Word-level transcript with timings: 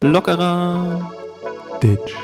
Lockerer 0.00 1.12
Ditch. 1.82 2.16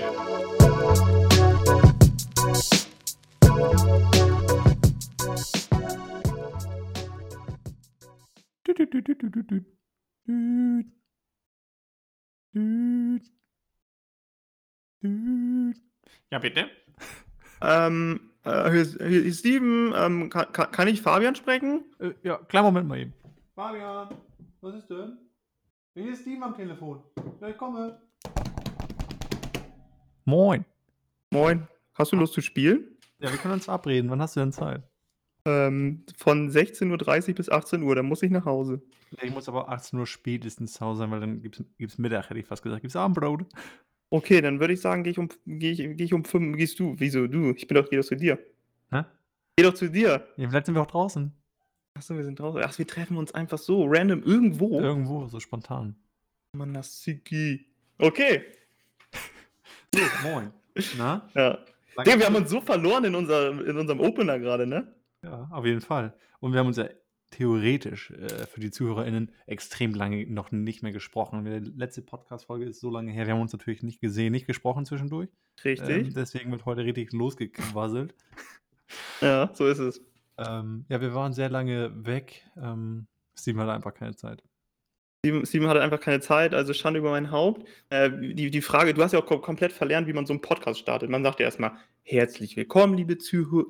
Ja, 16.31 16.39
bitte. 16.39 16.71
Ähm, 17.61 18.21
äh, 18.49 18.71
hier, 18.71 18.83
ist, 18.83 18.97
hier 18.97 19.25
ist 19.25 19.41
Steven. 19.41 19.93
Ähm, 19.97 20.31
kann, 20.31 20.53
kann, 20.53 20.89
ich 20.89 21.03
Fabian 21.03 21.35
sprechen? 21.35 21.85
Äh, 21.99 22.13
ja, 22.23 22.39
kleinen 22.39 22.67
Moment 22.67 22.89
mal 22.89 22.99
eben. 22.99 23.15
Fabian, 23.55 24.09
was 24.61 24.75
ist 24.75 24.89
denn? 24.89 25.19
Hier 25.95 26.13
ist 26.13 26.23
Steven 26.23 26.43
am 26.43 26.55
Telefon. 26.55 27.03
Ja, 27.41 27.49
ich 27.49 27.57
komme. 27.57 28.01
Moin. 30.25 30.65
Moin. 31.31 31.67
Hast 31.95 32.13
du 32.13 32.17
Lust 32.17 32.35
zu 32.35 32.41
spielen? 32.41 32.97
Ja, 33.19 33.31
wir 33.31 33.39
können 33.39 33.55
uns 33.55 33.65
verabreden. 33.65 34.11
Wann 34.11 34.23
hast 34.23 34.37
du 34.37 34.41
denn 34.41 34.53
Zeit? 34.53 34.83
Ähm, 35.45 36.05
von 36.17 36.51
16.30 36.51 37.31
Uhr 37.31 37.35
bis 37.35 37.49
18 37.49 37.83
Uhr, 37.83 37.95
dann 37.95 38.07
muss 38.07 38.23
ich 38.23 38.31
nach 38.31 38.45
Hause. 38.45 38.83
Ich 39.23 39.33
muss 39.33 39.49
aber 39.49 39.69
18 39.71 39.99
Uhr 39.99 40.07
spätestens 40.07 40.75
zu 40.75 40.85
Hause 40.85 40.99
sein, 40.99 41.11
weil 41.11 41.21
dann 41.21 41.41
gibt 41.41 41.61
es 41.79 41.99
Mittag, 41.99 42.29
hätte 42.29 42.41
ich 42.41 42.47
fast 42.47 42.63
gesagt. 42.63 42.83
Gibt 42.83 42.91
es 42.91 42.97
Abendbrot? 42.97 43.47
Okay, 44.11 44.41
dann 44.41 44.59
würde 44.59 44.73
ich 44.75 44.81
sagen, 44.81 45.03
gehe 45.05 45.13
ich 45.13 45.19
um 45.19 45.29
gehe 45.47 45.73
ich, 45.73 45.97
geh 45.97 46.05
ich 46.05 46.15
um 46.15 46.25
5. 46.25 46.57
Gehst 46.57 46.81
du? 46.81 46.95
Wieso 46.99 47.27
du? 47.27 47.53
Ich 47.53 47.67
bin 47.67 47.75
doch, 47.77 47.89
geh 47.89 47.97
doch 47.97 48.05
zu 48.05 48.17
dir. 48.17 48.39
Hä? 48.91 49.03
Geh 49.57 49.65
doch 49.65 49.75
zu 49.75 49.91
dir. 49.91 50.27
Ja, 50.37 50.49
vielleicht 50.49 50.67
sind 50.67 50.75
wir 50.75 50.83
auch 50.83 50.87
draußen. 50.87 51.33
Achso, 51.95 52.17
wir 52.17 52.25
sind 52.25 52.39
draußen. 52.39 52.63
Ach, 52.65 52.79
wir 52.79 52.87
treffen 52.87 53.17
uns 53.17 53.33
einfach 53.33 53.59
so, 53.59 53.85
random, 53.87 54.23
irgendwo. 54.23 54.81
Irgendwo, 54.81 55.27
so 55.27 55.41
spontan. 55.41 55.97
Manasiki. 56.53 57.67
Okay. 57.99 58.43
So, 59.95 60.03
moin. 60.23 60.53
Na? 60.99 61.27
Ja. 61.35 61.59
Digga, 62.05 62.19
wir 62.19 62.27
haben 62.27 62.37
uns 62.37 62.51
so 62.51 62.61
verloren 62.61 63.05
in, 63.07 63.15
unser, 63.15 63.49
in 63.67 63.79
unserem 63.79 64.01
Opener 64.01 64.39
gerade, 64.39 64.67
ne? 64.67 64.95
Ja, 65.23 65.49
auf 65.51 65.65
jeden 65.65 65.81
Fall. 65.81 66.13
Und 66.41 66.53
wir 66.53 66.61
haben 66.61 66.67
uns 66.67 66.77
ja 66.77 66.91
theoretisch 67.31 68.11
äh, 68.11 68.47
für 68.47 68.61
die 68.61 68.71
ZuhörerInnen 68.71 69.33
extrem 69.47 69.95
lange 69.95 70.27
noch 70.27 70.51
nicht 70.51 70.83
mehr 70.83 70.93
gesprochen. 70.93 71.45
Die 71.45 71.71
letzte 71.77 72.03
Podcast-Folge 72.03 72.65
ist 72.65 72.81
so 72.81 72.91
lange 72.91 73.13
her. 73.13 73.27
Wir 73.27 73.35
haben 73.35 73.41
uns 73.41 73.53
natürlich 73.53 73.83
nicht 73.83 74.01
gesehen, 74.01 74.33
nicht 74.33 74.47
gesprochen 74.47 74.87
zwischendurch. 74.87 75.29
Richtig. 75.65 75.89
Ähm, 75.89 76.15
deswegen 76.15 76.51
wird 76.51 76.65
heute 76.65 76.85
richtig 76.85 77.13
losgequasselt. 77.13 78.15
ja, 79.21 79.51
so 79.55 79.67
ist 79.67 79.79
es. 79.79 80.01
ähm, 80.39 80.85
ja, 80.89 81.01
wir 81.01 81.15
waren 81.15 81.33
sehr 81.33 81.51
lange 81.51 81.93
weg. 82.07 82.47
Ähm, 82.57 83.07
Steven 83.39 83.61
hatte 83.61 83.73
einfach 83.73 83.95
keine 83.95 84.17
Zeit. 84.17 84.43
Steven, 85.25 85.45
Steven 85.45 85.69
hatte 85.69 85.83
einfach 85.83 86.01
keine 86.01 86.21
Zeit, 86.21 86.55
also 86.55 86.73
Schande 86.73 87.01
über 87.01 87.11
mein 87.11 87.33
Haupt. 87.33 87.67
Äh, 87.91 88.11
die, 88.35 88.51
die 88.51 88.63
Frage, 88.63 88.95
du 88.95 89.03
hast 89.03 89.13
ja 89.13 89.19
auch 89.19 89.27
kom 89.27 89.43
komplett 89.43 89.73
verlernt, 89.73 90.07
wie 90.07 90.13
man 90.13 90.27
so 90.27 90.33
einen 90.33 90.41
Podcast 90.41 90.79
startet. 90.79 91.11
Man 91.11 91.25
sagt 91.25 91.41
ja 91.41 91.47
erstmal, 91.47 91.73
herzlich 92.03 92.57
willkommen, 92.57 92.95
liebe 92.95 93.19
Zuh 93.19 93.67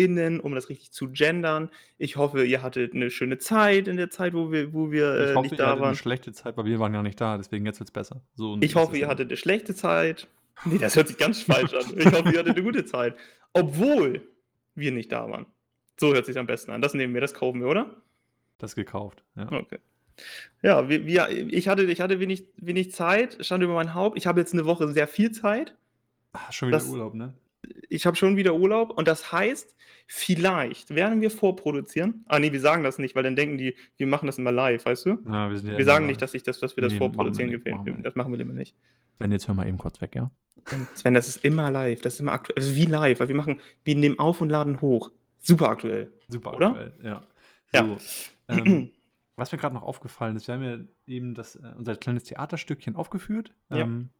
ZuhörerInnen, 0.00 0.40
um 0.40 0.54
das 0.54 0.68
richtig 0.68 0.92
zu 0.92 1.10
gendern. 1.10 1.70
Ich 1.98 2.16
hoffe, 2.16 2.44
ihr 2.44 2.62
hattet 2.62 2.94
eine 2.94 3.10
schöne 3.10 3.38
Zeit 3.38 3.88
in 3.88 3.96
der 3.96 4.10
Zeit, 4.10 4.34
wo 4.34 4.50
wir, 4.52 4.72
wo 4.72 4.90
wir 4.90 5.14
Ich 5.20 5.30
äh, 5.30 5.34
hoffe, 5.34 5.42
nicht 5.42 5.52
ihr 5.52 5.58
da 5.58 5.66
hattet 5.68 5.80
waren. 5.80 5.88
eine 5.88 5.96
schlechte 5.96 6.32
Zeit, 6.32 6.56
weil 6.56 6.64
wir 6.64 6.78
waren 6.78 6.94
ja 6.94 7.02
nicht 7.02 7.20
da, 7.20 7.36
deswegen 7.36 7.66
jetzt 7.66 7.80
wird's 7.80 7.90
besser. 7.90 8.22
So 8.34 8.56
Ich 8.60 8.74
hoffe, 8.74 8.94
es 8.94 9.00
ihr 9.00 9.08
hattet 9.08 9.28
eine 9.28 9.36
schlechte 9.36 9.74
Zeit. 9.74 10.28
Nee, 10.64 10.78
das 10.78 10.96
hört 10.96 11.08
sich 11.08 11.16
ganz 11.18 11.42
falsch 11.42 11.72
an. 11.74 11.84
Ich 11.96 12.06
hoffe, 12.06 12.30
ihr 12.32 12.38
hattet 12.38 12.56
eine 12.56 12.62
gute 12.62 12.84
Zeit. 12.84 13.16
Obwohl 13.52 14.22
wir 14.74 14.92
nicht 14.92 15.10
da 15.12 15.28
waren. 15.28 15.46
So 15.98 16.14
hört 16.14 16.26
sich 16.26 16.38
am 16.38 16.46
besten 16.46 16.70
an. 16.70 16.80
Das 16.80 16.94
nehmen 16.94 17.12
wir, 17.14 17.20
das 17.20 17.34
kaufen 17.34 17.60
wir, 17.60 17.68
oder? 17.68 17.96
das 18.58 18.74
gekauft. 18.74 19.22
Ja. 19.36 19.50
Okay. 19.50 19.78
Ja, 20.62 20.86
wir, 20.90 21.06
wir, 21.06 21.30
ich 21.30 21.66
hatte, 21.66 21.84
ich 21.84 22.02
hatte 22.02 22.20
wenig, 22.20 22.44
wenig 22.58 22.92
Zeit, 22.92 23.38
stand 23.40 23.64
über 23.64 23.72
mein 23.72 23.94
Haupt. 23.94 24.18
Ich 24.18 24.26
habe 24.26 24.38
jetzt 24.38 24.52
eine 24.52 24.66
Woche 24.66 24.86
sehr 24.88 25.08
viel 25.08 25.32
Zeit. 25.32 25.74
Ah, 26.34 26.52
schon 26.52 26.68
wieder 26.68 26.76
Das- 26.76 26.86
Urlaub, 26.90 27.14
ne? 27.14 27.32
Ich 27.88 28.06
habe 28.06 28.16
schon 28.16 28.36
wieder 28.36 28.54
Urlaub 28.54 28.90
und 28.96 29.06
das 29.08 29.32
heißt, 29.32 29.74
vielleicht 30.06 30.94
werden 30.94 31.20
wir 31.20 31.30
vorproduzieren. 31.30 32.24
Ah, 32.28 32.38
nee, 32.38 32.52
wir 32.52 32.60
sagen 32.60 32.82
das 32.82 32.98
nicht, 32.98 33.14
weil 33.14 33.22
dann 33.22 33.36
denken 33.36 33.58
die, 33.58 33.74
wir 33.96 34.06
machen 34.06 34.26
das 34.26 34.38
immer 34.38 34.52
live, 34.52 34.84
weißt 34.84 35.06
du? 35.06 35.10
Ja, 35.26 35.50
wir 35.50 35.58
ja 35.58 35.78
Wir 35.78 35.84
sagen 35.84 36.06
nicht, 36.06 36.20
dass, 36.22 36.34
ich 36.34 36.42
das, 36.42 36.58
dass 36.60 36.76
wir 36.76 36.82
das 36.82 36.92
Nee, 36.92 36.98
machen 36.98 37.10
wir 37.12 37.14
vorproduzieren. 37.14 37.50
nicht, 37.50 37.64
wir- 37.64 37.72
machen 37.74 37.86
wir 37.86 37.92
nicht. 37.94 38.06
das 38.06 38.14
machen 38.16 38.32
wir 38.32 38.40
immer 38.40 38.52
nicht. 38.54 38.74
Wenn 39.18 39.32
jetzt 39.32 39.46
hör 39.48 39.54
mal 39.54 39.68
eben 39.68 39.78
kurz 39.78 40.00
weg, 40.00 40.14
ja? 40.14 40.30
Sven, 40.94 41.14
das 41.14 41.28
ist 41.28 41.44
immer 41.44 41.70
live, 41.70 42.00
das 42.02 42.14
ist 42.14 42.20
immer 42.20 42.32
aktuell. 42.32 42.56
Also 42.62 42.74
wie 42.74 42.84
live, 42.86 43.20
weil 43.20 43.28
wir 43.28 43.34
machen, 43.36 43.60
wir 43.84 43.96
nehmen 43.96 44.18
auf 44.18 44.40
und 44.40 44.48
laden 44.50 44.80
hoch. 44.80 45.10
Super 45.38 45.68
aktuell. 45.70 46.12
Super 46.28 46.54
Oder? 46.54 46.68
aktuell, 46.68 46.92
ja. 47.02 47.22
Ja. 47.72 47.86
So, 47.86 47.98
ähm, 48.48 48.90
was 49.36 49.52
mir 49.52 49.58
gerade 49.58 49.74
noch 49.74 49.82
aufgefallen 49.82 50.36
ist, 50.36 50.48
wir 50.48 50.54
haben 50.54 50.62
ja 50.64 50.78
eben 51.06 51.34
das, 51.34 51.56
äh, 51.56 51.72
unser 51.78 51.96
kleines 51.96 52.24
Theaterstückchen 52.24 52.96
aufgeführt. 52.96 53.54
Ja. 53.70 53.78
Ähm, 53.78 54.10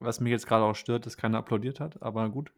was 0.00 0.20
mich 0.20 0.30
jetzt 0.30 0.46
gerade 0.46 0.64
auch 0.64 0.76
stört, 0.76 1.06
dass 1.06 1.16
keiner 1.16 1.38
applaudiert 1.38 1.80
hat, 1.80 2.02
aber 2.02 2.28
gut. 2.30 2.52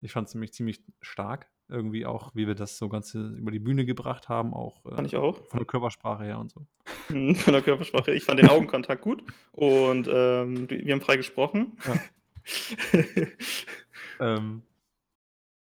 Ich 0.00 0.12
fand 0.12 0.28
es 0.28 0.34
nämlich 0.34 0.52
ziemlich 0.52 0.82
stark. 1.00 1.50
Irgendwie 1.68 2.04
auch, 2.04 2.34
wie 2.34 2.46
wir 2.46 2.54
das 2.54 2.76
so 2.76 2.90
ganz 2.90 3.14
über 3.14 3.50
die 3.50 3.58
Bühne 3.58 3.86
gebracht 3.86 4.28
haben, 4.28 4.52
auch, 4.52 4.84
äh, 4.84 4.94
Fand 4.96 5.06
ich 5.06 5.16
auch. 5.16 5.46
von 5.46 5.58
der 5.60 5.66
Körpersprache 5.66 6.24
her 6.24 6.38
und 6.38 6.50
so. 6.50 6.66
Mhm, 7.08 7.34
Von 7.36 7.54
der 7.54 7.62
Körpersprache. 7.62 8.12
Ich 8.12 8.24
fand 8.24 8.38
den 8.38 8.48
Augenkontakt 8.48 9.00
gut 9.02 9.24
und 9.52 10.06
ähm, 10.12 10.68
wir 10.68 10.92
haben 10.92 11.00
frei 11.00 11.16
gesprochen. 11.16 11.76
Ähm, 14.20 14.62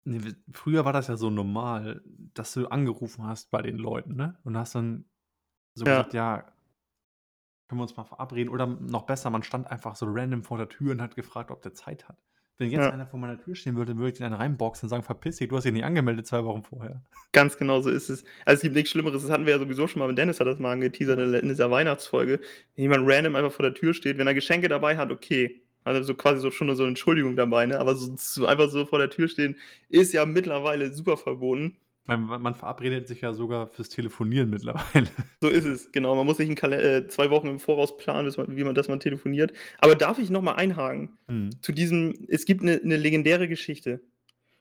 nee, 0.05 0.21
früher 0.53 0.85
war 0.85 0.93
das 0.93 1.09
ja 1.09 1.17
so 1.17 1.31
normal, 1.31 2.03
dass 2.35 2.55
du 2.55 2.67
angerufen 2.69 3.27
hast 3.27 3.51
bei 3.51 3.63
den 3.63 3.77
Leuten, 3.77 4.17
ne? 4.17 4.39
Und 4.45 4.57
hast 4.57 4.75
dann 4.75 5.05
so 5.75 5.85
Ja. 5.85 5.99
gesagt, 5.99 6.15
ja, 6.15 6.53
können 7.69 7.79
wir 7.81 7.83
uns 7.85 7.97
mal 7.97 8.05
verabreden? 8.05 8.53
Oder 8.53 8.67
noch 8.67 9.03
besser, 9.07 9.31
man 9.31 9.43
stand 9.43 9.71
einfach 9.71 9.97
so 9.97 10.07
random 10.09 10.43
vor 10.43 10.59
der 10.59 10.69
Tür 10.69 10.93
und 10.93 11.03
hat 11.03 11.17
gefragt, 11.17 11.51
ob 11.51 11.63
der 11.63 11.75
Zeit 11.75 12.09
hat. 12.09 12.17
Wenn 12.57 12.71
jetzt 12.71 12.83
Ja. 12.85 12.91
einer 12.93 13.07
vor 13.07 13.19
meiner 13.19 13.37
Tür 13.37 13.57
stehen 13.57 13.75
würde, 13.75 13.97
würde 13.97 14.11
ich 14.11 14.15
den 14.19 14.27
einen 14.27 14.35
reinboxen 14.37 14.87
und 14.87 14.91
sagen, 14.91 15.03
verpiss 15.03 15.39
dich, 15.39 15.49
du 15.49 15.57
hast 15.57 15.65
dich 15.65 15.73
nicht 15.73 15.85
angemeldet 15.85 16.27
zwei 16.27 16.45
Wochen 16.45 16.63
vorher. 16.63 17.03
Ganz 17.33 17.57
genau 17.57 17.81
so 17.81 17.91
ist 17.91 18.09
es. 18.11 18.23
Also 18.45 18.59
es 18.59 18.61
gibt 18.63 18.77
nichts 18.77 18.91
Schlimmeres, 18.91 19.23
das 19.23 19.31
hatten 19.31 19.45
wir 19.45 19.55
ja 19.55 19.59
sowieso 19.59 19.89
schon 19.89 19.99
mal, 19.99 20.07
mit 20.07 20.19
Dennis 20.19 20.39
hat 20.39 20.47
das 20.47 20.61
mal 20.61 20.71
angeteasert 20.71 21.19
in 21.43 21.49
dieser 21.49 21.71
Weihnachtsfolge. 21.73 22.39
Wenn 22.77 22.83
jemand 22.83 23.09
random 23.09 23.35
einfach 23.35 23.51
vor 23.51 23.65
der 23.65 23.75
Tür 23.75 23.93
steht, 23.93 24.19
wenn 24.19 24.29
er 24.29 24.35
Geschenke 24.35 24.69
dabei 24.69 24.97
hat, 24.97 25.11
okay. 25.11 25.63
Also 25.83 26.03
so 26.03 26.15
quasi 26.15 26.41
so 26.41 26.51
schon 26.53 26.75
so 26.77 26.85
eine 26.85 26.91
Entschuldigung 26.91 27.35
dabei, 27.37 27.67
ne? 27.67 27.79
Aber 27.79 27.95
so, 27.97 28.15
so 28.17 28.47
einfach 28.47 28.71
so 28.71 28.87
vor 28.87 29.01
der 29.01 29.11
Tür 29.11 29.27
stehen, 29.29 29.57
ist 29.89 30.13
ja 30.15 30.25
mittlerweile 30.25 30.93
super 30.95 31.17
verboten. 31.17 31.77
Man, 32.07 32.25
man 32.27 32.55
verabredet 32.55 33.09
sich 33.09 33.23
ja 33.23 33.33
sogar 33.33 33.67
fürs 33.69 33.89
Telefonieren 33.89 34.51
mittlerweile. 34.51 35.09
So 35.41 35.49
ist 35.49 35.65
es, 35.65 35.91
genau. 35.91 36.15
Man 36.15 36.27
muss 36.27 36.37
sich 36.37 36.51
äh, 36.63 37.07
zwei 37.09 37.31
Wochen 37.31 37.49
im 37.49 37.61
Voraus 37.61 37.97
planen, 37.97 38.33
man, 38.37 38.57
wie 38.57 38.65
man 38.65 38.75
das 38.75 38.89
man 38.89 39.01
telefoniert. 39.01 39.53
Aber 39.79 39.95
darf 39.95 40.19
ich 40.19 40.31
nochmal 40.31 40.57
einhaken? 40.57 41.17
Hm. 41.29 41.51
zu 41.63 41.73
diesem, 41.73 42.15
es 42.29 42.45
gibt 42.45 42.63
eine, 42.63 42.81
eine 42.83 42.97
legendäre 42.97 43.49
Geschichte. 43.49 44.01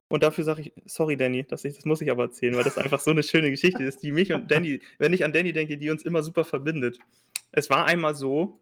Und 0.08 0.24
dafür 0.24 0.44
sage 0.44 0.62
ich, 0.62 0.74
sorry 0.86 1.18
Danny, 1.18 1.44
dass 1.44 1.66
ich, 1.66 1.76
das 1.76 1.86
muss 1.86 2.02
ich 2.02 2.12
aber 2.12 2.24
erzählen, 2.24 2.56
weil 2.56 2.64
das 2.64 2.78
einfach 2.78 3.00
so 3.00 3.12
eine 3.12 3.24
schöne 3.24 3.50
Geschichte 3.50 3.84
ist, 3.84 4.04
die 4.04 4.12
mich 4.12 4.32
und 4.32 4.52
Danny, 4.52 4.80
wenn 5.00 5.12
ich 5.12 5.26
an 5.26 5.34
Danny 5.34 5.54
denke, 5.54 5.78
die 5.78 5.90
uns 5.90 6.04
immer 6.04 6.22
super 6.22 6.46
verbindet. 6.46 7.00
Es 7.52 7.70
war 7.70 7.86
einmal 7.86 8.14
so, 8.14 8.60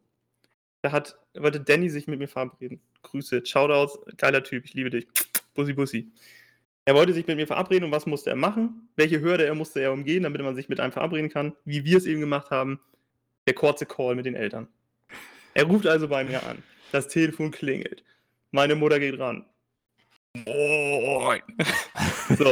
da 0.82 0.92
hat, 0.92 1.20
wollte 1.34 1.60
Danny 1.60 1.90
sich 1.90 2.08
mit 2.08 2.20
mir 2.20 2.28
verabreden. 2.28 2.80
Grüße, 3.04 3.46
Shoutouts, 3.46 4.00
geiler 4.18 4.44
Typ, 4.44 4.66
ich 4.66 4.74
liebe 4.74 4.90
dich. 4.90 5.08
Bussi, 5.54 5.74
bussi. 5.74 6.12
Er 6.86 6.96
wollte 6.96 7.14
sich 7.14 7.28
mit 7.28 7.38
mir 7.38 7.48
verabreden 7.48 7.86
und 7.86 7.92
was 7.92 8.08
musste 8.08 8.32
er 8.32 8.36
machen? 8.36 8.90
Welche 8.96 9.22
Hürde 9.22 9.46
er 9.46 9.54
musste 9.54 9.82
er 9.82 9.94
umgehen, 9.94 10.24
damit 10.24 10.42
man 10.42 10.56
sich 10.56 10.68
mit 10.68 10.80
einem 10.80 10.92
verabreden 10.92 11.30
kann? 11.30 11.54
Wie 11.64 11.86
wir 11.86 11.98
es 11.98 12.06
eben 12.06 12.22
gemacht 12.22 12.50
haben, 12.50 12.80
der 13.46 13.54
kurze 13.54 13.86
Call 13.86 14.16
mit 14.16 14.26
den 14.26 14.36
Eltern. 14.36 14.68
Er 15.54 15.66
ruft 15.66 15.86
also 15.86 16.08
bei 16.08 16.24
mir 16.24 16.44
an. 16.44 16.64
Das 16.92 17.08
Telefon 17.08 17.52
klingelt. 17.52 18.04
Meine 18.52 18.76
Mutter 18.76 19.00
geht 19.00 19.20
ran. 19.20 19.46
Moin. 20.46 21.42
So, 22.38 22.46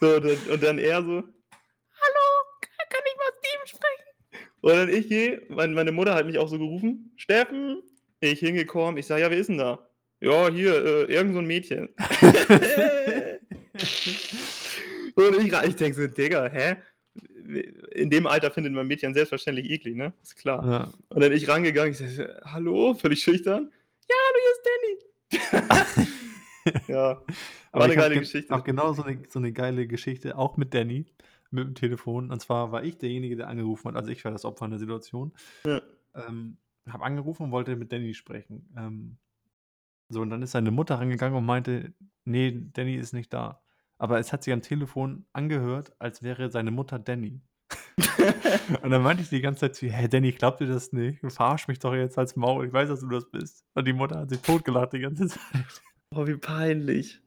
so 0.00 0.16
und 0.16 0.62
dann 0.62 0.78
er 0.78 1.02
so, 1.02 1.10
hallo, 1.10 2.24
kann, 2.88 3.02
ich 3.04 3.16
mal 3.18 3.32
Steven 3.38 3.66
sprechen? 3.66 4.48
Und 4.62 4.72
dann 4.72 4.88
ich 4.88 5.08
gehe, 5.08 5.42
mein, 5.50 5.74
meine 5.74 5.92
Mutter 5.92 6.14
hat 6.14 6.24
mich 6.24 6.38
auch 6.38 6.48
so 6.48 6.58
gerufen, 6.58 7.12
Steffen, 7.16 7.82
ich 8.20 8.38
hingekommen, 8.38 8.96
ich 8.96 9.06
sage, 9.06 9.20
ja, 9.20 9.30
wer 9.30 9.36
ist 9.36 9.48
denn 9.48 9.58
da? 9.58 9.86
Ja, 10.20 10.48
hier, 10.48 10.82
äh, 10.82 11.12
irgend 11.12 11.34
so 11.34 11.40
ein 11.40 11.46
Mädchen. 11.46 11.90
und 15.14 15.36
ich, 15.40 15.52
ich 15.52 15.76
denke 15.76 15.94
so, 15.94 16.06
Digga, 16.06 16.48
hä? 16.48 16.76
In 17.92 18.10
dem 18.10 18.26
Alter 18.26 18.50
findet 18.50 18.72
man 18.72 18.86
Mädchen 18.86 19.14
selbstverständlich 19.14 19.70
eklig, 19.70 19.96
ne? 19.96 20.12
Ist 20.22 20.36
klar. 20.36 20.66
Ja. 20.66 20.92
Und 21.08 21.20
dann 21.22 21.32
ich 21.32 21.48
rangegangen, 21.48 21.92
ich 21.92 21.98
sage, 21.98 22.40
hallo, 22.44 22.94
völlig 22.94 23.22
schüchtern. 23.22 23.70
Ja, 24.08 24.16
hallo, 24.26 24.38
hier 24.42 24.52
ist 24.52 25.48
Danny. 25.94 26.84
ja, 26.88 27.22
Aber 27.72 27.84
eine 27.84 27.92
ich 27.92 27.98
hab 27.98 28.04
geile 28.04 28.14
ge- 28.14 28.20
Geschichte. 28.20 28.54
Auch 28.54 28.64
genau 28.64 28.92
so 28.92 29.02
eine, 29.02 29.22
so 29.28 29.38
eine 29.38 29.52
geile 29.52 29.86
Geschichte, 29.86 30.36
auch 30.38 30.56
mit 30.56 30.74
Danny, 30.74 31.06
mit 31.50 31.66
dem 31.66 31.74
Telefon. 31.74 32.30
Und 32.30 32.40
zwar 32.40 32.72
war 32.72 32.82
ich 32.84 32.98
derjenige, 32.98 33.36
der 33.36 33.48
angerufen 33.48 33.88
hat, 33.88 33.96
also 33.96 34.10
ich 34.10 34.24
war 34.24 34.32
das 34.32 34.44
Opfer 34.44 34.64
in 34.64 34.72
der 34.72 34.80
Situation. 34.80 35.32
Ja. 35.66 35.82
Ähm, 36.14 36.56
habe 36.88 37.04
angerufen 37.04 37.44
und 37.44 37.50
wollte 37.52 37.76
mit 37.76 37.92
Danny 37.92 38.14
sprechen. 38.14 38.68
Ähm, 38.76 39.16
so, 40.08 40.20
und 40.20 40.30
dann 40.30 40.42
ist 40.42 40.52
seine 40.52 40.70
Mutter 40.70 40.96
rangegangen 40.96 41.36
und 41.36 41.46
meinte, 41.46 41.92
nee, 42.24 42.68
Danny 42.72 42.94
ist 42.96 43.12
nicht 43.12 43.32
da. 43.32 43.62
aber 43.98 44.18
es 44.18 44.32
hat 44.32 44.42
sich 44.44 44.52
am 44.52 44.62
Telefon 44.62 45.26
angehört, 45.32 45.94
als 45.98 46.22
wäre 46.22 46.50
seine 46.50 46.70
Mutter 46.70 46.98
Danny. 46.98 47.40
Und 48.82 48.90
dann 48.90 49.02
meinte 49.02 49.22
ich 49.22 49.28
die 49.28 49.40
ganze 49.40 49.70
Zeit 49.72 49.80
„Hey 49.92 50.08
Danny, 50.08 50.28
ich 50.30 50.38
glaube 50.38 50.64
dir 50.64 50.72
das 50.72 50.92
nicht. 50.92 51.22
Du 51.22 51.30
verarsch 51.30 51.68
mich 51.68 51.78
doch 51.78 51.94
jetzt 51.94 52.18
als 52.18 52.34
Maul. 52.36 52.66
Ich 52.66 52.72
weiß, 52.72 52.88
dass 52.88 53.00
du 53.00 53.08
das 53.08 53.30
bist.“ 53.30 53.64
Und 53.74 53.86
die 53.86 53.92
Mutter 53.92 54.20
hat 54.20 54.30
sich 54.30 54.40
totgelacht 54.40 54.92
die 54.92 55.00
ganze 55.00 55.28
Zeit. 55.28 55.40
Oh, 56.10 56.26
wie 56.26 56.36
peinlich. 56.36 57.20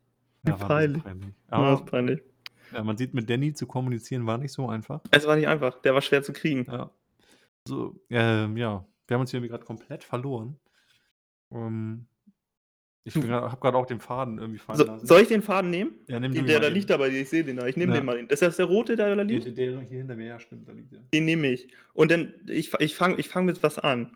Wie 0.44 0.52
Ja, 0.52 0.58
peinlich. 0.58 1.04
peinlich. 1.04 1.34
Ja, 1.52 1.74
ist 1.74 1.80
Aber 1.80 1.86
peinlich. 1.86 2.22
ja, 2.74 2.84
man 2.84 2.98
sieht, 2.98 3.14
mit 3.14 3.30
Danny 3.30 3.54
zu 3.54 3.66
kommunizieren 3.66 4.26
war 4.28 4.38
nicht 4.38 4.52
so 4.52 4.68
einfach. 4.70 5.02
Es 5.12 5.26
war 5.26 5.36
nicht 5.36 5.48
einfach. 5.48 5.82
Der 5.82 5.94
war 5.94 6.02
schwer 6.02 6.22
zu 6.24 6.34
kriegen. 6.34 6.66
Ja. 6.66 6.92
So, 7.68 8.00
ähm, 8.10 8.58
ja, 8.58 8.86
wir 9.08 9.14
haben 9.16 9.22
uns 9.22 9.32
hier 9.32 9.42
gerade 9.42 9.66
komplett 9.66 10.04
verloren. 10.04 10.60
Ähm, 11.52 12.08
ich 13.08 13.16
habe 13.16 13.58
gerade 13.62 13.78
auch 13.78 13.86
den 13.86 14.00
Faden 14.00 14.38
irgendwie 14.38 14.60
fallen 14.60 14.78
So, 14.80 14.86
lassen. 14.86 15.08
soll 15.08 15.22
ich 15.22 15.28
den 15.30 15.42
Faden 15.42 15.70
nehmen? 15.72 15.92
Ja, 16.08 16.20
nimm 16.20 16.34
Den, 16.34 16.42
ihn 16.44 16.48
der 16.48 16.60
da 16.60 16.68
eben. 16.68 16.76
liegt 16.76 16.90
da 16.90 16.98
bei 16.98 17.10
dir. 17.10 17.22
Ich 17.22 17.30
sehe 17.30 17.44
den 17.44 17.58
da. 17.58 17.66
Ich 17.68 17.78
nehme 17.78 17.94
Ja. 17.94 18.00
den 18.02 18.06
mal. 18.06 18.18
Ist 18.20 18.42
das 18.42 18.58
der 18.58 18.66
rote, 18.66 18.96
der 18.96 19.10
da 19.10 19.16
Der, 19.16 19.24
liegt? 19.26 19.46
der, 19.46 19.52
der 19.54 19.80
hier 19.82 19.98
hinter 20.00 20.16
mir, 20.16 20.28
ja, 20.28 20.40
stimmt, 20.40 20.68
da 20.68 20.74
liegt 20.74 20.94
er. 20.94 21.00
Den 21.14 21.26
nehme 21.26 21.48
ich. 21.52 21.68
Und 21.94 22.12
dann, 22.12 22.34
ich, 22.48 22.72
ich 22.80 22.96
fange 22.96 23.16
ich 23.18 23.30
fang 23.30 23.46
mit 23.46 23.64
was 23.64 23.80
an. 23.80 24.16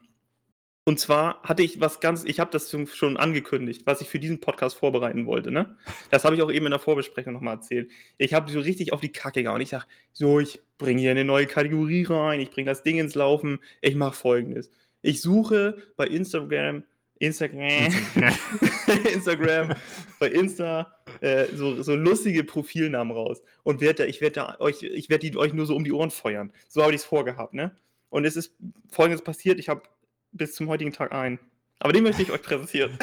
Und 0.83 0.99
zwar 0.99 1.43
hatte 1.43 1.61
ich 1.61 1.79
was 1.79 1.99
ganz, 1.99 2.23
ich 2.25 2.39
habe 2.39 2.49
das 2.51 2.71
schon- 2.71 2.87
schon 2.87 3.15
angekündigt, 3.15 3.83
was 3.85 4.01
ich 4.01 4.09
für 4.09 4.17
diesen 4.19 4.39
Podcast 4.39 4.75
vorbereiten 4.77 5.27
wollte. 5.27 5.51
Ne? 5.51 5.77
Das 6.09 6.25
habe 6.25 6.35
ich 6.35 6.41
auch 6.41 6.51
eben 6.51 6.65
in 6.65 6.71
der 6.71 6.79
Vorbesprechung 6.79 7.33
nochmal 7.33 7.55
erzählt. 7.57 7.91
Ich 8.17 8.33
habe 8.33 8.51
so 8.51 8.59
richtig 8.59 8.91
auf 8.91 8.99
die 8.99 9.11
Kacke 9.11 9.43
gehauen. 9.43 9.61
Ich 9.61 9.69
sage, 9.69 9.85
so, 10.11 10.39
ich 10.39 10.59
bringe 10.79 10.99
hier 10.99 11.11
eine 11.11 11.23
neue 11.23 11.45
Kategorie 11.45 12.03
rein, 12.09 12.39
ich 12.39 12.49
bringe 12.49 12.69
das 12.69 12.81
Ding 12.81 12.97
ins 12.97 13.13
Laufen. 13.13 13.59
Ich 13.81 13.93
mache 13.95 14.15
folgendes. 14.15 14.71
Ich 15.03 15.21
suche 15.21 15.77
bei 15.97 16.07
Instagram, 16.07 16.83
Instagram, 17.21 17.93
Instagram, 19.13 19.75
bei 20.19 20.29
Insta 20.29 20.95
äh, 21.21 21.45
so, 21.55 21.81
so 21.83 21.95
lustige 21.95 22.43
Profilnamen 22.43 23.15
raus 23.15 23.41
und 23.63 23.79
werd 23.79 23.99
da, 23.99 24.05
ich 24.05 24.21
werde 24.21 24.33
da 24.35 24.55
euch, 24.59 24.81
ich 24.81 25.09
werde 25.09 25.29
die 25.29 25.37
euch 25.37 25.53
nur 25.53 25.65
so 25.67 25.75
um 25.75 25.83
die 25.83 25.91
Ohren 25.91 26.09
feuern. 26.09 26.51
So 26.67 26.81
habe 26.81 26.93
ich 26.93 27.01
es 27.01 27.05
vorgehabt, 27.05 27.53
ne? 27.53 27.75
Und 28.09 28.25
es 28.25 28.35
ist 28.35 28.55
folgendes 28.89 29.23
passiert, 29.23 29.59
ich 29.59 29.69
habe 29.69 29.83
bis 30.31 30.55
zum 30.55 30.67
heutigen 30.67 30.91
Tag 30.91 31.11
einen. 31.13 31.39
Aber 31.79 31.93
den 31.93 32.03
möchte 32.03 32.23
ich 32.23 32.31
euch 32.31 32.41
präsentieren. 32.41 32.97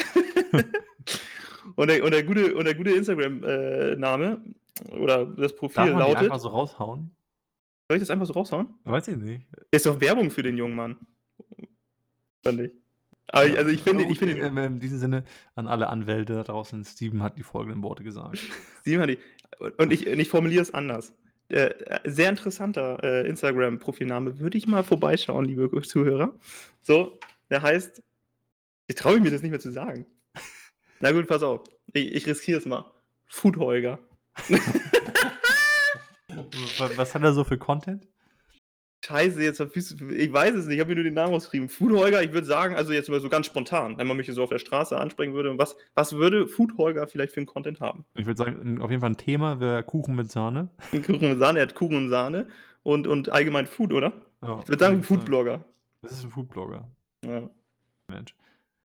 und, 1.75 1.89
der, 1.89 2.03
und 2.03 2.11
der 2.11 2.23
gute, 2.23 2.55
und 2.55 2.65
der 2.65 2.75
gute 2.75 2.91
Instagram-Name 2.91 4.41
oder 4.91 5.25
das 5.25 5.55
Profil 5.55 5.75
Darf 5.75 5.89
man 5.89 5.99
lautet. 5.99 6.23
einfach 6.23 6.39
so 6.39 6.49
raushauen? 6.49 7.11
Soll 7.87 7.97
ich 7.97 8.01
das 8.01 8.09
einfach 8.09 8.25
so 8.25 8.33
raushauen? 8.33 8.67
Weiß 8.83 9.07
ich 9.07 9.15
nicht. 9.15 9.45
Ist 9.71 9.85
doch 9.85 9.99
Werbung 9.99 10.29
für 10.29 10.43
den 10.43 10.57
jungen 10.57 10.75
Mann. 10.75 10.97
Fand 12.43 12.61
ich. 12.61 12.71
Aber 13.31 13.45
ich, 13.45 13.57
also 13.57 13.69
ich 13.69 13.81
finde, 13.81 14.03
Aber 14.03 14.11
ich 14.11 14.19
finde, 14.19 14.37
ähm, 14.37 14.57
in 14.57 14.79
diesem 14.79 14.99
Sinne 14.99 15.23
an 15.55 15.67
alle 15.67 15.87
Anwälte 15.87 16.33
da 16.33 16.43
draußen, 16.43 16.83
Steven 16.83 17.21
hat 17.21 17.37
die 17.37 17.43
folgenden 17.43 17.83
Worte 17.83 18.03
gesagt. 18.03 18.39
Sieh 18.83 18.97
mal 18.97 19.07
die. 19.07 19.19
Und 19.77 19.91
ich, 19.93 20.07
und 20.07 20.19
ich 20.19 20.29
formuliere 20.29 20.61
es 20.61 20.73
anders. 20.73 21.13
Äh, 21.49 21.73
sehr 22.05 22.29
interessanter 22.29 23.03
äh, 23.03 23.27
Instagram-Profilname. 23.27 24.39
Würde 24.39 24.57
ich 24.57 24.67
mal 24.67 24.83
vorbeischauen, 24.83 25.45
liebe 25.45 25.69
Zuhörer. 25.81 26.33
So, 26.81 27.19
der 27.49 27.61
heißt. 27.61 28.03
Ich 28.87 28.95
traue 28.95 29.19
mir 29.19 29.29
das 29.29 29.43
nicht 29.43 29.51
mehr 29.51 29.59
zu 29.59 29.71
sagen. 29.71 30.07
Na 30.99 31.11
gut, 31.11 31.27
pass 31.27 31.43
auf. 31.43 31.61
Ich, 31.93 32.13
ich 32.13 32.27
riskiere 32.27 32.59
es 32.59 32.65
mal. 32.65 32.91
Foodholger. 33.27 33.99
Was, 36.77 36.97
was 36.97 37.15
hat 37.15 37.23
er 37.23 37.33
so 37.33 37.43
für 37.43 37.57
Content? 37.57 38.07
Scheiße, 39.05 39.41
jetzt 39.41 39.57
verfügst 39.57 39.99
du. 39.99 40.09
Ich 40.09 40.31
weiß 40.31 40.55
es 40.55 40.65
nicht, 40.65 40.75
ich 40.75 40.81
habe 40.81 40.89
mir 40.89 40.95
nur 40.95 41.03
den 41.05 41.13
Namen 41.13 41.33
ausgeschrieben. 41.33 41.69
Foodholger, 41.69 42.21
ich 42.21 42.33
würde 42.33 42.45
sagen, 42.45 42.75
also 42.75 42.91
jetzt 42.91 43.09
mal 43.09 43.21
so 43.21 43.29
ganz 43.29 43.45
spontan, 43.45 43.97
wenn 43.97 44.07
man 44.07 44.17
mich 44.17 44.27
so 44.27 44.43
auf 44.43 44.49
der 44.49 44.59
Straße 44.59 44.97
ansprechen 44.97 45.33
würde, 45.33 45.57
was, 45.57 45.77
was 45.95 46.13
würde 46.13 46.47
Foodholger 46.47 47.07
vielleicht 47.07 47.33
für 47.33 47.39
einen 47.39 47.47
Content 47.47 47.79
haben? 47.79 48.05
Ich 48.15 48.25
würde 48.25 48.37
sagen, 48.37 48.81
auf 48.81 48.89
jeden 48.89 49.01
Fall 49.01 49.11
ein 49.11 49.17
Thema 49.17 49.59
wäre 49.59 49.83
Kuchen 49.83 50.15
mit 50.15 50.29
Sahne. 50.31 50.69
Kuchen 50.91 51.31
und 51.31 51.39
Sahne, 51.39 51.59
er 51.59 51.67
hat 51.67 51.75
Kuchen 51.75 51.95
und 51.95 52.09
Sahne 52.09 52.47
und, 52.83 53.07
und 53.07 53.29
allgemein 53.29 53.67
Food, 53.67 53.93
oder? 53.93 54.11
Ja, 54.41 54.59
Ich 54.61 54.67
würde 54.67 54.83
sagen, 54.83 54.95
würde 54.95 55.01
ich 55.01 55.07
Foodblogger. 55.07 55.65
Das 56.01 56.11
ist 56.11 56.25
ein 56.25 56.29
Foodblogger. 56.31 56.89
Ja. 57.25 57.49
Mensch. 58.09 58.35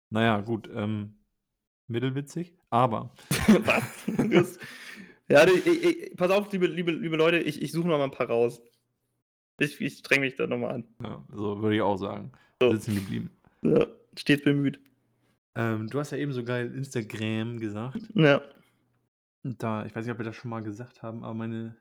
Naja, 0.09 0.41
gut. 0.41 0.69
Ähm, 0.73 1.15
mittelwitzig, 1.87 2.53
aber 2.69 3.11
Was? 3.47 4.59
Ja, 5.29 5.47
ich, 5.47 5.65
ich, 5.65 6.15
pass 6.15 6.31
auf, 6.31 6.51
liebe, 6.51 6.67
liebe, 6.67 6.91
liebe 6.91 7.15
Leute, 7.15 7.39
ich, 7.39 7.61
ich 7.61 7.71
suche 7.71 7.87
noch 7.87 7.97
mal 7.97 8.03
ein 8.03 8.11
paar 8.11 8.27
raus. 8.27 8.61
Ich, 9.63 9.81
ich 9.81 9.97
streng 9.99 10.21
mich 10.21 10.35
da 10.35 10.47
nochmal 10.47 10.75
an. 10.75 10.83
ja, 11.01 11.23
so 11.31 11.61
würde 11.61 11.75
ich 11.75 11.81
auch 11.81 11.97
sagen. 11.97 12.31
So. 12.61 12.71
Sitzen 12.71 12.95
geblieben. 12.95 13.29
Ja, 13.61 13.87
stets 14.17 14.43
bemüht. 14.43 14.79
Ähm, 15.55 15.87
du 15.87 15.99
hast 15.99 16.11
ja 16.11 16.17
eben 16.17 16.33
so 16.33 16.43
geil 16.43 16.73
Instagram 16.75 17.59
gesagt. 17.59 18.01
Ja. 18.15 18.41
Und 19.43 19.61
da, 19.61 19.85
ich 19.85 19.95
weiß 19.95 20.05
nicht, 20.05 20.13
ob 20.13 20.19
wir 20.19 20.25
das 20.25 20.35
schon 20.35 20.49
mal 20.49 20.63
gesagt 20.63 21.03
haben, 21.03 21.23
aber 21.23 21.33
meine, 21.33 21.75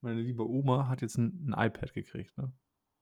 meine 0.00 0.20
liebe 0.20 0.48
Oma 0.48 0.88
hat 0.88 1.02
jetzt 1.02 1.16
ein, 1.16 1.46
ein 1.48 1.66
iPad 1.66 1.92
gekriegt. 1.94 2.36
Ne? 2.36 2.52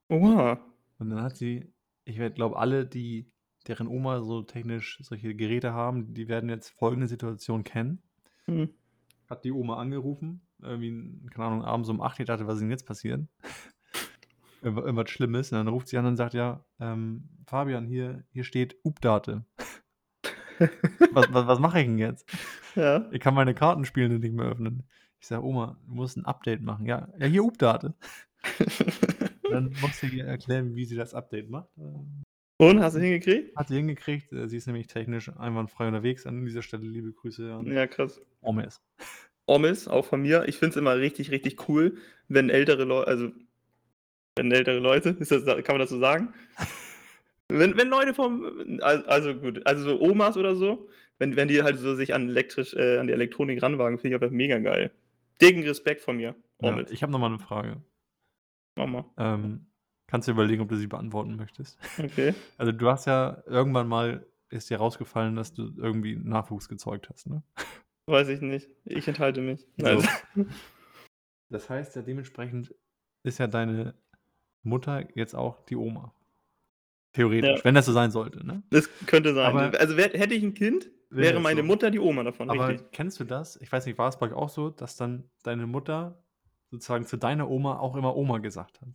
Oha. 0.08 0.61
Und 0.99 1.11
dann 1.11 1.23
hat 1.23 1.37
sie, 1.37 1.73
ich 2.05 2.17
glaube, 2.35 2.58
alle, 2.58 2.87
die 2.87 3.32
deren 3.67 3.87
Oma 3.87 4.23
so 4.23 4.43
technisch 4.43 4.99
solche 5.02 5.35
Geräte 5.35 5.73
haben, 5.73 6.14
die 6.14 6.28
werden 6.28 6.50
jetzt 6.50 6.70
folgende 6.70 7.06
Situation 7.06 7.64
kennen. 7.64 8.02
Hm. 8.46 8.70
Hat 9.28 9.44
die 9.44 9.52
Oma 9.52 9.76
angerufen, 9.76 10.46
irgendwie, 10.61 11.28
keine 11.31 11.46
Ahnung, 11.46 11.64
abends 11.64 11.88
um 11.88 12.00
8 12.00 12.20
Uhr 12.20 12.26
dachte, 12.26 12.46
was 12.46 12.55
ist 12.55 12.62
denn 12.62 12.70
jetzt 12.70 12.87
passieren? 12.87 13.28
Irgendwas 14.62 15.11
Schlimmes. 15.11 15.53
Und 15.53 15.59
dann 15.59 15.69
ruft 15.69 15.88
sie 15.88 15.99
an 15.99 16.06
und 16.06 16.17
sagt, 16.17 16.35
ja, 16.35 16.64
ähm, 16.81 17.29
Fabian, 17.47 17.87
hier, 17.87 18.25
hier 18.31 18.44
steht 18.44 18.76
Update. 18.85 19.43
was, 21.12 21.32
was, 21.32 21.47
was 21.47 21.59
mache 21.59 21.81
ich 21.81 21.87
denn 21.87 21.99
jetzt? 21.99 22.29
Ja. 22.75 23.09
Ich 23.11 23.20
kann 23.20 23.35
meine 23.35 23.55
Kartenspiele 23.55 24.19
nicht 24.19 24.35
mehr 24.35 24.47
öffnen. 24.47 24.85
Ich 25.20 25.26
sage, 25.26 25.44
Oma, 25.44 25.79
du 25.87 25.94
musst 25.94 26.17
ein 26.17 26.25
Update 26.25 26.62
machen. 26.62 26.87
Ja, 26.87 27.09
ja 27.19 27.26
hier 27.26 27.44
Update. 27.44 27.93
Dann 29.50 29.75
muss 29.81 30.00
sie 30.00 30.09
ihr 30.09 30.25
erklären, 30.25 30.75
wie 30.75 30.85
sie 30.85 30.97
das 30.97 31.14
Update 31.14 31.50
macht. 31.50 31.69
Und, 32.59 32.81
hast 32.81 32.94
du 32.94 33.00
hingekriegt? 33.00 33.56
Hat 33.56 33.69
sie 33.69 33.76
hingekriegt. 33.76 34.32
Äh, 34.32 34.49
Sie 34.49 34.56
ist 34.56 34.67
nämlich 34.67 34.87
technisch 34.87 35.29
einwandfrei 35.37 35.88
unterwegs. 35.88 36.26
An 36.26 36.44
dieser 36.44 36.62
Stelle 36.62 36.87
liebe 36.87 37.12
Grüße 37.12 37.53
an 37.53 37.67
Ja, 37.67 37.87
krass. 37.87 38.20
Omes. 38.41 38.81
Omis, 39.47 39.88
auch 39.88 40.05
von 40.05 40.23
mir. 40.23 40.47
Ich 40.49 40.56
finde 40.56 40.70
es 40.70 40.76
immer 40.76 40.97
richtig, 40.97 41.31
richtig 41.31 41.69
cool, 41.69 41.97
wenn 42.29 42.50
ältere 42.50 42.85
Leute, 42.85 43.09
also 43.09 43.32
wenn 44.37 44.52
ältere 44.52 44.79
Leute, 44.79 45.14
das, 45.14 45.29
kann 45.29 45.64
man 45.69 45.79
das 45.79 45.90
so 45.90 45.99
sagen? 45.99 46.32
Wenn, 47.49 47.76
wenn 47.76 47.88
Leute 47.88 48.14
vom, 48.14 48.81
also, 48.81 49.34
gut, 49.34 49.67
also 49.67 49.84
so 49.84 50.00
Omas 50.00 50.38
oder 50.38 50.56
so, 50.56 50.88
wenn, 51.19 51.37
wenn 51.37 51.49
die 51.49 51.62
halt 51.62 51.76
so 51.76 51.94
sich 51.94 52.14
an 52.14 52.31
elektrisch, 52.31 52.73
äh, 52.73 52.96
an 52.96 53.08
die 53.08 53.12
Elektronik 53.12 53.62
ranwagen, 53.62 53.99
finde 53.99 54.17
ich 54.17 54.23
aber 54.23 54.32
mega 54.32 54.58
geil. 54.58 54.90
Dicken 55.38 55.62
Respekt 55.62 56.00
von 56.00 56.17
mir. 56.17 56.34
Ja, 56.62 56.79
ich 56.88 57.02
habe 57.02 57.12
nochmal 57.12 57.29
eine 57.29 57.40
Frage. 57.40 57.83
Mama. 58.75 59.04
Ähm, 59.18 59.66
kannst 60.06 60.28
du 60.28 60.33
überlegen, 60.33 60.62
ob 60.62 60.71
du 60.71 60.76
sie 60.76 60.87
beantworten 60.87 61.37
möchtest? 61.37 61.78
Okay. 61.99 62.33
Also 62.56 62.73
du 62.73 62.88
hast 62.88 63.04
ja 63.06 63.42
irgendwann 63.45 63.88
mal, 63.88 64.26
ist 64.49 64.71
dir 64.71 64.78
rausgefallen, 64.78 65.37
dass 65.37 65.52
du 65.52 65.75
irgendwie 65.76 66.16
Nachwuchs 66.16 66.71
gezeugt 66.71 67.11
hast, 67.11 67.26
ne? 67.26 67.42
Weiß 68.06 68.28
ich 68.28 68.40
nicht. 68.40 68.71
Ich 68.87 69.06
enthalte 69.09 69.42
mich. 69.42 69.66
So. 69.76 69.87
Also, 69.87 70.09
Das 71.50 71.68
heißt 71.68 71.97
ja, 71.97 72.02
dementsprechend 72.02 72.75
ist 73.25 73.38
ja 73.38 73.47
deine 73.47 73.95
Mutter 74.62 75.07
jetzt 75.14 75.35
auch 75.35 75.64
die 75.66 75.76
Oma. 75.76 76.14
Theoretisch, 77.12 77.59
Ja. 77.59 77.64
wenn 77.64 77.75
das 77.75 77.87
so 77.87 77.92
sein 77.92 78.11
sollte, 78.11 78.47
ne? 78.47 78.62
das 78.71 78.88
könnte 79.07 79.35
sein. 79.35 79.47
Aber- 79.47 79.78
also 79.78 79.97
wär, 79.97 80.11
hätte 80.11 80.35
ich 80.35 80.42
ein 80.42 80.54
Kind, 80.54 80.90
Wäre 81.11 81.40
meine 81.40 81.61
so. 81.61 81.66
Mutter 81.66 81.90
die 81.90 81.99
Oma 81.99 82.23
davon, 82.23 82.49
Aber 82.49 82.69
richtig. 82.69 82.90
kennst 82.92 83.21
du 83.21 83.25
das? 83.25 83.57
Ich 83.61 83.71
weiß 83.71 83.85
nicht, 83.85 83.99
war 83.99 84.09
es 84.09 84.19
bei 84.19 84.28
euch 84.28 84.33
auch 84.33 84.49
so, 84.49 84.71
dass 84.71 84.97
dann 84.97 85.28
deine 85.42 85.66
Mutter 85.66 86.25
sozusagen 86.71 87.04
zu 87.04 87.19
deiner 87.19 87.50
Oma 87.50 87.78
auch 87.78 87.97
immer 87.97 88.16
Oma 88.16 88.38
gesagt 88.38 88.81
hat? 88.81 88.88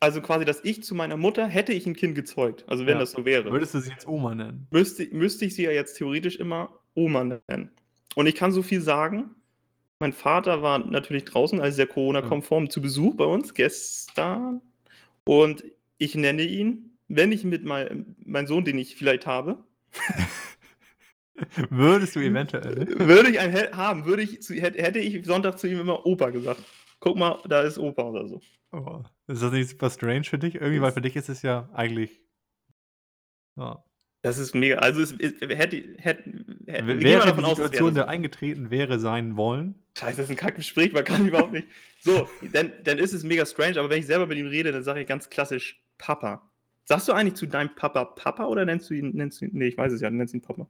Also 0.00 0.20
quasi, 0.20 0.44
dass 0.44 0.62
ich 0.64 0.82
zu 0.82 0.94
meiner 0.94 1.16
Mutter 1.16 1.46
hätte 1.46 1.72
ich 1.72 1.86
ein 1.86 1.94
Kind 1.94 2.14
gezeugt. 2.14 2.64
Also 2.68 2.84
wenn 2.86 2.94
Ja. 2.94 2.98
das 3.00 3.12
so 3.12 3.24
wäre. 3.24 3.50
Würdest 3.50 3.74
du 3.74 3.80
sie 3.80 3.90
jetzt 3.90 4.06
Oma 4.06 4.34
nennen? 4.34 4.66
müsste, 4.70 5.06
müsste 5.14 5.44
ich 5.46 5.54
sie 5.54 5.62
ja 5.64 5.70
jetzt 5.70 5.94
theoretisch 5.96 6.36
immer 6.36 6.78
Oma 6.94 7.24
nennen. 7.48 7.70
Und 8.14 8.26
ich 8.26 8.34
kann 8.34 8.52
so 8.52 8.62
viel 8.62 8.80
sagen. 8.80 9.34
Mein 9.98 10.12
Vater 10.12 10.62
war 10.62 10.78
natürlich 10.78 11.24
draußen, 11.24 11.60
also 11.60 11.74
sehr 11.76 11.86
Corona-konform, 11.86 12.68
zu 12.70 12.82
Besuch 12.82 13.14
bei 13.16 13.24
uns 13.24 13.54
gestern. 13.54 14.60
Und 15.24 15.64
ich 15.98 16.14
nenne 16.14 16.42
ihn, 16.42 16.98
wenn 17.08 17.32
ich 17.32 17.44
mit 17.44 17.64
mein, 17.64 18.16
meinem 18.24 18.46
Sohn, 18.46 18.64
den 18.64 18.78
ich 18.78 18.96
vielleicht 18.96 19.26
habe, 19.26 19.64
Würdest 21.70 22.16
du 22.16 22.20
eventuell? 22.20 22.86
würde 22.98 23.30
ich 23.30 23.38
einen 23.38 23.54
hä- 23.54 23.72
haben, 23.72 24.04
würde 24.06 24.22
ich 24.22 24.42
zu, 24.42 24.54
hätte, 24.54 24.82
hätte 24.82 24.98
ich 24.98 25.24
Sonntag 25.24 25.58
zu 25.58 25.66
ihm 25.68 25.80
immer 25.80 26.04
Opa 26.06 26.30
gesagt. 26.30 26.62
Guck 27.00 27.16
mal, 27.16 27.38
da 27.48 27.62
ist 27.62 27.78
Opa 27.78 28.02
oder 28.02 28.26
so. 28.26 28.40
Oh, 28.72 29.02
ist 29.26 29.42
das 29.42 29.52
nicht 29.52 29.70
super 29.70 29.90
strange 29.90 30.24
für 30.24 30.38
dich? 30.38 30.54
Irgendwie, 30.56 30.80
weil 30.80 30.92
für 30.92 31.00
dich 31.00 31.16
ist 31.16 31.28
es 31.28 31.42
ja 31.42 31.68
eigentlich. 31.72 32.20
Ja. 33.56 33.82
Das 34.26 34.38
ist 34.38 34.56
mega. 34.56 34.78
Also 34.78 35.02
es, 35.02 35.12
es 35.12 35.34
hätte, 35.40 35.84
hätte, 35.98 36.24
hätte 36.66 36.84
Wäre 36.84 36.84
mal 36.84 36.98
die 36.98 37.12
davon 37.12 37.44
aus, 37.44 37.58
Situation, 37.58 37.90
so. 37.90 37.94
der 37.94 38.08
eingetreten 38.08 38.72
wäre, 38.72 38.98
sein 38.98 39.36
wollen. 39.36 39.76
Scheiße, 39.96 40.16
das 40.16 40.24
ist 40.24 40.30
ein 40.30 40.36
Kackgespräch, 40.36 40.92
man 40.92 41.04
kann 41.04 41.24
überhaupt 41.28 41.52
nicht. 41.52 41.68
So, 42.00 42.28
dann, 42.52 42.72
dann 42.82 42.98
ist 42.98 43.12
es 43.12 43.22
mega 43.22 43.46
strange, 43.46 43.78
aber 43.78 43.88
wenn 43.88 44.00
ich 44.00 44.06
selber 44.06 44.26
mit 44.26 44.36
ihm 44.36 44.48
rede, 44.48 44.72
dann 44.72 44.82
sage 44.82 45.00
ich 45.00 45.06
ganz 45.06 45.30
klassisch 45.30 45.80
Papa. 45.96 46.50
Sagst 46.82 47.06
du 47.06 47.12
eigentlich 47.12 47.34
zu 47.34 47.46
deinem 47.46 47.72
Papa 47.76 48.04
Papa 48.04 48.46
oder 48.46 48.64
nennst 48.64 48.90
du 48.90 48.94
ihn, 48.94 49.12
nennst 49.14 49.40
du 49.40 49.44
ihn, 49.44 49.52
nee, 49.54 49.68
ich 49.68 49.78
weiß 49.78 49.92
es 49.92 50.00
ja, 50.00 50.10
du 50.10 50.16
nennst 50.16 50.34
ihn 50.34 50.42
Papa. 50.42 50.66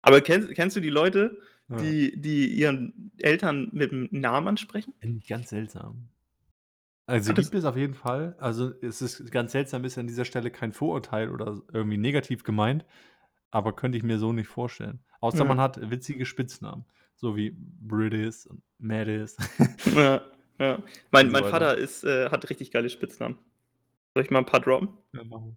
Aber 0.00 0.22
kennst, 0.22 0.54
kennst 0.54 0.74
du 0.74 0.80
die 0.80 0.88
Leute, 0.88 1.38
die, 1.68 2.18
die 2.18 2.46
ihren 2.46 3.12
Eltern 3.18 3.68
mit 3.72 3.92
dem 3.92 4.08
Namen 4.10 4.48
ansprechen? 4.48 4.94
Ganz 5.28 5.50
seltsam. 5.50 6.08
Also, 7.06 7.32
gibt 7.34 7.54
es 7.54 7.64
auf 7.64 7.76
jeden 7.76 7.94
Fall. 7.94 8.34
Also, 8.38 8.72
es 8.82 9.00
ist 9.00 9.30
ganz 9.30 9.52
seltsam, 9.52 9.84
ist 9.84 9.96
an 9.98 10.06
dieser 10.08 10.24
Stelle 10.24 10.50
kein 10.50 10.72
Vorurteil 10.72 11.30
oder 11.30 11.60
irgendwie 11.72 11.98
negativ 11.98 12.42
gemeint, 12.42 12.84
aber 13.50 13.74
könnte 13.74 13.96
ich 13.96 14.04
mir 14.04 14.18
so 14.18 14.32
nicht 14.32 14.48
vorstellen. 14.48 15.00
Außer 15.20 15.38
Ja. 15.38 15.44
man 15.44 15.60
hat 15.60 15.78
witzige 15.90 16.26
Spitznamen, 16.26 16.84
so 17.14 17.36
wie 17.36 17.54
Bridis 17.56 18.46
und 18.46 18.62
Madis. 18.78 19.36
Ja, 19.94 20.20
ja. 20.58 20.82
Mein, 21.12 21.26
so 21.26 21.32
mein 21.32 21.44
weiter. 21.44 21.50
Vater 21.50 21.78
ist, 21.78 22.04
äh, 22.04 22.30
hat 22.30 22.48
richtig 22.50 22.70
geile 22.72 22.90
Spitznamen. 22.90 23.38
Soll 24.14 24.24
ich 24.24 24.30
mal 24.30 24.40
ein 24.40 24.46
paar 24.46 24.60
droppen? 24.60 24.88
Ja, 25.12 25.22
machen 25.24 25.56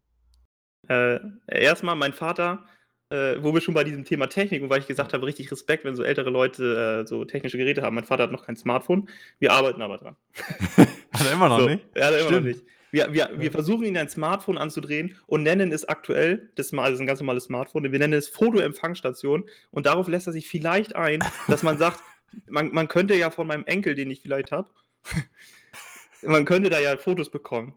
Äh, 0.87 1.19
erstmal 1.47 1.95
mein 1.95 2.13
Vater, 2.13 2.65
äh, 3.09 3.41
wo 3.41 3.53
wir 3.53 3.61
schon 3.61 3.73
bei 3.73 3.83
diesem 3.83 4.05
Thema 4.05 4.27
Technik 4.27 4.61
und 4.61 4.69
weil 4.69 4.81
ich 4.81 4.87
gesagt 4.87 5.13
habe, 5.13 5.25
richtig 5.25 5.51
Respekt, 5.51 5.83
wenn 5.83 5.95
so 5.95 6.03
ältere 6.03 6.29
Leute 6.29 7.01
äh, 7.03 7.07
so 7.07 7.25
technische 7.25 7.57
Geräte 7.57 7.81
haben. 7.81 7.95
Mein 7.95 8.05
Vater 8.05 8.23
hat 8.23 8.31
noch 8.31 8.45
kein 8.45 8.55
Smartphone. 8.55 9.09
Wir 9.39 9.51
arbeiten 9.51 9.81
aber 9.81 9.97
dran. 9.97 10.15
Hat 11.11 11.25
er 11.25 11.33
immer 11.33 11.49
noch 11.49 11.59
so, 11.59 11.65
nicht? 11.67 11.83
Ja, 11.95 12.05
hat 12.05 12.13
er 12.13 12.19
immer 12.21 12.31
noch 12.31 12.41
nicht. 12.41 12.61
Wir, 12.91 13.13
wir, 13.13 13.29
wir 13.35 13.51
versuchen 13.51 13.85
ihn 13.85 13.97
ein 13.97 14.09
Smartphone 14.09 14.57
anzudrehen 14.57 15.15
und 15.27 15.43
nennen 15.43 15.71
es 15.71 15.87
aktuell, 15.87 16.49
das 16.55 16.67
ist 16.67 16.77
also 16.77 17.03
ein 17.03 17.07
ganz 17.07 17.19
normales 17.19 17.43
Smartphone, 17.45 17.91
wir 17.91 17.99
nennen 17.99 18.13
es 18.13 18.29
Fotoempfangsstation 18.29 19.47
und 19.71 19.85
darauf 19.85 20.07
lässt 20.07 20.27
er 20.27 20.33
sich 20.33 20.47
vielleicht 20.47 20.95
ein, 20.95 21.23
dass 21.47 21.61
man 21.61 21.77
sagt, 21.77 21.99
man, 22.47 22.71
man 22.73 22.87
könnte 22.87 23.15
ja 23.15 23.29
von 23.29 23.47
meinem 23.47 23.65
Enkel, 23.65 23.95
den 23.95 24.09
ich 24.09 24.21
vielleicht 24.21 24.51
habe, 24.51 24.69
man 26.23 26.45
könnte 26.45 26.69
da 26.69 26.79
ja 26.79 26.97
Fotos 26.97 27.29
bekommen. 27.29 27.73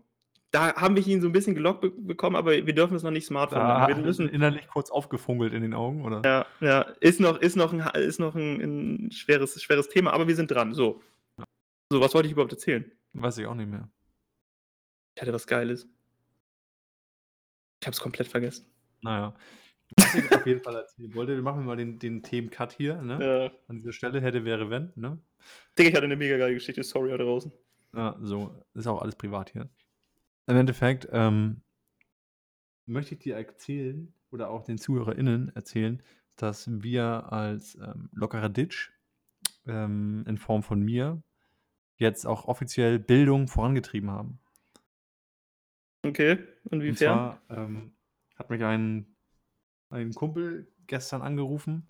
Da 0.53 0.75
haben 0.75 0.95
wir 0.95 1.07
ihn 1.07 1.23
so 1.23 1.29
ein 1.29 1.33
bisschen 1.33 1.55
gelockt 1.55 1.81
be 1.81 1.91
bekommen, 1.91 2.37
aber 2.37 2.53
wir 2.53 2.75
dürfen 2.75 2.95
es 2.95 3.03
noch 3.03 3.11
nicht 3.11 3.27
Smartphone 3.27 3.67
nennen. 3.67 3.89
Wir 3.89 3.97
müssen, 3.97 4.29
innerlich 4.29 4.69
kurz 4.69 4.91
aufgefungelt 4.91 5.55
in 5.55 5.63
den 5.63 5.73
Augen, 5.73 6.05
oder? 6.05 6.21
ja, 6.25 6.47
ja, 6.61 6.83
ist 7.01 7.21
noch, 7.21 7.39
ist 7.39 7.57
noch, 7.57 7.73
ein, 7.73 7.81
ist 8.01 8.21
noch 8.21 8.35
ein, 8.35 8.61
ein 9.07 9.11
schweres, 9.13 9.61
schweres 9.63 9.89
Thema, 9.89 10.13
aber 10.13 10.29
wir 10.29 10.37
sind 10.37 10.51
dran. 10.51 10.75
So. 10.75 11.03
So, 11.91 12.01
was 12.01 12.15
wollte 12.15 12.27
ich 12.27 12.33
überhaupt 12.33 12.53
erzählen? 12.53 12.91
Weiß 13.15 13.39
ich 13.39 13.47
auch 13.47 13.55
nicht 13.55 13.71
mehr. 13.71 13.89
Ich 15.15 15.23
hatte 15.23 15.33
was 15.33 15.47
Geiles. 15.47 15.89
Ich 17.81 17.87
habe 17.87 17.95
es 17.95 18.01
komplett 18.01 18.29
vergessen. 18.29 18.67
Naja. 19.01 19.35
Was 19.97 20.15
ich 20.15 20.33
auf 20.33 20.47
jeden 20.47 20.63
Fall 20.63 20.77
erzählen 20.77 21.15
wollte, 21.15 21.35
wir 21.35 21.43
machen 21.43 21.65
mal 21.65 21.77
den, 21.77 21.99
den 21.99 22.23
Themen-Cut 22.23 22.73
hier, 22.73 23.01
ne? 23.03 23.19
Ja. 23.21 23.59
An 23.69 23.77
dieser 23.77 23.93
Stelle 23.93 24.21
hätte, 24.21 24.45
wäre, 24.45 24.71
wenn, 24.71 24.93
ne? 24.97 25.19
Digga, 25.79 25.89
ich 25.89 25.95
hatte 25.95 26.05
eine 26.05 26.17
mega 26.17 26.37
geile 26.39 26.55
Geschichte. 26.55 26.83
Sorry 26.83 27.11
da 27.11 27.17
draußen. 27.17 27.53
Ja, 27.95 28.17
so, 28.23 28.65
ist 28.75 28.87
auch 28.87 29.03
alles 29.03 29.17
privat 29.17 29.51
hier. 29.51 29.69
Im 30.53 30.59
Endeffekt 30.59 31.09
ähm, 31.13 31.63
möchte 32.85 33.15
ich 33.15 33.21
dir 33.21 33.37
erzählen 33.37 34.13
oder 34.31 34.51
auch 34.51 34.65
den 34.65 34.77
ZuhörerInnen 34.77 35.51
erzählen, 35.57 36.03
dass 36.37 36.69
wir 36.83 37.33
als 37.33 37.77
ähm, 37.77 38.11
lockerer 38.13 38.51
Ditch 38.51 38.91
ähm, 39.65 40.27
in 40.29 40.37
Form 40.37 40.63
von 40.63 40.83
mir 40.83 41.23
jetzt 41.97 42.27
auch 42.27 42.45
offiziell 42.49 42.99
Bildung 42.99 43.49
vorangetrieben 43.49 44.11
haben. 44.11 44.41
Okay, 46.05 46.33
Und 46.65 46.83
inwiefern? 46.83 46.97
zwar 46.99 47.41
ähm, 47.49 47.95
hat 48.37 48.51
mich 48.51 48.63
ein, 48.63 49.07
ein 49.89 50.13
Kumpel 50.13 50.71
gestern 50.87 51.23
angerufen 51.23 51.89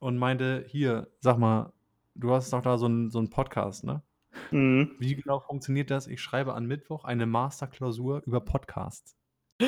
und 0.00 0.18
meinte, 0.18 0.66
hier, 0.68 1.10
sag 1.20 1.38
mal, 1.38 1.72
du 2.14 2.30
hast 2.30 2.52
doch 2.52 2.60
da 2.60 2.76
so 2.76 2.84
einen 2.84 3.08
so 3.08 3.18
einen 3.18 3.30
Podcast, 3.30 3.84
ne? 3.84 4.02
Mhm. 4.50 4.92
Wie 4.98 5.14
genau 5.16 5.40
funktioniert 5.40 5.90
das? 5.90 6.06
Ich 6.06 6.20
schreibe 6.20 6.54
an 6.54 6.66
Mittwoch 6.66 7.04
eine 7.04 7.26
Masterklausur 7.26 8.22
über 8.26 8.40
Podcasts. 8.40 9.16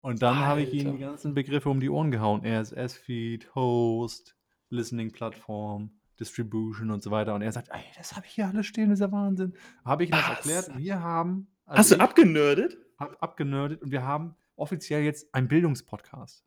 Und 0.00 0.22
dann 0.22 0.38
habe 0.38 0.62
ich 0.62 0.72
ihm 0.72 0.92
die 0.92 0.98
ganzen 0.98 1.34
Begriffe 1.34 1.68
um 1.68 1.80
die 1.80 1.90
Ohren 1.90 2.10
gehauen. 2.10 2.44
RSS-Feed, 2.44 3.54
Host, 3.54 4.36
Listening-Plattform, 4.70 5.90
Distribution 6.18 6.90
und 6.90 7.02
so 7.02 7.10
weiter. 7.10 7.34
Und 7.34 7.42
er 7.42 7.52
sagt, 7.52 7.68
ey, 7.70 7.82
das 7.96 8.16
habe 8.16 8.26
ich 8.26 8.32
hier 8.32 8.46
alles 8.46 8.66
stehen, 8.66 8.90
das 8.90 9.00
ist 9.00 9.06
ja 9.06 9.12
Wahnsinn. 9.12 9.54
Habe 9.84 10.04
ich 10.04 10.10
ihm 10.10 10.16
das 10.16 10.28
erklärt? 10.28 10.70
Wir 10.76 11.00
haben, 11.00 11.48
Hast 11.66 11.78
also 11.78 11.96
du 11.96 12.00
abgenördet? 12.02 12.78
hab 12.98 13.22
abgenördet 13.22 13.82
und 13.82 13.90
wir 13.90 14.04
haben 14.04 14.34
offiziell 14.56 15.02
jetzt 15.02 15.32
einen 15.34 15.48
Bildungspodcast. 15.48 16.44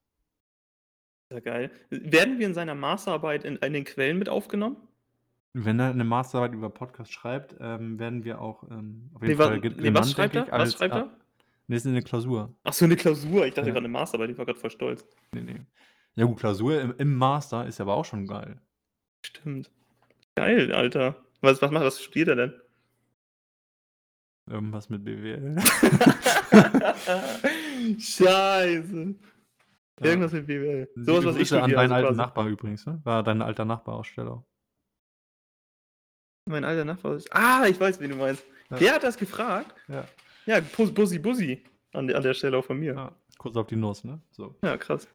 Ja, 1.32 1.40
geil. 1.40 1.72
Werden 1.90 2.40
wir 2.40 2.48
in 2.48 2.54
seiner 2.54 2.76
Masterarbeit 2.76 3.46
in, 3.46 3.56
in 3.58 3.74
den 3.74 3.86
Quellen 3.86 4.18
mit 4.18 4.28
aufgenommen? 4.28 4.76
Wenn 5.54 5.80
er 5.80 5.90
eine 5.90 6.06
Masterarbeit 6.06 6.54
über 6.54 6.70
Podcast 6.70 7.12
schreibt, 7.12 7.56
ähm, 7.60 8.00
werden 8.00 8.24
wir 8.24 8.40
auch 8.40 8.64
ähm, 8.72 9.10
auf 9.14 9.22
jeden 9.22 9.32
Nee, 9.32 9.36
Fall 9.44 9.60
ge- 9.60 9.74
nee, 9.78 9.94
was 9.94 10.12
schreibt 10.12 10.36
er? 10.36 10.44
ich, 10.46 10.52
Was 10.52 10.60
als- 10.62 10.74
schreibt 10.76 10.94
ah, 10.94 10.98
er? 11.00 11.10
Nee, 11.68 11.76
ist 11.76 11.86
eine 11.86 12.02
Klausur. 12.02 12.54
Ach 12.64 12.74
so, 12.74 12.86
eine 12.86 12.96
Klausur. 12.96 13.46
Ich 13.46 13.54
dachte 13.54 13.68
Ja. 13.70 13.74
gerade 13.74 13.86
eine 13.86 13.92
Masterarbeit. 13.94 14.30
Ich 14.32 14.38
war 14.38 14.46
gerade 14.46 14.60
voll 14.60 14.72
stolz. 14.72 15.06
Nee, 15.34 15.42
nee. 15.42 15.62
Ja 16.16 16.26
gut, 16.26 16.40
Klausur 16.40 16.80
im, 16.82 16.94
im 16.98 17.16
Master 17.16 17.66
ist 17.66 17.80
aber 17.82 17.96
auch 17.96 18.06
schon 18.06 18.26
geil. 18.28 18.60
Stimmt. 19.26 19.72
Geil, 20.36 20.72
Alter. 20.74 21.16
Was, 21.42 21.62
was 21.62 21.72
macht 21.72 21.84
was 21.86 22.02
studiert 22.02 22.30
er 22.30 22.36
denn? 22.36 22.54
Irgendwas 24.50 24.90
mit 24.90 25.04
BWL. 25.06 25.58
Scheiße. 28.00 29.16
Ja. 30.00 30.06
Irgendwas 30.06 30.32
mit 30.34 30.48
BWL. 30.48 30.90
Sowas, 30.96 31.26
was 31.26 31.36
ich 31.36 31.40
Grüße 31.42 31.56
an 31.58 31.62
studiere. 31.70 31.82
deinen 31.82 31.92
also 31.94 32.08
alten. 32.08 32.18
Nachbar 32.18 32.48
übrigens, 32.48 32.86
ne? 32.86 33.00
War 33.04 33.24
dein 33.24 33.42
alter 33.42 33.66
Nachbaraussteller. 33.66 34.44
Mein 36.46 36.64
alter 36.66 36.86
Nachbar 36.86 37.16
ist. 37.16 37.30
Ah, 37.34 37.66
ich 37.68 37.80
weiß, 37.80 38.00
wen 38.00 38.12
du 38.12 38.16
meinst. 38.18 38.44
Ja. 38.70 38.78
Der 38.78 38.94
hat 38.96 39.04
das 39.04 39.18
gefragt. 39.18 39.74
Ja. 39.88 40.08
Ja, 40.46 40.60
Bus, 40.76 40.94
Bussi 40.94 41.20
Bussi. 41.20 41.64
An, 41.94 42.08
der- 42.08 42.18
an 42.18 42.24
der 42.24 42.34
Stelle 42.34 42.58
auch 42.58 42.66
von 42.66 42.80
mir. 42.80 42.94
Ja, 42.94 43.06
ja. 43.06 43.16
Kurz 43.38 43.56
auf 43.58 43.68
die 43.68 43.76
Nuss, 43.76 44.04
ne? 44.04 44.22
So. 44.32 44.56
krass. 44.80 45.08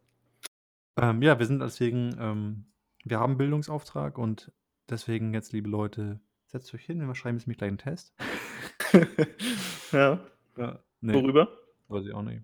Ähm, 0.99 1.23
ja, 1.23 1.39
wir 1.39 1.47
sind 1.47 1.61
deswegen, 1.61 2.17
ähm, 2.19 2.65
wir 3.05 3.19
haben 3.21 3.37
Bildungsauftrag 3.39 4.19
und 4.19 4.53
deswegen 4.89 5.33
jetzt, 5.35 5.53
liebe 5.53 5.69
Leute, 5.69 6.21
setzt 6.47 6.73
euch 6.75 6.85
hin, 6.85 7.07
wir 7.07 7.15
schreiben 7.15 7.39
jetzt 7.39 7.47
mich 7.47 7.59
gleich 7.59 7.69
einen 7.69 7.79
Test. 7.79 8.15
ja. 9.93 10.21
Ja. 10.57 10.79
Nee, 11.01 11.15
Worüber? 11.15 11.49
weiß 11.89 12.07
ich 12.07 12.13
auch 12.15 12.23
nicht. 12.23 12.43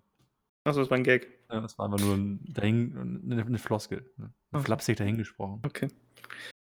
Achso, 0.64 0.80
das 0.80 0.90
war 0.90 0.96
ein 0.98 1.04
Gag. 1.04 1.26
Ja, 1.50 1.60
das 1.60 1.78
war 1.78 1.86
einfach 1.86 2.04
nur 2.04 2.14
ein, 2.14 2.40
dahin, 2.52 3.22
eine, 3.26 3.42
eine 3.44 3.58
Floskel. 3.58 4.08
Ne? 4.16 4.32
Flapsig 4.62 4.96
dahingesprochen. 4.98 5.60
Okay. 5.66 5.88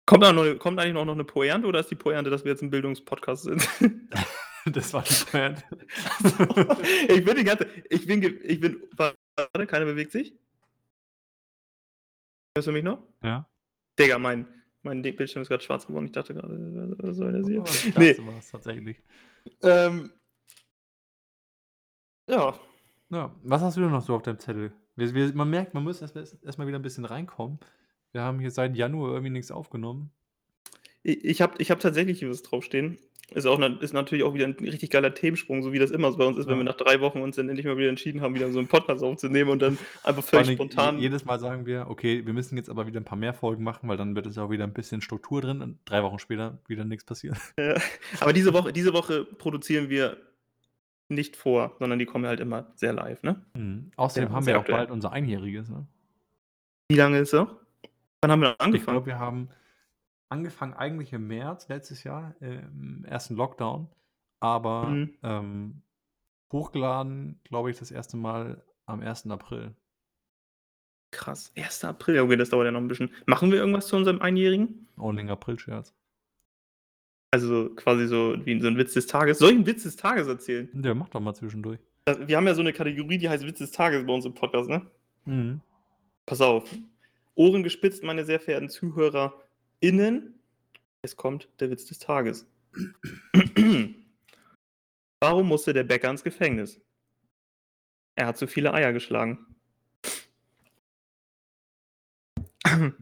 Kommt, 0.10 0.24
da 0.24 0.34
noch, 0.34 0.58
kommt 0.58 0.80
eigentlich 0.80 0.94
noch 0.96 1.06
noch 1.06 1.14
eine 1.14 1.24
Pointe 1.24 1.68
oder 1.68 1.82
ist 1.82 1.92
die 1.92 1.96
Pointe, 1.96 2.32
dass 2.32 2.44
wir 2.44 2.52
jetzt 2.52 2.64
ein 2.64 2.72
Bildungspodcast 2.72 3.44
sind? 3.44 3.68
Das 4.66 4.94
war 4.94 5.04
die 5.04 5.32
Band. 5.32 5.64
ich 7.08 7.24
bin 7.24 7.38
die 7.38 7.44
ganze. 7.46 7.66
Ich 7.90 8.06
bin. 8.06 8.22
Ich 8.44 8.60
bin. 8.60 8.84
Warte, 8.98 9.66
keiner 9.66 9.86
bewegt 9.86 10.12
sich. 10.12 10.34
Hörst 12.56 12.68
du 12.68 12.74
mich 12.74 12.84
noch? 12.84 13.02
Ja. 13.24 13.50
Digga, 13.98 14.20
mein, 14.20 14.46
mein 14.84 15.02
Bildschirm 15.02 15.42
ist 15.44 15.48
gerade 15.48 15.64
schwarz 15.64 15.88
geworden. 15.88 16.06
Ich 16.08 16.12
dachte 16.12 16.34
gerade, 16.34 16.94
was- 16.98 17.16
soll 17.16 17.32
das 17.32 17.48
hier? 17.48 17.62
Oh, 17.62 18.00
nee. 18.00 18.18
war 18.20 18.38
es 18.38 18.52
tatsächlich. 18.52 19.02
Ähm, 19.64 20.12
ja. 22.30 22.60
Ja, 23.12 23.36
was 23.44 23.62
hast 23.62 23.78
du 23.78 23.82
denn 23.82 23.92
noch 23.92 24.06
so 24.06 24.14
auf 24.14 24.24
deinem 24.24 24.40
Zettel? 24.40 24.74
Wir, 24.98 25.14
wir, 25.16 25.34
man 25.34 25.50
merkt, 25.50 25.74
man 25.74 25.84
muss 25.84 26.02
erstmal 26.02 26.26
erst 26.44 26.58
mal 26.60 26.68
wieder 26.68 26.78
ein 26.78 26.84
bisschen 26.84 27.06
reinkommen. 27.06 27.60
Wir 28.12 28.22
haben 28.22 28.40
hier 28.40 28.52
seit 28.52 28.76
Januar 28.76 29.12
irgendwie 29.12 29.32
nichts 29.32 29.52
aufgenommen. 29.52 30.12
Ich, 31.04 31.24
ich 31.24 31.42
habe 31.42 31.56
ich 31.60 31.72
hab 31.72 31.80
tatsächlich 31.80 32.20
hier 32.20 32.30
was 32.30 32.42
draufstehen. 32.44 32.98
Ist, 33.32 33.46
auch, 33.46 33.60
ist 33.80 33.94
natürlich 33.94 34.24
auch 34.24 34.34
wieder 34.34 34.48
ein 34.48 34.54
richtig 34.54 34.90
geiler 34.90 35.14
Themensprung, 35.14 35.62
so 35.62 35.72
wie 35.72 35.78
das 35.78 35.92
immer 35.92 36.12
bei 36.18 36.26
uns 36.26 36.40
ist, 36.40 36.48
wenn 36.48 36.54
Ja. 36.56 36.60
wir 36.62 36.64
nach 36.64 36.78
drei 36.78 37.00
Wochen 37.00 37.22
uns 37.22 37.36
dann 37.36 37.48
endlich 37.48 37.68
mal 37.68 37.78
wieder 37.78 37.90
entschieden 37.90 38.22
haben, 38.22 38.34
wieder 38.34 38.50
so 38.52 38.58
einen 38.58 38.68
Podcast 38.68 39.04
aufzunehmen 39.04 39.52
und 39.52 39.62
dann 39.62 39.78
einfach 40.02 40.24
völlig 40.24 40.48
allem 40.48 40.56
spontan. 40.56 40.96
je- 40.96 41.04
Jedes 41.04 41.26
Mal 41.26 41.40
sagen 41.40 41.68
wir, 41.68 41.86
okay, 41.90 42.26
wir 42.26 42.34
müssen 42.34 42.58
jetzt 42.58 42.72
aber 42.72 42.88
wieder 42.88 43.00
ein 43.00 43.06
paar 43.06 43.20
mehr 43.20 43.36
Folgen 43.36 43.64
machen, 43.64 43.88
weil 43.88 43.98
dann 43.98 44.16
wird 44.16 44.26
es 44.26 44.40
auch 44.40 44.50
wieder 44.50 44.64
ein 44.64 44.74
bisschen 44.74 45.02
Struktur 45.02 45.42
drin 45.42 45.62
und 45.62 45.78
drei 45.86 46.02
Wochen 46.02 46.18
später 46.18 46.58
wieder 46.68 46.86
nichts 46.86 47.04
passiert. 47.06 47.38
Aber 48.20 48.34
diese 48.34 48.52
Woche, 48.52 48.74
diese 48.74 48.94
Woche 48.94 49.26
produzieren 49.26 49.90
wir 49.90 50.18
nicht 51.08 51.36
vor, 51.36 51.76
sondern 51.78 52.00
die 52.00 52.06
kommen 52.08 52.26
halt 52.26 52.40
immer 52.40 52.72
sehr 52.76 52.94
live, 52.94 53.22
ne? 53.22 53.46
Mhm. 53.56 53.92
Außerdem 53.96 54.30
Ja, 54.30 54.36
haben 54.36 54.44
sehr 54.44 54.54
wir 54.56 54.58
auch 54.58 54.62
aktuell. 54.62 54.78
bald 54.80 54.90
unser 54.92 55.12
Einjähriges. 55.12 55.70
Ne? 55.70 55.86
Wie 56.90 56.98
lange 56.98 57.20
ist 57.20 57.34
er? 57.36 57.60
Wann 58.22 58.32
haben 58.32 58.42
wir 58.42 58.52
Ich 58.52 58.60
angefangen? 58.60 58.96
glaube, 58.96 59.06
wir 59.08 59.20
haben 59.20 59.50
angefangen 60.30 60.74
eigentlich 60.74 61.14
im 61.14 61.28
März 61.28 61.68
letztes 61.70 62.04
Jahr, 62.04 62.36
äh, 62.42 62.60
im 62.60 63.06
ersten 63.06 63.36
Lockdown, 63.36 63.88
aber 64.40 64.88
Mhm. 64.88 65.14
ähm, 65.24 65.82
hochgeladen, 66.52 67.40
glaube 67.44 67.72
ich, 67.72 67.78
das 67.80 67.92
erste 67.92 68.18
Mal 68.18 68.62
am 68.86 69.02
1. 69.02 69.32
April. 69.32 69.74
Krass, 71.12 71.52
1. 71.56 71.84
April, 71.86 72.16
ja, 72.16 72.24
okay, 72.24 72.36
das 72.36 72.50
dauert 72.50 72.66
ja 72.66 72.72
noch 72.72 72.82
ein 72.82 72.88
bisschen. 72.88 73.12
Machen 73.26 73.52
wir 73.52 73.60
irgendwas 73.60 73.88
zu 73.88 73.96
unserem 73.96 74.22
Einjährigen? 74.22 74.88
Onling 74.98 75.30
April-Scherz. 75.30 75.94
Also 77.32 77.70
quasi 77.76 78.08
so 78.08 78.36
wie 78.46 78.60
so 78.60 78.68
ein 78.68 78.78
Witz 78.78 78.94
des 78.94 79.08
Tages. 79.08 79.40
Soll 79.40 79.52
ich 79.52 79.56
einen 79.58 79.66
Witz 79.68 79.84
des 79.84 79.96
Tages 79.96 80.28
erzählen? 80.28 80.68
Der 80.74 80.96
macht 80.96 81.14
doch 81.16 81.20
mal 81.20 81.34
zwischendurch. 81.36 81.80
Wir 82.26 82.38
haben 82.38 82.48
ja 82.48 82.56
so 82.56 82.62
eine 82.62 82.74
Kategorie, 82.74 83.20
die 83.20 83.30
heißt 83.30 83.46
Witz 83.46 83.60
des 83.60 83.72
Tages 83.72 84.06
bei 84.06 84.14
uns 84.14 84.26
im 84.26 84.34
Podcast, 84.34 84.68
ne? 84.70 84.86
Mhm. 85.26 85.62
Pass 86.26 86.42
auf. 86.42 86.68
Ohren 87.36 87.64
gespitzt, 87.64 88.04
meine 88.04 88.26
sehr 88.26 88.40
verehrten 88.40 88.70
ZuhörerInnen. 88.70 90.40
Es 91.02 91.16
kommt 91.16 91.50
der 91.60 91.70
Witz 91.72 91.86
des 91.86 92.00
Tages. 92.00 92.46
Warum 95.22 95.48
musste 95.48 95.74
der 95.74 95.84
Bäcker 95.84 96.10
ins 96.10 96.24
Gefängnis? 96.24 96.82
Er 98.16 98.28
hat 98.28 98.38
zu 98.38 98.48
viele 98.48 98.74
Eier 98.74 98.94
geschlagen. 98.94 99.46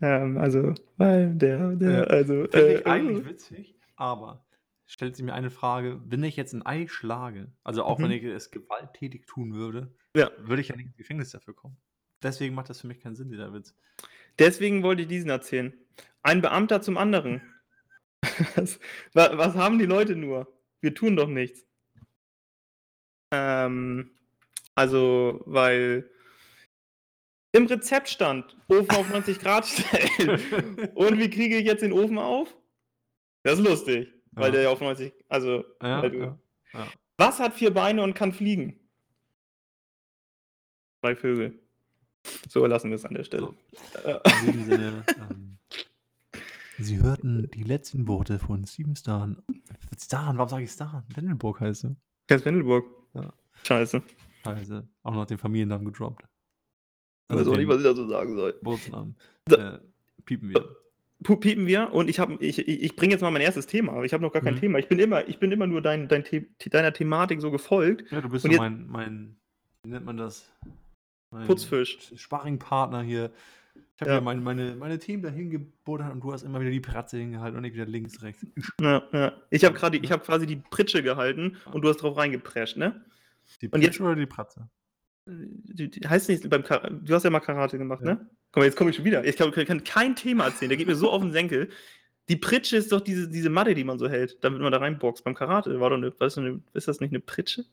Ähm, 0.00 0.38
also, 0.38 0.74
weil 0.96 1.34
der, 1.34 1.76
der, 1.76 2.10
also. 2.10 2.44
Äh, 2.50 2.78
ich 2.80 2.86
eigentlich 2.86 3.24
witzig, 3.26 3.74
aber 3.96 4.44
stellt 4.86 5.16
sich 5.16 5.24
mir 5.24 5.32
eine 5.34 5.50
Frage, 5.50 6.00
wenn 6.04 6.22
ich 6.24 6.36
jetzt 6.36 6.52
ein 6.52 6.66
Ei 6.66 6.88
schlage, 6.88 7.52
also 7.62 7.84
auch 7.84 7.98
wenn 8.00 8.06
Mhm. 8.08 8.12
ich 8.12 8.24
es 8.24 8.50
gewalttätig 8.50 9.24
tun 9.26 9.54
würde, 9.54 9.94
Ja. 10.16 10.30
würde 10.38 10.60
ich 10.60 10.68
ja 10.68 10.76
nicht 10.76 10.86
ins 10.86 10.96
Gefängnis 10.96 11.30
dafür 11.30 11.54
kommen. 11.54 11.76
Deswegen 12.24 12.54
macht 12.54 12.70
das 12.70 12.80
für 12.80 12.86
mich 12.88 13.00
keinen 13.00 13.14
Sinn, 13.16 13.28
dieser 13.30 13.52
Witz. 13.52 13.74
Deswegen 14.38 14.82
wollte 14.82 15.02
ich 15.02 15.08
diesen 15.08 15.30
erzählen. 15.30 15.72
Ein 16.22 16.40
Beamter 16.40 16.80
zum 16.82 16.96
anderen. 16.96 17.42
was, 18.56 18.80
wa- 19.12 19.36
was 19.36 19.54
haben 19.54 19.78
die 19.78 19.84
Leute 19.86 20.16
nur? 20.16 20.50
Wir 20.80 20.94
tun 20.94 21.14
doch 21.16 21.28
nichts. 21.28 21.64
Ähm, 23.32 24.10
also, 24.74 25.42
weil 25.46 26.10
im 27.52 27.66
Rezept 27.66 28.08
stand, 28.08 28.56
Ofen 28.68 28.90
auf 28.96 29.08
90 29.10 29.38
Grad 29.38 29.66
stellen. 29.66 30.90
Und 30.94 31.18
wie 31.18 31.30
kriege 31.30 31.56
ich 31.58 31.64
jetzt 31.66 31.82
den 31.82 31.92
Ofen 31.92 32.18
auf? 32.18 32.56
Das 33.44 33.58
ist 33.58 33.64
lustig, 33.66 34.12
weil 34.32 34.46
Ja. 34.46 34.50
der 34.52 34.62
ja 34.62 34.70
auf 34.70 34.80
90, 34.80 35.12
also, 35.28 35.64
Ja, 35.82 36.04
ja, 36.06 36.38
ja. 36.72 36.88
was 37.18 37.38
hat 37.38 37.54
vier 37.54 37.72
Beine 37.72 38.02
und 38.02 38.14
kann 38.14 38.32
fliegen? 38.32 38.80
Zwei 41.02 41.14
Vögel. 41.14 41.60
So 42.48 42.66
lassen 42.66 42.90
wir 42.90 42.96
es 42.96 43.04
an 43.04 43.14
der 43.14 43.24
Stelle. 43.24 43.42
So. 43.46 43.54
In 44.50 44.64
Sinne, 44.64 45.04
ähm, 45.30 45.58
Sie 46.78 47.00
hörten 47.00 47.48
die 47.52 47.62
letzten 47.62 48.08
Worte 48.08 48.38
von 48.38 48.66
Steven 48.66 48.96
Stan. 48.96 49.40
Stan, 49.98 50.36
warum 50.36 50.48
sage 50.48 50.64
ich 50.64 50.70
Stan? 50.70 51.04
Wendelburg 51.14 51.60
heißt 51.60 51.84
er. 51.84 51.96
Ganz 52.26 52.44
Wendelburg. 52.44 52.86
Ja. 53.14 53.32
Scheiße. 53.64 54.02
Scheiße. 54.44 54.86
Auch 55.04 55.14
noch 55.14 55.26
den 55.26 55.38
Familiennamen 55.38 55.84
gedroppt. 55.86 56.24
Ich 57.30 57.36
weiß 57.36 57.46
auch 57.46 57.56
nicht, 57.56 57.68
was 57.68 57.78
ich 57.78 57.84
dazu 57.84 58.08
sagen 58.08 58.34
soll. 58.34 58.52
Geburtsnamen. 58.54 59.16
Äh, 59.50 59.78
piepen 60.24 60.50
wir. 60.50 60.76
Piepen 61.22 61.66
wir 61.66 61.92
und 61.92 62.08
ich 62.10 62.18
ich, 62.18 62.58
ich, 62.68 62.96
bringe 62.96 63.12
jetzt 63.12 63.22
mal 63.22 63.30
mein 63.30 63.40
erstes 63.40 63.66
Thema, 63.66 63.92
aber 63.92 64.04
ich 64.04 64.12
habe 64.12 64.22
noch 64.22 64.32
gar 64.32 64.42
kein 64.42 64.54
Mhm. 64.56 64.60
Thema. 64.60 64.78
Ich 64.78 64.88
bin 64.88 64.98
immer, 64.98 65.26
ich 65.28 65.38
bin 65.38 65.52
immer 65.52 65.66
nur 65.66 65.80
dein, 65.80 66.08
dein 66.08 66.24
The 66.24 66.44
deiner 66.70 66.92
Thematik 66.92 67.40
so 67.40 67.50
gefolgt. 67.50 68.10
Ja, 68.10 68.20
du 68.20 68.28
bist 68.28 68.44
jetzt- 68.44 68.58
mein, 68.58 68.86
mein, 68.88 69.36
wie 69.84 69.90
nennt 69.90 70.04
man 70.04 70.16
das? 70.16 70.50
Mein 71.34 71.46
Putzfisch. 71.46 71.98
Sparringpartner 72.16 73.02
hier. 73.02 73.30
Ich 73.96 74.00
habe 74.00 74.10
Ja. 74.10 74.16
ja 74.16 74.20
meine, 74.20 74.40
meine, 74.40 74.74
meine 74.76 74.98
Themen 74.98 75.22
dahin 75.22 75.50
gebuddert 75.50 76.12
und 76.12 76.20
du 76.22 76.32
hast 76.32 76.42
immer 76.42 76.60
wieder 76.60 76.70
die 76.70 76.80
Pratze 76.80 77.16
hingehalten 77.18 77.58
und 77.58 77.64
ich 77.64 77.74
wieder 77.74 77.86
links, 77.86 78.22
rechts. 78.22 78.46
Ja, 78.80 79.02
ja. 79.12 79.32
Ich 79.50 79.64
habe 79.64 79.74
gerade, 79.76 79.96
ich 79.98 80.10
habe 80.12 80.22
quasi 80.24 80.46
die 80.46 80.56
Pritsche 80.56 81.02
gehalten 81.02 81.56
und 81.72 81.82
du 81.82 81.88
hast 81.88 81.98
drauf 81.98 82.16
reingeprescht, 82.16 82.76
ne? 82.76 83.04
Die 83.60 83.68
Und 83.68 83.82
jetzt- 83.82 83.96
Pritsch 83.98 84.00
oder 84.00 84.16
die 84.16 84.26
Pratze? 84.26 84.68
Die, 85.26 85.90
die, 85.90 86.06
heißt 86.06 86.28
nicht 86.28 86.48
beim 86.50 86.62
Kara 86.62 86.90
du 86.90 87.14
hast 87.14 87.22
ja 87.24 87.30
mal 87.30 87.40
Karate 87.40 87.78
gemacht, 87.78 88.02
Ja. 88.04 88.14
ne? 88.14 88.30
Guck 88.52 88.60
mal, 88.60 88.66
jetzt 88.66 88.76
komme 88.76 88.90
ich 88.90 88.96
schon 88.96 89.04
wieder. 89.06 89.24
Ich 89.24 89.36
glaube, 89.36 89.58
ich 89.60 89.66
kann 89.66 89.82
kein 89.82 90.14
Thema 90.16 90.44
erzählen. 90.44 90.68
Der 90.68 90.76
geht 90.78 90.86
mir 90.86 90.94
so 90.96 91.10
auf 91.10 91.22
den 91.22 91.32
Senkel. 91.32 91.68
Die 92.28 92.36
Pritsche 92.36 92.76
ist 92.76 92.92
doch 92.92 93.00
diese, 93.00 93.28
diese 93.28 93.50
Matte, 93.50 93.74
die 93.74 93.84
man 93.84 93.98
so 93.98 94.08
hält, 94.08 94.42
damit 94.44 94.60
man 94.60 94.70
da 94.72 94.78
reinboxt. 94.78 95.24
Beim 95.24 95.34
Karate 95.34 95.78
war 95.80 95.90
doch 95.90 95.96
eine, 95.96 96.12
weißt 96.18 96.36
du, 96.36 96.40
eine, 96.40 96.60
ist 96.74 96.88
das 96.88 97.00
nicht 97.00 97.10
eine 97.10 97.20
Pritsche? 97.20 97.64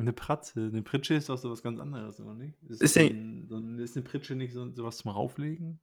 Eine 0.00 0.12
Pratze. 0.12 0.70
Eine 0.72 0.82
Pritsche 0.82 1.14
ist 1.14 1.28
doch 1.28 1.36
so 1.38 1.50
was 1.50 1.62
ganz 1.62 1.78
anderes, 1.78 2.20
oder 2.20 2.34
nicht? 2.34 2.54
Ist, 2.68 2.82
Ist 2.82 2.96
ein, 2.98 3.46
so 3.48 3.56
ein, 3.56 3.78
ist 3.78 3.96
eine 3.96 4.04
Pritsche 4.04 4.34
nicht 4.34 4.52
so, 4.52 4.70
so 4.74 4.84
was 4.84 4.98
zum 4.98 5.10
Rauflegen? 5.10 5.78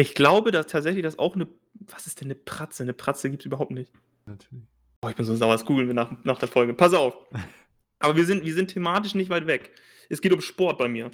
Ich 0.00 0.14
glaube, 0.14 0.52
dass 0.52 0.66
tatsächlich 0.66 1.02
das 1.02 1.18
auch 1.18 1.34
eine. 1.34 1.48
Was 1.80 2.06
ist 2.06 2.20
denn 2.20 2.26
eine 2.28 2.34
Pratze? 2.34 2.82
Eine 2.82 2.92
Pratze 2.94 3.30
gibt 3.30 3.42
es 3.42 3.46
überhaupt 3.46 3.70
nicht. 3.72 3.92
Natürlich. 4.26 4.64
Boah, 5.00 5.10
ich 5.10 5.16
bin 5.16 5.24
so 5.24 5.34
sauer, 5.36 5.52
das 5.52 5.64
googeln 5.64 5.86
wir 5.86 5.94
nach, 5.94 6.12
nach 6.24 6.38
der 6.38 6.48
Folge. 6.48 6.74
Pass 6.74 6.94
auf. 6.94 7.14
Aber 8.00 8.16
wir 8.16 8.24
sind, 8.24 8.44
wir 8.44 8.54
sind 8.54 8.68
thematisch 8.70 9.14
nicht 9.14 9.30
weit 9.30 9.46
weg. 9.46 9.70
Es 10.08 10.20
geht 10.20 10.32
um 10.32 10.40
Sport 10.40 10.78
bei 10.78 10.88
mir. 10.88 11.10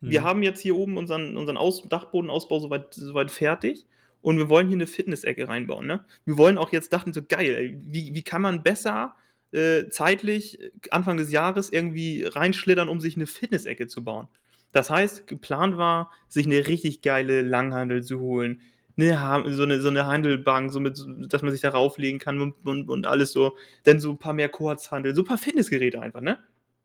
Wir 0.00 0.20
Mhm. 0.20 0.24
haben 0.24 0.42
jetzt 0.42 0.60
hier 0.60 0.76
oben 0.76 0.96
unseren, 0.96 1.36
unseren 1.36 1.56
Aus 1.56 1.82
Dachbodenausbau 1.88 2.58
soweit, 2.58 2.92
soweit 2.94 3.30
fertig 3.30 3.86
und 4.20 4.36
wir 4.36 4.48
wollen 4.48 4.66
hier 4.66 4.76
eine 4.76 4.86
Fitness-Ecke 4.88 5.46
reinbauen. 5.48 5.86
Ne? 5.86 6.04
Wir 6.24 6.36
wollen 6.38 6.58
auch 6.58 6.72
jetzt, 6.72 6.92
dachten 6.92 7.12
so, 7.12 7.22
geil, 7.22 7.54
ey, 7.54 7.78
wie, 7.80 8.12
wie 8.14 8.22
kann 8.22 8.42
man 8.42 8.62
besser 8.62 9.14
äh, 9.52 9.88
zeitlich 9.88 10.60
äh, 10.60 10.70
Anfang 10.90 11.16
des 11.16 11.30
Jahres 11.30 11.70
irgendwie 11.70 12.24
reinschlittern, 12.24 12.88
um 12.88 13.00
sich 13.00 13.16
eine 13.16 13.26
Fitness-Ecke 13.26 13.86
zu 13.86 14.04
bauen? 14.04 14.28
Das 14.72 14.90
heißt, 14.90 15.26
geplant 15.26 15.76
war, 15.76 16.10
sich 16.28 16.46
eine 16.46 16.66
richtig 16.66 17.02
geile 17.02 17.42
Langhandel 17.42 18.02
zu 18.02 18.20
holen. 18.20 18.62
Eine, 18.96 19.44
so, 19.54 19.62
eine, 19.62 19.80
so 19.80 19.88
eine 19.88 20.06
Handelbank, 20.06 20.72
so 20.72 20.80
mit, 20.80 21.02
dass 21.32 21.42
man 21.42 21.52
sich 21.52 21.60
darauf 21.60 21.98
legen 21.98 22.18
kann 22.18 22.40
und, 22.40 22.54
und, 22.66 22.88
und 22.88 23.06
alles 23.06 23.32
so. 23.32 23.56
Dann 23.84 24.00
so 24.00 24.10
ein 24.10 24.18
paar 24.18 24.32
mehr 24.32 24.48
Kurzhandel, 24.48 25.14
so 25.14 25.22
ein 25.22 25.26
paar 25.26 25.38
Fitnessgeräte 25.38 26.00
einfach, 26.00 26.20
ne? 26.20 26.38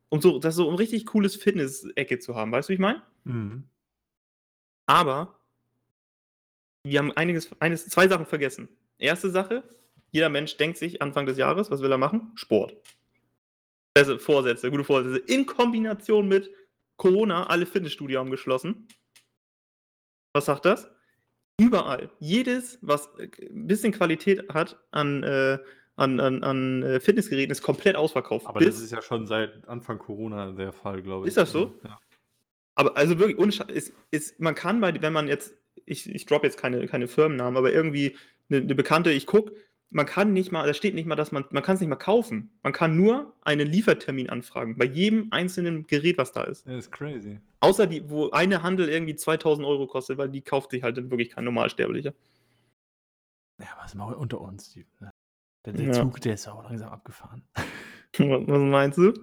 Um 0.09 0.21
so, 0.21 0.39
das 0.39 0.55
so 0.55 0.69
ein 0.69 0.75
richtig 0.75 1.05
cooles 1.05 1.35
Fitness-Ecke 1.35 2.19
zu 2.19 2.35
haben. 2.35 2.51
Weißt 2.51 2.69
du, 2.69 2.71
wie 2.71 2.75
ich 2.75 2.79
meine? 2.79 3.01
Mhm. 3.25 3.65
Aber 4.85 5.39
wir 6.83 6.99
haben 6.99 7.11
einiges, 7.11 7.49
eines, 7.59 7.87
zwei 7.87 8.07
Sachen 8.07 8.25
vergessen. 8.25 8.69
Erste 8.97 9.29
Sache, 9.29 9.63
jeder 10.11 10.29
Mensch 10.29 10.57
denkt 10.57 10.77
sich 10.77 11.01
Anfang 11.01 11.25
des 11.25 11.37
Jahres, 11.37 11.69
was 11.71 11.81
will 11.81 11.91
er 11.91 11.97
machen? 11.97 12.31
Sport. 12.35 12.75
Beste 13.93 14.19
Vorsätze, 14.19 14.69
gute 14.69 14.83
Vorsätze. 14.83 15.17
In 15.17 15.45
Kombination 15.45 16.27
mit 16.27 16.51
Corona, 16.97 17.47
alle 17.47 17.65
Fitnessstudio 17.65 18.19
haben 18.19 18.31
geschlossen. 18.31 18.87
Was 20.33 20.45
sagt 20.45 20.65
das? 20.65 20.89
Überall. 21.59 22.11
Jedes, 22.19 22.77
was 22.81 23.07
äh, 23.17 23.29
ein 23.49 23.67
bisschen 23.67 23.91
Qualität 23.91 24.47
hat 24.53 24.79
an, 24.91 25.23
äh, 25.23 25.57
an, 25.95 26.19
an, 26.19 26.43
an 26.43 26.83
äh, 26.83 26.99
Fitnessgeräten, 26.99 27.51
ist 27.51 27.63
komplett 27.63 27.95
ausverkauft. 27.95 28.45
Aber 28.45 28.59
Bis- 28.59 28.75
das 28.75 28.83
ist 28.83 28.91
ja 28.91 29.01
schon 29.01 29.25
seit 29.25 29.67
Anfang 29.67 29.97
Corona 29.97 30.51
der 30.51 30.71
Fall, 30.71 31.01
glaube 31.01 31.25
ich. 31.25 31.29
Ist 31.29 31.37
das 31.37 31.51
so? 31.51 31.79
Ja. 31.83 31.99
Aber 32.75 32.95
also 32.95 33.17
wirklich, 33.17 33.59
ist, 33.69 33.91
ist, 34.11 34.39
man 34.39 34.53
kann 34.53 34.79
bei, 34.79 35.01
wenn 35.01 35.13
man 35.13 35.27
jetzt, 35.27 35.55
ich, 35.85 36.07
ich 36.07 36.27
droppe 36.27 36.45
jetzt 36.45 36.59
keine, 36.59 36.85
keine 36.85 37.07
Firmennamen, 37.07 37.57
aber 37.57 37.73
irgendwie 37.73 38.15
eine, 38.49 38.61
eine 38.61 38.75
bekannte, 38.75 39.11
ich 39.11 39.25
gucke, 39.25 39.55
man 39.89 40.05
kann 40.05 40.33
nicht 40.33 40.51
mal, 40.51 40.67
da 40.67 40.73
steht 40.73 40.95
nicht 40.95 41.05
mal, 41.05 41.15
dass 41.15 41.31
man, 41.31 41.45
man 41.51 41.63
kann 41.63 41.75
es 41.75 41.81
nicht 41.81 41.89
mal 41.89 41.95
kaufen. 41.95 42.51
Man 42.61 42.73
kann 42.73 42.97
nur 42.97 43.33
einen 43.41 43.67
Liefertermin 43.67 44.29
anfragen, 44.29 44.77
bei 44.77 44.85
jedem 44.85 45.27
einzelnen 45.31 45.87
Gerät, 45.87 46.17
was 46.17 46.31
da 46.33 46.43
ist. 46.43 46.67
Ja, 46.67 46.77
ist 46.77 46.91
crazy. 46.91 47.39
Außer 47.61 47.87
die, 47.87 48.09
wo 48.09 48.29
eine 48.31 48.63
Handel 48.63 48.89
irgendwie 48.89 49.15
2000 49.15 49.65
Euro 49.65 49.87
kostet, 49.87 50.17
weil 50.17 50.29
die 50.29 50.41
kauft 50.41 50.71
sich 50.71 50.83
halt 50.83 50.97
dann 50.97 51.09
wirklich 51.09 51.29
kein 51.29 51.45
Normalsterblicher. 51.45 52.13
Ja, 53.59 53.67
es 53.85 53.91
ist 53.91 53.95
mal 53.95 54.13
unter 54.13 54.41
uns, 54.41 54.67
Steve. 54.71 54.87
Ne? 54.99 55.09
Der, 55.65 55.73
der 55.73 55.85
Ja. 55.87 55.93
Zug, 55.93 56.21
der 56.21 56.33
ist 56.35 56.47
auch 56.47 56.63
langsam 56.63 56.89
abgefahren. 56.89 57.43
Was 58.17 58.47
was 58.47 58.59
meinst 58.61 58.97
du? 58.97 59.13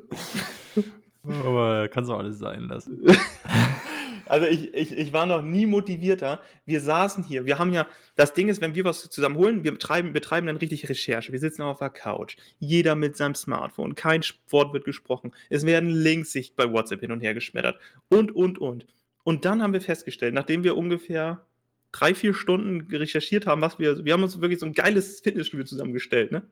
Aber 1.24 1.88
kannst 1.88 2.10
du 2.10 2.14
alles 2.14 2.38
sein 2.38 2.62
lassen. 2.68 3.02
Also 4.26 4.46
ich, 4.46 4.72
ich, 4.74 4.92
ich 4.92 5.12
war 5.12 5.26
noch 5.26 5.42
nie 5.42 5.66
motivierter. 5.66 6.40
Wir 6.66 6.80
saßen 6.80 7.24
hier. 7.24 7.44
Wir 7.46 7.58
haben 7.58 7.72
ja, 7.72 7.86
das 8.16 8.32
Ding 8.34 8.48
ist, 8.48 8.60
wenn 8.60 8.74
wir 8.74 8.84
was 8.84 9.08
zusammen 9.10 9.36
holen, 9.36 9.64
wir 9.64 9.72
betreiben, 9.72 10.12
betreiben 10.12 10.46
dann 10.46 10.56
richtig 10.56 10.88
Recherche. 10.88 11.32
Wir 11.32 11.40
sitzen 11.40 11.62
auf 11.62 11.78
der 11.78 11.90
Couch. 11.90 12.36
Jeder 12.58 12.94
mit 12.94 13.16
seinem 13.16 13.34
Smartphone. 13.34 13.94
Kein 13.94 14.22
Wort 14.48 14.72
wird 14.72 14.84
gesprochen. 14.84 15.32
Es 15.50 15.64
werden 15.66 15.90
Links 15.90 16.32
sich 16.32 16.54
bei 16.54 16.72
WhatsApp 16.72 17.00
hin 17.00 17.12
und 17.12 17.20
her 17.20 17.34
geschmettert. 17.34 17.78
Und, 18.08 18.34
und, 18.34 18.58
und. 18.58 18.86
Und 19.24 19.44
dann 19.44 19.62
haben 19.62 19.72
wir 19.72 19.80
festgestellt, 19.80 20.34
nachdem 20.34 20.64
wir 20.64 20.76
ungefähr 20.76 21.46
drei, 21.92 22.14
vier 22.14 22.34
Stunden 22.34 22.94
recherchiert 22.94 23.46
haben, 23.46 23.62
was 23.62 23.78
wir, 23.78 24.04
wir 24.04 24.12
haben 24.12 24.22
uns 24.22 24.40
wirklich 24.40 24.60
so 24.60 24.66
ein 24.66 24.72
geiles 24.74 25.20
Fitnessstudio 25.20 25.64
zusammengestellt, 25.64 26.32
ne? 26.32 26.42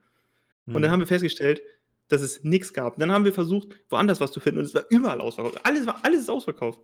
Und 0.67 0.75
Mhm. 0.75 0.83
dann 0.83 0.91
haben 0.93 1.01
wir 1.01 1.07
festgestellt, 1.09 1.61
dass 2.09 2.23
es 2.23 2.45
nichts 2.45 2.73
gab. 2.73 2.99
Dann 2.99 3.11
haben 3.11 3.25
wir 3.25 3.33
versucht, 3.33 3.69
woanders 3.89 4.21
was 4.21 4.31
zu 4.33 4.39
finden 4.39 4.61
und 4.61 4.67
es 4.67 4.75
war 4.75 4.85
überall 4.91 5.21
ausverkauft. 5.21 5.61
Alles, 5.65 5.87
war, 5.87 5.99
alles 6.05 6.21
ist 6.21 6.31
ausverkauft. 6.31 6.79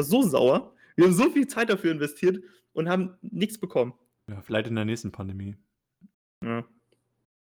So 0.00 0.22
sauer. 0.22 0.74
Wir 0.94 1.06
haben 1.06 1.14
so 1.14 1.30
viel 1.30 1.46
Zeit 1.46 1.70
dafür 1.70 1.90
investiert 1.90 2.42
und 2.72 2.88
haben 2.88 3.16
nichts 3.22 3.58
bekommen. 3.58 3.94
ja, 4.28 4.40
vielleicht 4.42 4.68
in 4.68 4.74
der 4.74 4.84
nächsten 4.84 5.12
Pandemie. 5.12 5.56
Ja. 6.44 6.64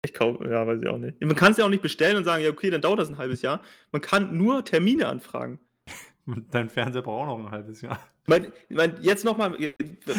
Ich 0.03 0.13
kaufe, 0.13 0.47
ja, 0.49 0.65
weiß 0.65 0.81
ich 0.81 0.87
auch 0.87 0.97
nicht. 0.97 1.19
Man 1.19 1.35
kann 1.35 1.51
es 1.51 1.57
ja 1.57 1.65
auch 1.65 1.69
nicht 1.69 1.81
bestellen 1.81 2.15
und 2.15 2.23
sagen, 2.23 2.43
ja, 2.43 2.49
okay, 2.49 2.69
dann 2.69 2.81
dauert 2.81 2.99
das 2.99 3.09
ein 3.09 3.17
halbes 3.17 3.41
Jahr. 3.41 3.61
Man 3.91 4.01
kann 4.01 4.37
nur 4.37 4.63
Termine 4.63 5.07
anfragen. 5.07 5.59
Dein 6.51 6.69
Fernseher 6.69 7.01
braucht 7.01 7.27
auch 7.27 7.37
noch 7.37 7.45
ein 7.45 7.51
halbes 7.51 7.81
Jahr. 7.81 7.99
Mein, 8.27 8.51
mein, 8.69 9.01
jetzt 9.01 9.25
nochmal 9.25 9.57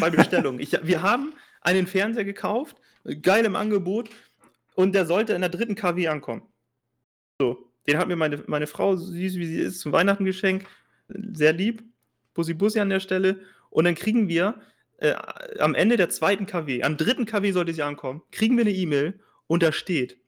bei 0.00 0.10
Bestellung. 0.10 0.58
Ich, 0.60 0.72
wir 0.82 1.02
haben 1.02 1.34
einen 1.60 1.86
Fernseher 1.86 2.24
gekauft, 2.24 2.76
geil 3.22 3.44
im 3.44 3.56
Angebot, 3.56 4.10
und 4.74 4.94
der 4.94 5.06
sollte 5.06 5.32
in 5.32 5.40
der 5.40 5.50
dritten 5.50 5.74
KW 5.74 6.08
ankommen. 6.08 6.42
So, 7.38 7.70
den 7.86 7.98
hat 7.98 8.08
mir 8.08 8.16
meine, 8.16 8.42
meine 8.46 8.66
Frau, 8.66 8.96
süß 8.96 9.36
wie 9.36 9.46
sie 9.46 9.60
ist, 9.60 9.80
zum 9.80 9.92
Weihnachten 9.92 10.24
geschenkt. 10.24 10.66
Sehr 11.08 11.52
lieb. 11.52 11.82
Bussi 12.38 12.55
Bussi 12.55 12.79
an 12.79 12.88
der 12.88 13.01
Stelle. 13.01 13.40
Und 13.68 13.85
dann 13.85 13.96
kriegen 13.96 14.29
wir 14.29 14.61
äh, 14.98 15.12
am 15.59 15.74
Ende 15.74 15.96
der 15.96 16.09
zweiten 16.09 16.46
KW, 16.46 16.85
am 16.85 16.96
dritten 16.96 17.27
KW 17.27 17.51
sollte 17.51 17.74
sie 17.74 17.83
ankommen, 17.83 18.22
kriegen 18.31 18.57
wir 18.57 18.62
eine 18.62 18.72
E-Mail 18.72 19.18
und 19.48 19.64
da 19.64 19.72
steht, 19.72 20.18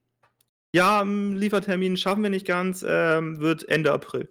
ja, 0.75 1.03
Liefertermin 1.03 1.97
schaffen 1.97 2.23
wir 2.25 2.31
nicht 2.31 2.47
ganz, 2.47 2.85
ähm, 2.87 3.39
wird 3.39 3.69
Ende 3.69 3.93
April. 3.93 4.29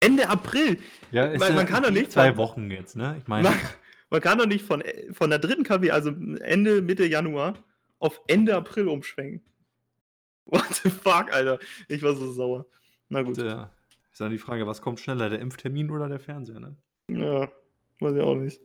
Ende 0.00 0.28
April? 0.28 0.78
Ja, 1.10 1.24
ist 1.26 1.42
ja 1.42 1.52
man 1.54 1.66
kann 1.66 1.82
doch 1.82 1.90
nicht 1.90 2.12
Zwei 2.12 2.28
von- 2.28 2.36
Wochen 2.36 2.70
jetzt, 2.70 2.96
ne? 2.96 3.16
Ich 3.18 3.26
meine, 3.26 3.48
Man, 3.48 3.58
man 4.10 4.20
kann 4.20 4.38
doch 4.38 4.46
nicht 4.46 4.64
von, 4.64 4.82
von 5.12 5.30
der 5.30 5.38
dritten 5.38 5.64
KW, 5.64 5.90
also 5.90 6.10
Ende, 6.40 6.82
Mitte 6.82 7.06
Januar, 7.06 7.54
auf 7.98 8.20
Ende 8.28 8.54
April 8.54 8.88
umschwenken. 8.88 9.42
What 10.44 10.66
the 10.82 10.90
fuck, 10.90 11.32
Alter? 11.32 11.58
Ich 11.88 12.02
war 12.02 12.14
so 12.14 12.30
sauer. 12.32 12.66
Na 13.08 13.22
gut. 13.22 13.38
äh, 13.38 13.66
ist 14.16 14.20
dann 14.22 14.30
die 14.30 14.38
Frage, 14.38 14.66
was 14.66 14.80
kommt 14.80 14.98
schneller, 14.98 15.28
der 15.28 15.40
Impftermin 15.40 15.90
oder 15.90 16.08
der 16.08 16.18
Fernseher, 16.18 16.58
ne? 16.58 16.74
Ja. 17.10 17.52
Weiß 18.00 18.14
ich 18.14 18.22
auch 18.22 18.34
nicht. 18.34 18.62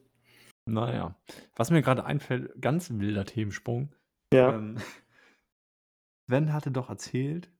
Naja. 0.65 1.13
Was 1.57 1.71
mir 1.71 1.81
gerade 1.81 2.05
einfällt, 2.05 2.53
ganz 2.61 2.89
wilder 2.89 3.25
Themensprung. 3.25 3.93
Ja. 4.33 4.53
Ähm, 4.53 4.77
Sven 6.29 6.53
hatte 6.53 6.71
doch 6.71 6.89
erzählt, 6.89 7.51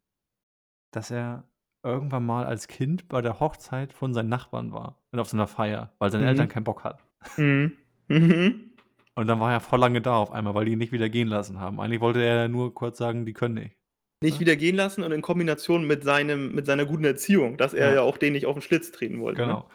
dass 0.92 1.12
er 1.12 1.44
irgendwann 1.84 2.26
mal 2.26 2.46
als 2.46 2.70
Kind 2.70 3.10
bei 3.10 3.22
der 3.22 3.42
Hochzeit 3.42 3.92
von 3.92 4.14
seinen 4.14 4.30
Nachbarn 4.30 4.72
war 4.72 5.04
und 5.12 5.20
auf 5.20 5.28
so 5.28 5.36
einer 5.36 5.48
Feier, 5.48 5.94
weil 6.00 6.12
seine 6.12 6.24
Mhm. 6.24 6.30
Eltern 6.30 6.48
keinen 6.48 6.64
Bock 6.64 6.86
hatten. 6.86 7.04
Mhm. 7.36 7.78
Mhm. 8.08 8.72
Und 9.16 9.28
dann 9.28 9.42
war 9.42 9.52
er 9.52 9.60
voll 9.60 9.80
lange 9.80 10.00
da 10.02 10.16
auf 10.16 10.32
einmal, 10.32 10.56
weil 10.56 10.64
die 10.64 10.72
ihn 10.72 10.78
nicht 10.78 10.94
wieder 10.94 11.10
gehen 11.10 11.28
lassen 11.28 11.60
haben. 11.60 11.82
Eigentlich 11.82 12.00
wollte 12.00 12.24
er 12.24 12.48
nur 12.48 12.74
kurz 12.74 12.98
sagen, 13.00 13.26
die 13.26 13.34
können 13.34 13.56
nicht. 13.56 13.78
Nicht 14.24 14.40
wieder 14.40 14.56
gehen 14.56 14.76
lassen 14.76 15.04
und 15.04 15.12
in 15.12 15.22
Kombination 15.22 15.86
mit, 15.86 16.04
seinem, 16.04 16.54
mit 16.54 16.66
seiner 16.68 16.86
guten 16.86 17.04
Erziehung, 17.06 17.58
dass 17.58 17.74
er 17.74 17.90
Ja. 17.90 17.96
ja, 17.96 18.02
auch 18.02 18.18
den 18.18 18.34
nicht 18.34 18.46
auf 18.46 18.56
den 18.56 18.62
Schlitz 18.62 18.92
treten 18.92 19.20
wollte. 19.20 19.42
Ne? 19.42 19.48
Genau. 19.48 19.70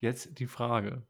Jetzt 0.00 0.38
die 0.38 0.46
Frage. 0.46 1.06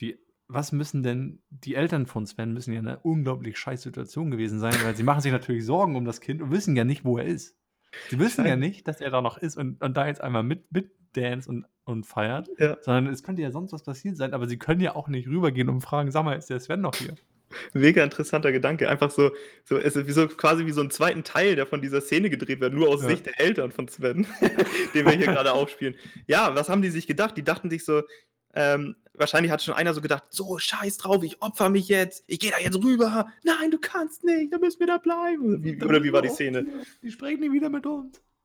Die, 0.00 0.18
was 0.46 0.72
müssen 0.72 1.02
denn, 1.02 1.42
die 1.50 1.74
Eltern 1.74 2.06
von 2.06 2.26
Sven 2.26 2.52
müssen 2.52 2.72
ja 2.72 2.80
in 2.80 2.86
einer 2.88 3.04
unglaublich 3.04 3.58
scheiß 3.58 3.82
Situation 3.82 4.30
gewesen 4.30 4.60
sein, 4.60 4.74
weil 4.84 4.94
sie 4.94 5.02
machen 5.02 5.20
sich 5.22 5.32
natürlich 5.32 5.64
Sorgen 5.64 5.96
um 5.96 6.04
das 6.04 6.20
Kind 6.20 6.42
und 6.42 6.50
wissen 6.50 6.76
ja 6.76 6.84
nicht, 6.84 7.04
wo 7.04 7.18
er 7.18 7.24
ist. 7.24 7.56
Sie 8.10 8.18
wissen 8.18 8.44
ja 8.46 8.56
nicht, 8.56 8.86
dass 8.86 9.00
er 9.00 9.10
da 9.10 9.22
noch 9.22 9.38
ist 9.38 9.56
und, 9.56 9.82
und 9.82 9.96
da 9.96 10.06
jetzt 10.06 10.20
einmal 10.20 10.42
mit, 10.42 10.70
mit 10.70 10.90
dance 11.14 11.48
und, 11.48 11.64
und 11.84 12.04
feiert, 12.04 12.48
Ja. 12.58 12.76
sondern 12.82 13.06
es 13.12 13.22
könnte 13.22 13.40
ja 13.40 13.50
sonst 13.50 13.72
was 13.72 13.82
passiert 13.82 14.18
sein, 14.18 14.34
aber 14.34 14.46
sie 14.48 14.58
können 14.58 14.82
ja 14.82 14.94
auch 14.94 15.08
nicht 15.08 15.28
rübergehen 15.28 15.70
und 15.70 15.80
fragen, 15.80 16.10
sag 16.10 16.24
mal, 16.24 16.34
ist 16.36 16.50
der 16.50 16.60
Sven 16.60 16.82
noch 16.82 16.94
hier? 16.94 17.14
Mega 17.72 18.02
interessanter 18.02 18.52
Gedanke. 18.52 18.88
Einfach 18.88 19.10
so, 19.10 19.30
so, 19.64 19.76
es 19.78 19.96
ist 19.96 20.06
wie 20.06 20.12
so 20.12 20.28
quasi 20.28 20.66
wie 20.66 20.72
so 20.72 20.80
ein 20.80 20.90
zweiten 20.90 21.24
Teil, 21.24 21.56
der 21.56 21.66
von 21.66 21.82
dieser 21.82 22.00
Szene 22.00 22.30
gedreht 22.30 22.60
wird, 22.60 22.74
nur 22.74 22.88
aus 22.88 23.02
Ja. 23.02 23.08
Sicht 23.08 23.26
der 23.26 23.40
Eltern 23.40 23.72
von 23.72 23.88
Sven, 23.88 24.26
den 24.94 25.06
wir 25.06 25.12
hier 25.12 25.26
gerade 25.26 25.52
aufspielen. 25.52 25.94
Ja, 26.26 26.54
was 26.54 26.68
haben 26.68 26.82
die 26.82 26.90
sich 26.90 27.06
gedacht? 27.06 27.36
Die 27.36 27.44
dachten 27.44 27.70
sich 27.70 27.84
so, 27.84 28.02
ähm, 28.54 28.96
wahrscheinlich 29.14 29.52
hat 29.52 29.62
schon 29.62 29.74
einer 29.74 29.92
so 29.94 30.00
gedacht, 30.00 30.24
so 30.30 30.58
scheiß 30.58 30.96
drauf, 30.98 31.22
ich 31.22 31.42
opfer 31.42 31.68
mich 31.68 31.88
jetzt, 31.88 32.24
ich 32.26 32.38
gehe 32.38 32.50
da 32.50 32.58
jetzt 32.58 32.82
rüber. 32.82 33.28
Nein, 33.44 33.70
du 33.70 33.78
kannst 33.78 34.24
nicht, 34.24 34.52
da 34.52 34.58
müssen 34.58 34.80
wir 34.80 34.86
da 34.86 34.98
bleiben. 34.98 35.56
Oder 35.56 35.64
wie, 35.64 35.82
oder 35.82 36.02
wie 36.04 36.12
war 36.12 36.22
die 36.22 36.30
Szene? 36.30 36.66
Die 37.02 37.10
sprechen 37.10 37.40
nie 37.40 37.52
wieder 37.52 37.68
mit 37.68 37.86
uns. 37.86 38.20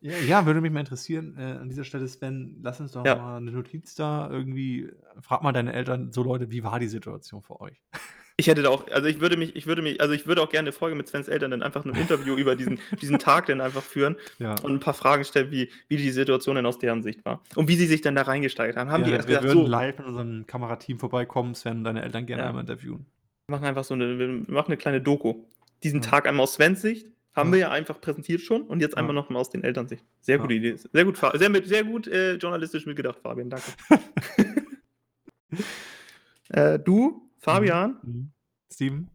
ja, 0.00 0.16
ja, 0.18 0.46
würde 0.46 0.60
mich 0.60 0.72
mal 0.72 0.80
interessieren. 0.80 1.36
Äh, 1.38 1.42
an 1.60 1.68
dieser 1.68 1.84
Stelle, 1.84 2.06
Sven, 2.08 2.58
lass 2.62 2.80
uns 2.80 2.92
doch 2.92 3.04
Ja. 3.04 3.16
mal 3.16 3.36
eine 3.36 3.50
Notiz 3.52 3.94
da. 3.94 4.30
Irgendwie, 4.30 4.88
frag 5.20 5.42
mal 5.42 5.52
deine 5.52 5.72
Eltern, 5.72 6.12
so 6.12 6.22
Leute, 6.22 6.50
wie 6.50 6.64
war 6.64 6.78
die 6.78 6.88
Situation 6.88 7.42
für 7.42 7.60
euch? 7.60 7.80
Ich 8.36 8.46
hätte 8.46 8.62
da 8.62 8.70
auch, 8.70 8.88
also 8.90 9.06
ich 9.06 9.20
würde 9.20 9.36
mich, 9.36 9.54
ich 9.54 9.66
würde 9.66 9.82
mich, 9.82 10.00
also 10.00 10.14
ich 10.14 10.26
würde 10.26 10.40
auch 10.40 10.48
gerne 10.48 10.68
eine 10.68 10.72
Folge 10.72 10.96
mit 10.96 11.06
Svens 11.06 11.28
Eltern 11.28 11.50
dann 11.50 11.62
einfach 11.62 11.84
ein 11.84 11.94
Interview 11.94 12.36
über 12.36 12.56
diesen, 12.56 12.78
diesen 13.02 13.18
Tag 13.18 13.44
dann 13.44 13.60
einfach 13.60 13.82
führen 13.82 14.16
Ja. 14.38 14.54
und 14.62 14.72
ein 14.72 14.80
paar 14.80 14.94
Fragen 14.94 15.24
stellen, 15.24 15.50
wie, 15.50 15.68
wie 15.88 15.98
die 15.98 16.08
Situation 16.10 16.56
denn 16.56 16.64
aus 16.64 16.78
deren 16.78 17.02
Sicht 17.02 17.22
war. 17.26 17.42
Und 17.54 17.68
wie 17.68 17.76
sie 17.76 17.84
sich 17.86 18.00
dann 18.00 18.14
da 18.14 18.22
reingesteigert 18.22 18.78
haben. 18.78 18.90
Haben 18.90 19.04
die 19.04 19.10
ja, 19.10 19.16
erst 19.16 19.28
wir 19.28 19.40
gedacht, 19.40 19.54
würden 19.54 19.66
so, 19.66 19.70
live 19.70 19.98
in 19.98 20.04
unserem 20.06 20.46
Kamerateam 20.46 20.98
vorbeikommen, 20.98 21.54
Sven 21.54 21.78
und 21.78 21.84
deine 21.84 22.00
Eltern 22.00 22.24
gerne 22.24 22.44
Ja. 22.44 22.48
einmal 22.48 22.62
interviewen. 22.62 23.04
wir 23.46 23.56
machen 23.56 23.66
einfach 23.66 23.84
so 23.84 23.92
eine, 23.92 24.18
wir 24.18 24.28
machen 24.28 24.68
eine 24.68 24.78
kleine 24.78 25.02
Doku. 25.02 25.44
Diesen 25.82 26.00
Ja. 26.00 26.08
Tag 26.08 26.26
einmal 26.26 26.44
aus 26.44 26.54
Svens 26.54 26.80
Sicht 26.80 27.08
haben 27.34 27.48
Ja. 27.50 27.52
wir 27.54 27.60
ja 27.60 27.70
einfach 27.70 28.00
präsentiert 28.00 28.40
schon 28.40 28.62
und 28.62 28.80
jetzt 28.80 28.92
Ja. 28.92 28.98
einmal 28.98 29.14
noch 29.14 29.30
mal 29.30 29.38
aus 29.38 29.50
den 29.50 29.62
Elternsicht. 29.64 30.04
Sehr 30.20 30.38
gute 30.38 30.54
Idee. 30.54 30.76
Sehr 30.92 31.04
gut, 31.04 31.18
sehr, 31.34 31.48
mit, 31.50 31.66
sehr 31.66 31.84
gut 31.84 32.06
äh, 32.08 32.34
journalistisch 32.34 32.86
mitgedacht, 32.86 33.18
Fabian. 33.22 33.50
Danke. 33.50 33.70
äh, 36.50 36.78
du, 36.78 37.30
Fabian, 37.38 37.98
Mhm. 38.02 38.30
Steven? 38.72 39.08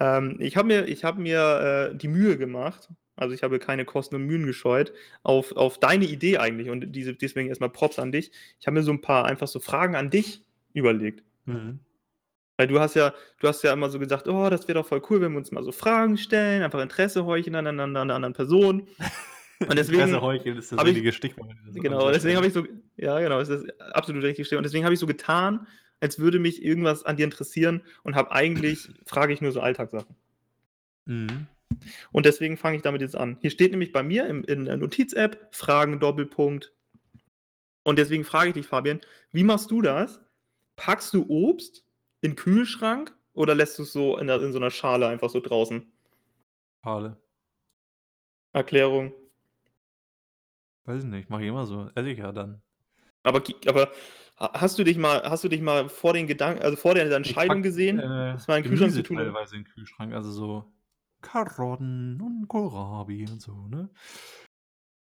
Ähm, 0.00 0.36
ich 0.40 0.56
habe 0.56 0.66
mir, 0.68 0.86
ich 0.88 1.04
hab 1.04 1.18
mir 1.18 1.90
äh, 1.92 1.96
die 1.96 2.08
Mühe 2.08 2.36
gemacht, 2.36 2.88
also 3.16 3.32
ich 3.34 3.42
habe 3.44 3.58
keine 3.60 3.84
Kosten 3.84 4.16
und 4.16 4.26
Mühen 4.26 4.44
gescheut, 4.46 4.92
auf, 5.22 5.52
auf 5.52 5.78
deine 5.78 6.04
Idee 6.04 6.38
eigentlich 6.38 6.68
und 6.70 6.90
diese, 6.92 7.14
deswegen 7.14 7.48
erstmal 7.48 7.70
Props 7.70 7.98
an 8.00 8.10
dich. 8.10 8.32
Ich 8.58 8.66
habe 8.66 8.74
mir 8.76 8.82
so 8.82 8.90
ein 8.92 9.00
paar 9.00 9.24
einfach 9.26 9.46
so 9.46 9.60
Fragen 9.60 9.94
an 9.94 10.10
dich 10.10 10.42
überlegt. 10.72 11.22
Mhm. 11.44 11.78
Weil 12.56 12.68
du 12.68 12.78
hast 12.78 12.94
ja, 12.94 13.12
du 13.40 13.48
hast 13.48 13.62
ja 13.64 13.72
immer 13.72 13.90
so 13.90 13.98
gesagt, 13.98 14.28
oh, 14.28 14.48
das 14.48 14.68
wäre 14.68 14.78
doch 14.78 14.86
voll 14.86 15.02
cool, 15.10 15.20
wenn 15.20 15.32
wir 15.32 15.38
uns 15.38 15.50
mal 15.50 15.64
so 15.64 15.72
Fragen 15.72 16.16
stellen, 16.16 16.62
einfach 16.62 16.80
Interesse 16.80 17.24
heucheln 17.24 17.56
aneinander, 17.56 18.00
an 18.00 18.08
der 18.08 18.14
anderen 18.16 18.34
Person. 18.34 18.86
Und 19.60 19.76
deswegen, 19.76 20.00
Interesse 20.02 20.20
heucheln 20.20 20.58
ist 20.58 20.72
das 20.72 20.78
hab 20.78 20.86
ich- 20.86 20.92
richtige 20.94 21.12
Stichwort. 21.12 21.50
an 21.50 21.58
an 21.68 21.74
genau, 21.74 22.10
deswegen 22.10 22.36
habe 22.36 22.48
Stelle. 22.50 22.66
ich 22.66 22.72
so, 22.72 23.02
ja, 23.02 23.18
genau, 23.20 23.38
das 23.38 23.48
ist 23.48 23.80
absolut 23.80 24.22
richtig 24.22 24.46
stimmt. 24.46 24.58
Und 24.58 24.64
deswegen 24.64 24.84
habe 24.84 24.94
ich 24.94 25.00
so 25.00 25.06
getan, 25.06 25.66
als 26.00 26.18
würde 26.18 26.38
mich 26.38 26.62
irgendwas 26.62 27.04
an 27.04 27.16
dir 27.16 27.24
interessieren 27.24 27.82
und 28.02 28.14
habe 28.14 28.30
eigentlich, 28.32 28.88
frage 29.06 29.32
ich 29.32 29.40
nur 29.40 29.52
so 29.52 29.60
Alltagssachen. 29.60 30.14
Mhm. 31.06 31.46
Und 32.12 32.26
deswegen 32.26 32.56
fange 32.56 32.76
ich 32.76 32.82
damit 32.82 33.00
jetzt 33.00 33.16
an. 33.16 33.38
Hier 33.40 33.50
steht 33.50 33.70
nämlich 33.70 33.90
bei 33.92 34.02
mir 34.02 34.26
im, 34.26 34.44
in 34.44 34.64
der 34.66 34.76
Notiz-App 34.76 35.48
Fragen 35.50 35.98
Doppelpunkt. 35.98 36.72
Und 37.82 37.98
deswegen 37.98 38.24
frage 38.24 38.48
ich 38.48 38.54
dich, 38.54 38.66
Fabian, 38.66 39.00
wie 39.32 39.44
machst 39.44 39.70
du 39.70 39.82
das? 39.82 40.20
Packst 40.76 41.14
du 41.14 41.26
Obst 41.28 41.83
in 42.24 42.32
den 42.32 42.36
Kühlschrank 42.36 43.14
oder 43.34 43.54
lässt 43.54 43.78
du 43.78 43.82
es 43.82 43.92
so 43.92 44.16
in, 44.18 44.26
der, 44.26 44.40
in 44.42 44.52
so 44.52 44.58
einer 44.58 44.70
Schale 44.70 45.06
einfach 45.06 45.30
so 45.30 45.40
draußen? 45.40 45.92
Schale. 46.82 47.16
Erklärung. 48.52 49.12
Weiß 50.86 51.04
ich 51.04 51.10
nicht, 51.10 51.30
mache 51.30 51.42
ich 51.42 51.48
immer 51.48 51.66
so. 51.66 51.90
Esse 51.94 52.08
ich 52.10 52.18
ja 52.18 52.32
dann. 52.32 52.62
Aber, 53.22 53.42
aber 53.66 53.90
ha- 54.38 54.52
hast 54.60 54.78
du 54.78 54.84
dich 54.84 54.98
mal, 54.98 55.22
hast 55.24 55.44
du 55.44 55.48
dich 55.48 55.60
mal 55.60 55.88
vor 55.88 56.12
den 56.12 56.26
Gedanken, 56.26 56.62
also 56.62 56.76
vor 56.76 56.94
der 56.94 57.10
Entscheidung 57.10 57.56
pack, 57.56 57.62
gesehen, 57.62 57.98
Äh, 57.98 58.32
das 58.34 58.48
mal 58.48 58.58
in 58.58 58.64
Kühlschrank 58.64 58.92
zu 58.92 59.02
tun? 59.02 59.18
teilweise 59.18 59.56
in 59.56 59.64
den 59.64 59.70
Kühlschrank, 59.72 60.14
also 60.14 60.30
so 60.30 60.72
Karotten 61.22 62.20
und 62.20 62.48
Kohlrabi 62.48 63.26
und 63.30 63.40
so, 63.40 63.66
ne? 63.68 63.88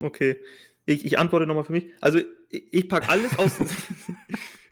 Okay. 0.03 0.37
Ich, 0.85 1.05
ich 1.05 1.19
antworte 1.19 1.47
nochmal 1.47 1.65
für 1.65 1.73
mich. 1.73 1.87
Also 2.01 2.19
ich, 2.51 2.73
ich 2.73 2.89
packe 2.89 3.09
alles 3.09 3.39
aus. 3.39 3.53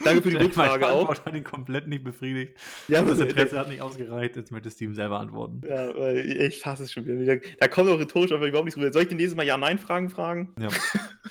Danke 0.05 0.23
für 0.23 0.31
die 0.31 0.37
Rückfrage 0.45 0.87
auch. 0.87 1.01
Antwort 1.09 1.27
hat 1.27 1.35
ihn 1.35 1.45
komplett 1.45 1.87
nicht 1.89 2.05
befriedigt. 2.05 2.57
Ja, 2.89 3.03
das 3.03 3.19
Interesse 3.19 3.59
hat 3.59 3.69
nicht 3.69 3.81
ausgereicht. 3.83 4.37
Jetzt 4.37 4.51
möchte 4.51 4.71
Steven 4.71 4.95
selber 4.95 5.21
antworten. 5.21 5.61
Ja, 5.69 5.95
weil 5.97 6.19
ich 6.19 6.61
fasse 6.61 6.85
es 6.85 6.93
schon 6.93 7.07
wieder. 7.07 7.39
Da 7.59 7.69
kommt 7.69 7.91
auch 7.91 7.99
rhetorisch 7.99 8.33
einfach 8.33 8.47
überhaupt 8.47 8.65
nichts 8.67 8.79
rüber. 8.79 8.93
Soll 8.93 9.03
ich 9.03 9.09
den 9.09 9.19
nächstes 9.19 9.37
Mal 9.37 9.47
Ja-Nein-Fragen 9.47 10.09
fragen? 10.11 10.55
Ja. 10.59 10.69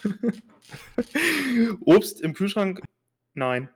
Obst 1.82 2.22
im 2.22 2.34
Kühlschrank? 2.34 2.82
Nein. 3.34 3.70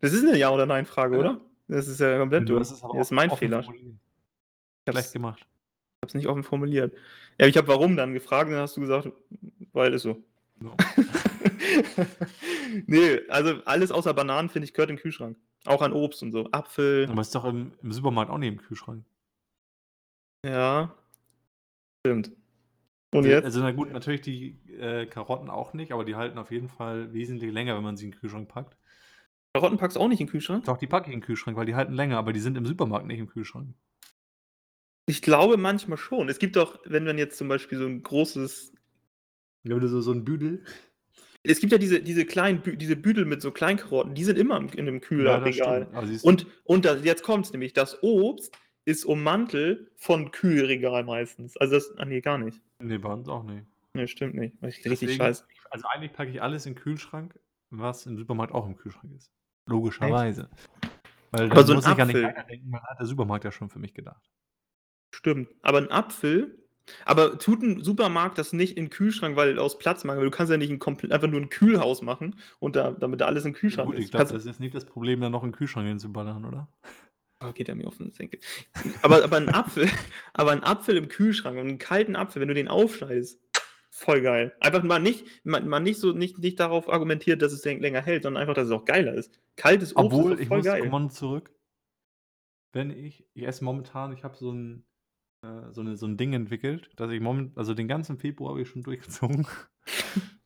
Das 0.00 0.12
ist 0.12 0.24
eine 0.26 0.36
Ja- 0.36 0.50
oder 0.50 0.66
Nein-Frage, 0.66 1.14
Ja. 1.14 1.20
oder? 1.20 1.40
Das 1.68 1.86
ist 1.86 2.00
ja 2.00 2.18
komplett 2.18 2.48
Du 2.48 2.56
es 2.56 2.68
Das 2.70 2.82
ist 2.82 3.10
mein 3.12 3.30
Fehler. 3.30 3.62
formuliert. 3.62 3.94
Ich 4.86 4.92
Schlecht 4.92 4.96
hab's, 5.06 5.12
gemacht. 5.12 5.46
hab's 6.02 6.14
nicht 6.14 6.26
offen 6.26 6.42
formuliert. 6.42 6.92
Ja, 7.38 7.46
ich 7.46 7.56
habe 7.56 7.68
warum 7.68 7.96
dann 7.96 8.12
gefragt, 8.12 8.50
dann 8.50 8.58
hast 8.58 8.76
du 8.76 8.80
gesagt, 8.80 9.08
weil 9.72 9.94
ist 9.94 10.02
so. 10.02 10.20
So. 10.60 10.74
nee, 12.86 13.20
also 13.28 13.62
alles 13.64 13.92
außer 13.92 14.12
Bananen, 14.14 14.48
finde 14.48 14.64
ich, 14.66 14.74
gehört 14.74 14.90
den 14.90 14.96
Kühlschrank. 14.98 15.36
Auch 15.66 15.82
an 15.82 15.92
Obst 15.92 16.22
und 16.22 16.32
so. 16.32 16.48
Apfel. 16.52 17.06
Aber 17.10 17.20
ist 17.20 17.34
doch 17.34 17.44
im, 17.44 17.72
im 17.82 17.92
Supermarkt 17.92 18.30
auch 18.30 18.38
nicht 18.38 18.48
im 18.52 18.60
Kühlschrank. 18.60 19.04
Ja. 20.46 20.94
Stimmt. 22.06 22.28
Und 23.12 23.18
Also- 23.24 23.28
jetzt? 23.28 23.44
Also, 23.44 23.60
na 23.60 23.72
gut, 23.72 23.92
natürlich 23.92 24.20
die 24.22 24.58
äh, 24.78 25.06
Karotten 25.06 25.50
auch 25.50 25.74
nicht, 25.74 25.92
aber 25.92 26.04
die 26.04 26.14
halten 26.16 26.38
auf 26.38 26.50
jeden 26.50 26.68
Fall 26.68 27.12
wesentlich 27.12 27.52
länger, 27.52 27.76
wenn 27.76 27.82
man 27.82 27.96
sie 27.96 28.06
in 28.06 28.12
den 28.12 28.20
Kühlschrank 28.20 28.48
packt. 28.48 28.76
Karotten 29.52 29.78
packst 29.78 29.96
du 29.96 30.00
auch 30.00 30.08
nicht 30.08 30.20
in 30.20 30.26
den 30.26 30.30
Kühlschrank? 30.30 30.64
Doch, 30.64 30.78
die 30.78 30.86
packe 30.86 31.08
ich 31.08 31.14
in 31.14 31.20
den 31.20 31.26
Kühlschrank, 31.26 31.56
weil 31.56 31.66
die 31.66 31.74
halten 31.74 31.92
länger, 31.92 32.18
aber 32.18 32.32
die 32.32 32.40
sind 32.40 32.56
im 32.56 32.64
Supermarkt 32.66 33.06
nicht 33.06 33.18
im 33.18 33.26
Kühlschrank. 33.28 33.74
Ich 35.06 35.22
glaube 35.22 35.56
manchmal 35.56 35.98
schon. 35.98 36.28
Es 36.28 36.38
gibt 36.38 36.54
doch, 36.54 36.78
wenn 36.84 37.04
man 37.04 37.18
jetzt 37.18 37.36
zum 37.36 37.48
Beispiel 37.48 37.78
so 37.78 37.84
ein 37.86 38.02
großes 38.02 38.72
Ja, 39.64 39.74
wenn 39.74 39.80
du 39.80 39.88
so, 39.88 40.00
so 40.00 40.12
ein 40.12 40.24
Büdel. 40.24 40.64
Es 41.42 41.60
gibt 41.60 41.72
ja 41.72 41.78
diese, 41.78 42.02
diese 42.02 42.26
kleinen 42.26 42.62
diese 42.78 42.96
Büdel 42.96 43.24
mit 43.24 43.40
so 43.40 43.50
Kleinkarotten, 43.50 44.14
die 44.14 44.24
sind 44.24 44.36
immer 44.38 44.56
im, 44.58 44.68
in 44.70 44.86
dem 44.86 45.00
Kühlregal. 45.00 45.88
Siehst 46.04 46.24
du, 46.24 46.28
und 46.28 46.46
und 46.64 46.84
das, 46.84 47.02
jetzt 47.04 47.22
kommt 47.22 47.46
es 47.46 47.52
nämlich, 47.52 47.72
das 47.72 48.02
Obst 48.02 48.54
ist 48.84 49.04
ummantel 49.04 49.90
von 49.96 50.30
Kühlregal 50.32 51.04
meistens. 51.04 51.56
Also 51.56 51.74
das, 51.74 51.96
ah 51.98 52.04
nee, 52.04 52.20
gar 52.20 52.38
nicht. 52.38 52.60
Nee, 52.78 52.98
bei 52.98 53.10
uns 53.12 53.28
auch 53.28 53.42
nicht. 53.44 53.64
Nee, 53.94 54.06
stimmt 54.06 54.34
nicht. 54.34 54.62
Richtig, 54.62 54.84
Deswegen- 54.84 55.12
scheiße. 55.14 55.44
Also 55.70 55.86
eigentlich 55.88 56.12
packe 56.12 56.30
ich 56.30 56.42
alles 56.42 56.66
in 56.66 56.74
den 56.74 56.82
Kühlschrank, 56.82 57.38
was 57.70 58.04
im 58.06 58.16
Supermarkt 58.18 58.52
auch 58.52 58.66
im 58.66 58.76
Kühlschrank 58.76 59.12
ist. 59.16 59.30
Logischerweise. 59.66 60.50
Weil 61.30 61.44
Aber 61.46 61.54
dann 61.56 61.66
so 61.66 61.72
ein 61.72 61.76
muss 61.76 61.86
ich 61.86 61.96
gar 61.96 62.06
nicht 62.06 62.16
Apfel- 62.16 62.24
weiterdenken, 62.24 62.72
weil 62.72 62.80
hat 62.82 62.98
der 62.98 63.06
Supermarkt 63.06 63.44
ja 63.44 63.52
schon 63.52 63.70
für 63.70 63.78
mich 63.78 63.94
gedacht. 63.94 64.22
Stimmt. 65.14 65.48
Aber 65.62 65.78
ein 65.78 65.90
Apfel, 65.90 66.58
aber 67.04 67.38
tut 67.38 67.62
ein 67.62 67.82
Supermarkt 67.84 68.38
das 68.38 68.52
nicht 68.52 68.76
in 68.76 68.86
den 68.86 68.90
Kühlschrank, 68.90 69.36
weil 69.36 69.58
aus 69.58 69.78
Platzmangel, 69.78 70.20
weil 70.22 70.30
du 70.30 70.36
kannst 70.36 70.50
ja 70.50 70.56
nicht 70.56 70.70
ein 70.70 71.12
einfach 71.12 71.28
nur 71.28 71.40
ein 71.40 71.48
Kühlhaus 71.50 72.02
machen 72.02 72.36
und 72.58 72.76
da, 72.76 72.90
damit 72.92 73.20
da 73.20 73.26
alles 73.26 73.44
im 73.44 73.52
Kühlschrank 73.52 73.86
Gut, 73.88 73.96
ich 73.98 74.04
ist. 74.06 74.10
glaube, 74.10 74.24
Kannst- 74.26 74.34
das 74.46 74.46
ist 74.52 74.60
nicht 74.60 74.74
das 74.74 74.84
Problem, 74.84 75.20
da 75.20 75.30
noch 75.30 75.42
in 75.44 75.50
den 75.50 75.56
Kühlschrank 75.56 75.86
hinzuballern, 75.86 76.44
oder? 76.44 76.68
Oh, 77.42 77.52
geht 77.52 77.68
er 77.70 77.74
mir 77.74 77.86
auf 77.86 77.96
den 77.96 78.10
Senkel. 78.10 78.38
Aber, 79.02 79.24
aber 79.24 79.36
ein 79.38 79.48
Apfel, 79.48 79.88
aber 80.34 80.50
ein 80.52 80.62
Apfel 80.62 80.96
im 80.96 81.08
Kühlschrank 81.08 81.56
und 81.58 81.68
einen 81.68 81.78
kalten 81.78 82.14
Apfel, 82.16 82.40
wenn 82.40 82.48
du 82.48 82.54
den 82.54 82.68
aufschneidest, 82.68 83.40
voll 83.90 84.20
geil. 84.20 84.54
Einfach 84.60 84.82
mal 84.82 84.98
nicht, 84.98 85.24
mal, 85.44 85.62
mal 85.62 85.80
nicht 85.80 85.98
so 86.00 86.12
nicht, 86.12 86.38
nicht 86.38 86.60
darauf 86.60 86.88
argumentiert, 86.90 87.40
dass 87.40 87.52
es 87.52 87.64
läng- 87.64 87.80
länger 87.80 88.02
hält, 88.02 88.24
sondern 88.24 88.42
einfach, 88.42 88.54
dass 88.54 88.66
es 88.66 88.72
auch 88.72 88.84
geiler 88.84 89.14
ist. 89.14 89.40
Kaltes 89.56 89.96
Obst 89.96 90.12
Obwohl, 90.12 90.32
ist 90.32 90.36
doch 90.36 90.42
ich 90.42 90.48
voll 90.48 90.58
muss 90.58 90.66
geil. 90.66 91.10
Zurück. 91.10 91.50
Wenn 92.72 92.90
ich, 92.90 93.26
ich 93.34 93.46
esse 93.46 93.64
momentan, 93.64 94.12
ich 94.12 94.22
habe 94.22 94.36
so 94.36 94.52
ein, 94.52 94.84
äh, 95.42 95.72
so, 95.72 95.80
eine, 95.80 95.96
so 95.96 96.06
ein 96.06 96.16
Ding 96.16 96.32
entwickelt, 96.32 96.90
dass 96.96 97.10
ich 97.10 97.20
moment, 97.20 97.56
also 97.56 97.74
den 97.74 97.88
ganzen 97.88 98.18
Februar 98.18 98.50
habe 98.52 98.62
ich 98.62 98.68
schon 98.68 98.82
durchgezogen. 98.82 99.46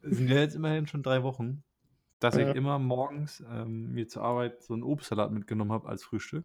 Es 0.06 0.18
sind 0.18 0.28
ja 0.28 0.36
jetzt 0.36 0.54
immerhin 0.54 0.86
schon 0.86 1.02
drei 1.02 1.22
Wochen. 1.22 1.62
dass 2.20 2.36
Ja. 2.36 2.48
ich 2.50 2.56
immer 2.56 2.78
morgens 2.78 3.42
ähm, 3.50 3.92
mir 3.92 4.06
zur 4.06 4.22
Arbeit 4.22 4.62
so 4.62 4.74
einen 4.74 4.82
Obstsalat 4.82 5.32
mitgenommen 5.32 5.72
habe 5.72 5.88
als 5.88 6.04
Frühstück. 6.04 6.44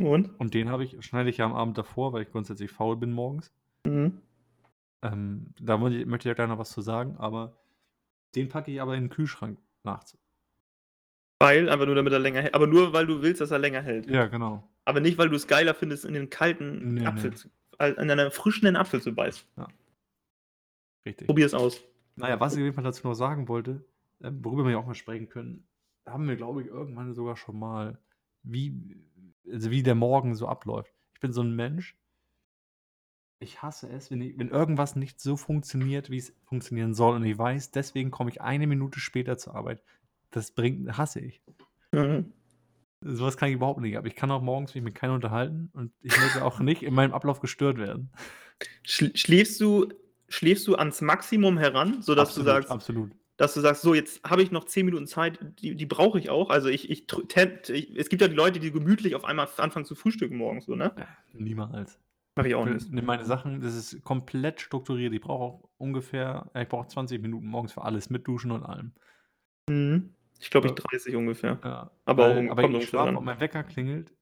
Und? 0.00 0.28
Und 0.40 0.54
den 0.54 0.70
habe 0.70 0.82
ich, 0.84 0.96
schneide 1.04 1.28
ich 1.30 1.36
ja 1.38 1.44
am 1.46 1.54
Abend 1.54 1.76
davor, 1.78 2.12
weil 2.14 2.22
ich 2.22 2.30
grundsätzlich 2.30 2.70
faul 2.70 2.96
bin 2.96 3.12
morgens. 3.12 3.52
Mhm. 3.86 4.20
Ähm, 5.02 5.52
da 5.60 5.74
ich- 5.88 6.06
möchte 6.06 6.26
ich 6.28 6.30
ja 6.30 6.34
gleich 6.34 6.48
noch 6.48 6.58
was 6.58 6.70
zu 6.70 6.80
sagen, 6.80 7.16
aber 7.18 7.56
den 8.34 8.48
packe 8.48 8.70
ich 8.72 8.80
aber 8.80 8.94
in 8.94 9.04
den 9.04 9.10
Kühlschrank 9.10 9.58
nachts. 9.84 10.18
Weil, 11.38 11.68
einfach 11.68 11.86
nur 11.86 11.94
damit 11.94 12.12
er 12.14 12.18
länger 12.18 12.42
hält. 12.42 12.54
Aber 12.54 12.66
nur, 12.66 12.92
weil 12.94 13.06
du 13.06 13.20
willst, 13.22 13.40
dass 13.42 13.50
er 13.50 13.58
länger 13.58 13.82
hält. 13.82 14.08
Ja, 14.10 14.26
genau. 14.26 14.66
Aber 14.86 15.00
nicht, 15.00 15.18
weil 15.18 15.28
du 15.28 15.36
es 15.36 15.46
geiler 15.46 15.74
findest, 15.74 16.04
in 16.06 16.14
den 16.14 16.30
kalten 16.30 16.94
Nee, 16.94 17.06
Apfel 17.06 17.30
nee. 17.30 17.36
zu, 17.36 17.48
äh, 17.78 17.90
in 17.90 18.10
einen 18.10 18.30
frischen 18.30 18.74
Apfel 18.76 19.00
zu 19.00 19.14
beißen. 19.14 19.46
Richtig. 21.06 21.26
Probier 21.26 21.46
es 21.46 21.54
aus. 21.54 21.82
Naja, 22.16 22.40
was 22.40 22.54
ich 22.54 22.58
auf 22.58 22.64
jeden 22.64 22.74
Fall 22.74 22.84
dazu 22.84 23.06
noch 23.06 23.14
sagen 23.14 23.48
wollte, 23.48 23.84
äh, 24.20 24.30
worüber 24.32 24.64
wir 24.64 24.72
ja 24.72 24.78
auch 24.78 24.86
mal 24.86 24.94
sprechen 24.94 25.28
können, 25.28 25.66
haben 26.06 26.28
wir, 26.28 26.36
glaube 26.36 26.62
ich, 26.62 26.68
irgendwann 26.68 27.14
sogar 27.14 27.36
schon 27.36 27.58
mal, 27.58 27.98
wie, 28.42 28.96
also 29.50 29.70
wie 29.70 29.82
der 29.82 29.94
Morgen 29.94 30.34
so 30.34 30.48
abläuft. 30.48 30.92
Ich 31.14 31.20
bin 31.20 31.32
so 31.32 31.42
ein 31.42 31.54
Mensch, 31.54 31.96
ich 33.38 33.62
hasse 33.62 33.88
es, 33.88 34.10
wenn, 34.10 34.22
ich, 34.22 34.38
wenn 34.38 34.48
irgendwas 34.48 34.96
nicht 34.96 35.20
so 35.20 35.36
funktioniert, 35.36 36.10
wie 36.10 36.18
es 36.18 36.34
funktionieren 36.44 36.94
soll. 36.94 37.16
Und 37.16 37.24
ich 37.24 37.36
weiß, 37.36 37.70
deswegen 37.70 38.10
komme 38.10 38.30
ich 38.30 38.40
eine 38.40 38.66
Minute 38.66 38.98
später 39.00 39.36
zur 39.36 39.54
Arbeit. 39.54 39.82
Das 40.30 40.52
bringt, 40.52 40.96
hasse 40.96 41.20
ich. 41.20 41.42
Mhm. 41.92 42.32
Sowas 43.14 43.36
kann 43.36 43.48
ich 43.48 43.54
überhaupt 43.54 43.80
nicht. 43.80 43.96
Aber 43.96 44.06
ich 44.06 44.16
kann 44.16 44.30
auch 44.30 44.42
morgens 44.42 44.74
mich 44.74 44.82
mit 44.82 44.94
keiner 44.94 45.14
unterhalten 45.14 45.70
und 45.72 45.92
ich 46.02 46.16
möchte 46.18 46.44
auch 46.44 46.60
nicht 46.60 46.82
in 46.82 46.94
meinem 46.94 47.12
Ablauf 47.12 47.40
gestört 47.40 47.78
werden. 47.78 48.10
Schl 48.82 49.16
schläfst 49.16 49.60
du, 49.60 49.88
schläfst 50.28 50.66
du 50.66 50.76
ans 50.76 51.00
Maximum 51.00 51.58
heran, 51.58 52.02
sodass 52.02 52.30
absolut, 52.30 52.46
du 52.46 52.52
sagst, 52.52 52.70
absolut. 52.70 53.12
dass 53.36 53.54
du 53.54 53.60
sagst, 53.60 53.82
so, 53.82 53.94
jetzt 53.94 54.22
habe 54.24 54.42
ich 54.42 54.50
noch 54.50 54.64
10 54.64 54.86
Minuten 54.86 55.06
Zeit, 55.06 55.38
die, 55.60 55.74
die 55.74 55.86
brauche 55.86 56.18
ich 56.18 56.30
auch. 56.30 56.50
Also 56.50 56.68
ich, 56.68 56.90
ich, 56.90 57.06
ich, 57.68 57.96
es 57.96 58.08
gibt 58.08 58.22
ja 58.22 58.28
die 58.28 58.34
Leute, 58.34 58.60
die 58.60 58.72
gemütlich 58.72 59.14
auf 59.14 59.24
einmal 59.24 59.48
anfangen 59.56 59.84
zu 59.84 59.94
frühstücken 59.94 60.36
morgens, 60.36 60.66
so, 60.66 60.74
ne? 60.74 60.92
Niemals. 61.32 61.98
Mache 62.36 62.48
ich 62.48 62.54
auch 62.54 62.66
nicht. 62.66 62.92
Nimm 62.92 63.06
meine 63.06 63.24
Sachen, 63.24 63.62
das 63.62 63.74
ist 63.74 64.04
komplett 64.04 64.60
strukturiert. 64.60 65.14
Ich 65.14 65.22
brauche 65.22 65.42
auch 65.42 65.68
ungefähr, 65.78 66.50
ich 66.54 66.68
brauche 66.68 66.86
20 66.86 67.22
Minuten 67.22 67.46
morgens 67.46 67.72
für 67.72 67.82
alles, 67.82 68.10
mit 68.10 68.28
Duschen 68.28 68.50
und 68.50 68.62
allem. 68.62 68.92
Mhm. 69.68 70.14
Ich 70.40 70.50
glaube, 70.50 70.68
ich 70.68 70.72
Ja. 70.78 70.84
30 70.90 71.16
ungefähr. 71.16 71.58
Ja, 71.64 71.90
Aber 72.04 72.28
weil, 72.34 72.48
auch- 72.48 72.52
aber 72.52 72.68
ich 72.70 72.88
schlafe 72.88 73.16
und 73.16 73.24
mein 73.24 73.40
Wecker 73.40 73.62
klingelt 73.64 74.12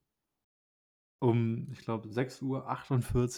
um, 1.21 1.69
ich 1.73 1.81
glaube, 1.81 2.09
6.48 2.09 2.43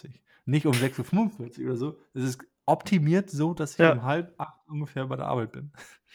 Uhr. 0.06 0.10
Nicht 0.44 0.66
um 0.66 0.72
6.45 0.72 1.60
Uhr 1.60 1.66
oder 1.66 1.76
so. 1.76 1.98
Es 2.14 2.22
ist 2.24 2.40
optimiert 2.64 3.30
so, 3.30 3.54
dass 3.54 3.72
ich 3.72 3.78
Ja. 3.78 3.92
um 3.92 4.02
halb 4.02 4.34
acht 4.40 4.66
ungefähr 4.68 5.06
bei 5.06 5.16
der 5.16 5.26
Arbeit 5.26 5.52
bin. 5.52 5.72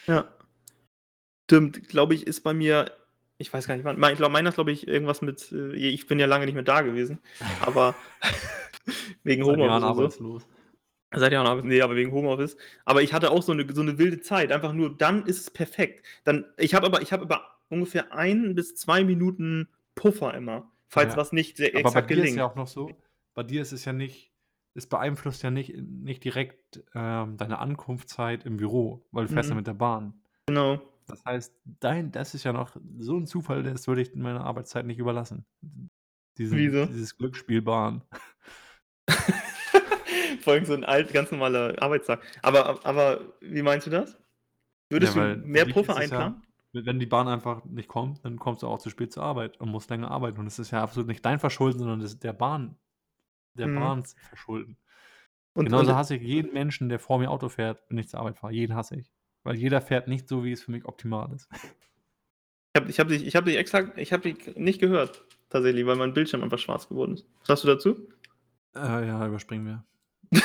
Ja. 0.08 0.26
Stimmt, 1.46 1.88
glaube 1.90 2.14
ich, 2.14 2.28
ist 2.28 2.42
bei 2.42 2.54
mir, 2.54 2.92
ich 3.38 3.52
weiß 3.52 3.68
gar 3.68 3.76
nicht 3.76 3.84
wann, 3.86 4.00
mein- 4.00 4.14
ich 4.14 4.18
glaube, 4.18 4.32
meiner 4.34 4.50
ist, 4.50 4.56
glaube 4.56 4.72
ich, 4.72 4.88
irgendwas 4.88 5.22
mit, 5.22 5.52
äh, 5.52 5.74
ich 5.76 6.08
bin 6.08 6.20
ja 6.20 6.26
lange 6.28 6.46
nicht 6.46 6.54
mehr 6.56 6.64
da 6.64 6.82
gewesen, 6.82 7.20
aber 7.62 7.96
wegen 9.24 9.44
Homeoffice 9.44 9.82
so. 9.82 9.88
arbeitslos. 9.88 10.48
Seit 11.14 11.34
Jahren 11.34 11.48
Arbeit, 11.48 11.66
nee, 11.66 11.82
aber 11.82 11.96
wegen 11.96 12.12
Homeoffice. 12.12 12.56
Aber 12.86 13.02
ich 13.02 13.14
hatte 13.14 13.32
auch 13.32 13.44
so 13.44 13.52
eine, 13.52 13.66
so 13.74 13.82
eine 13.82 13.98
wilde 13.98 14.22
Zeit, 14.22 14.52
einfach 14.52 14.72
nur, 14.74 14.96
dann 14.98 15.26
ist 15.26 15.40
es 15.42 15.52
perfekt. 15.52 16.06
Dann, 16.24 16.46
ich 16.58 16.74
habe 16.74 16.86
aber, 16.88 17.02
ich 17.02 17.12
habe 17.12 17.24
aber 17.24 17.48
ungefähr 17.70 18.14
ein 18.14 18.56
bis 18.56 18.76
zwei 18.76 19.04
Minuten 19.04 19.68
Puffer 19.96 20.34
immer, 20.34 20.72
falls 20.88 21.14
Ja. 21.14 21.18
was 21.18 21.34
nicht 21.34 21.58
sehr 21.58 21.70
Aber 21.70 21.82
bei 21.84 21.90
exakt 21.90 22.10
dir 22.10 22.14
ist 22.16 22.20
gelingt. 22.22 22.38
ja 22.38 22.46
auch 22.46 22.56
noch 22.56 22.68
so, 22.68 22.92
bei 23.34 23.44
dir 23.44 23.62
ist 23.62 23.74
es 23.74 23.84
ja 23.86 23.92
nicht, 23.94 24.32
es 24.74 24.88
beeinflusst 24.88 25.44
ja 25.44 25.52
nicht, 25.52 25.76
nicht 25.76 26.24
direkt 26.24 26.82
ähm, 26.96 27.36
deine 27.36 27.60
Ankunftszeit 27.60 28.46
im 28.46 28.56
Büro, 28.56 29.06
weil 29.12 29.26
du 29.28 29.34
fährst 29.34 29.50
ja 29.50 29.54
Mhm. 29.56 29.60
mit 29.60 29.68
der 29.68 29.74
Bahn. 29.74 30.14
Genau. 30.48 30.82
Das 31.08 31.26
heißt, 31.26 31.54
dein, 31.82 32.14
das 32.14 32.34
ist 32.36 32.46
ja 32.46 32.54
noch 32.54 32.78
so 33.00 33.18
ein 33.18 33.28
Zufall, 33.28 33.64
das 33.64 33.86
würde 33.88 34.02
ich 34.02 34.16
meiner 34.16 34.46
Arbeitszeit 34.46 34.86
nicht 34.86 35.00
überlassen. 35.00 35.46
Diesen, 36.38 36.58
Wieso? 36.58 36.86
Dieses 36.86 37.18
Glücksspiel 37.18 37.62
Bahn. 37.62 38.02
Vor 40.42 40.54
allem 40.54 40.66
so 40.66 40.74
ein 40.74 40.84
alt, 40.84 41.14
ganz 41.14 41.32
normaler 41.32 41.82
Arbeitstag. 41.82 42.22
Aber, 42.42 42.86
aber 42.86 43.22
wie 43.42 43.62
meinst 43.62 43.88
du 43.88 43.92
das? 43.92 44.18
Würdest 44.90 45.16
Ja, 45.16 45.36
du 45.36 45.42
mehr 45.48 45.66
Puffer 45.66 45.94
ja- 45.94 46.00
einplanen? 46.00 46.42
Wenn 46.74 47.00
die 47.00 47.06
Bahn 47.06 47.28
einfach 47.28 47.66
nicht 47.66 47.90
kommt, 47.90 48.24
dann 48.24 48.40
kommst 48.40 48.64
du 48.64 48.68
auch 48.68 48.80
zu 48.80 48.90
spät 48.90 49.12
zur 49.12 49.24
Arbeit 49.24 49.60
und 49.60 49.70
musst 49.70 49.90
länger 49.90 50.10
arbeiten. 50.10 50.40
Und 50.40 50.48
es 50.48 50.58
ist 50.58 50.72
ja 50.72 50.82
absolut 50.82 51.08
nicht 51.10 51.26
dein 51.26 51.38
Verschulden, 51.38 51.80
sondern 51.80 52.00
das 52.00 52.14
ist 52.14 52.24
der 52.24 52.32
Bahn, 52.32 52.78
der 53.56 53.68
Mhm. 53.68 53.76
Bahns 53.76 54.16
Verschulden. 54.30 54.78
Und, 55.54 55.66
Genauso 55.66 55.92
und, 55.92 55.98
hasse 55.98 56.16
ich 56.16 56.22
jeden 56.22 56.54
Menschen, 56.54 56.88
der 56.88 57.00
vor 57.00 57.20
mir 57.20 57.30
Auto 57.30 57.50
fährt, 57.50 57.84
wenn 57.90 57.98
ich 57.98 58.08
zur 58.08 58.22
Arbeit 58.22 58.38
fahre. 58.38 58.54
Jeden 58.54 58.74
hasse 58.74 58.96
ich. 58.96 59.12
Weil 59.44 59.56
jeder 59.56 59.82
fährt 59.82 60.08
nicht 60.08 60.30
so, 60.30 60.46
wie 60.46 60.54
es 60.54 60.64
für 60.64 60.72
mich 60.72 60.86
optimal 60.86 61.34
ist. 61.34 61.50
ich 62.74 62.80
habe 62.80 62.90
ich 62.90 63.00
hab 63.02 63.08
dich, 63.10 63.26
ich 63.26 63.36
hab 63.36 63.44
dich 63.44 63.58
extra, 63.58 63.92
ich 63.98 64.14
habe 64.14 64.32
dich 64.32 64.56
nicht 64.56 64.80
gehört, 64.80 65.26
tatsächlich, 65.50 65.86
weil 65.86 65.98
mein 65.98 66.14
Bildschirm 66.14 66.42
einfach 66.42 66.60
schwarz 66.60 66.88
geworden 66.88 67.16
ist. 67.16 67.26
Was 67.42 67.48
sagst 67.48 67.64
du 67.66 67.68
dazu? 67.68 68.08
Äh, 68.76 69.08
ja, 69.08 69.28
überspringen 69.28 69.66
wir. 69.66 69.84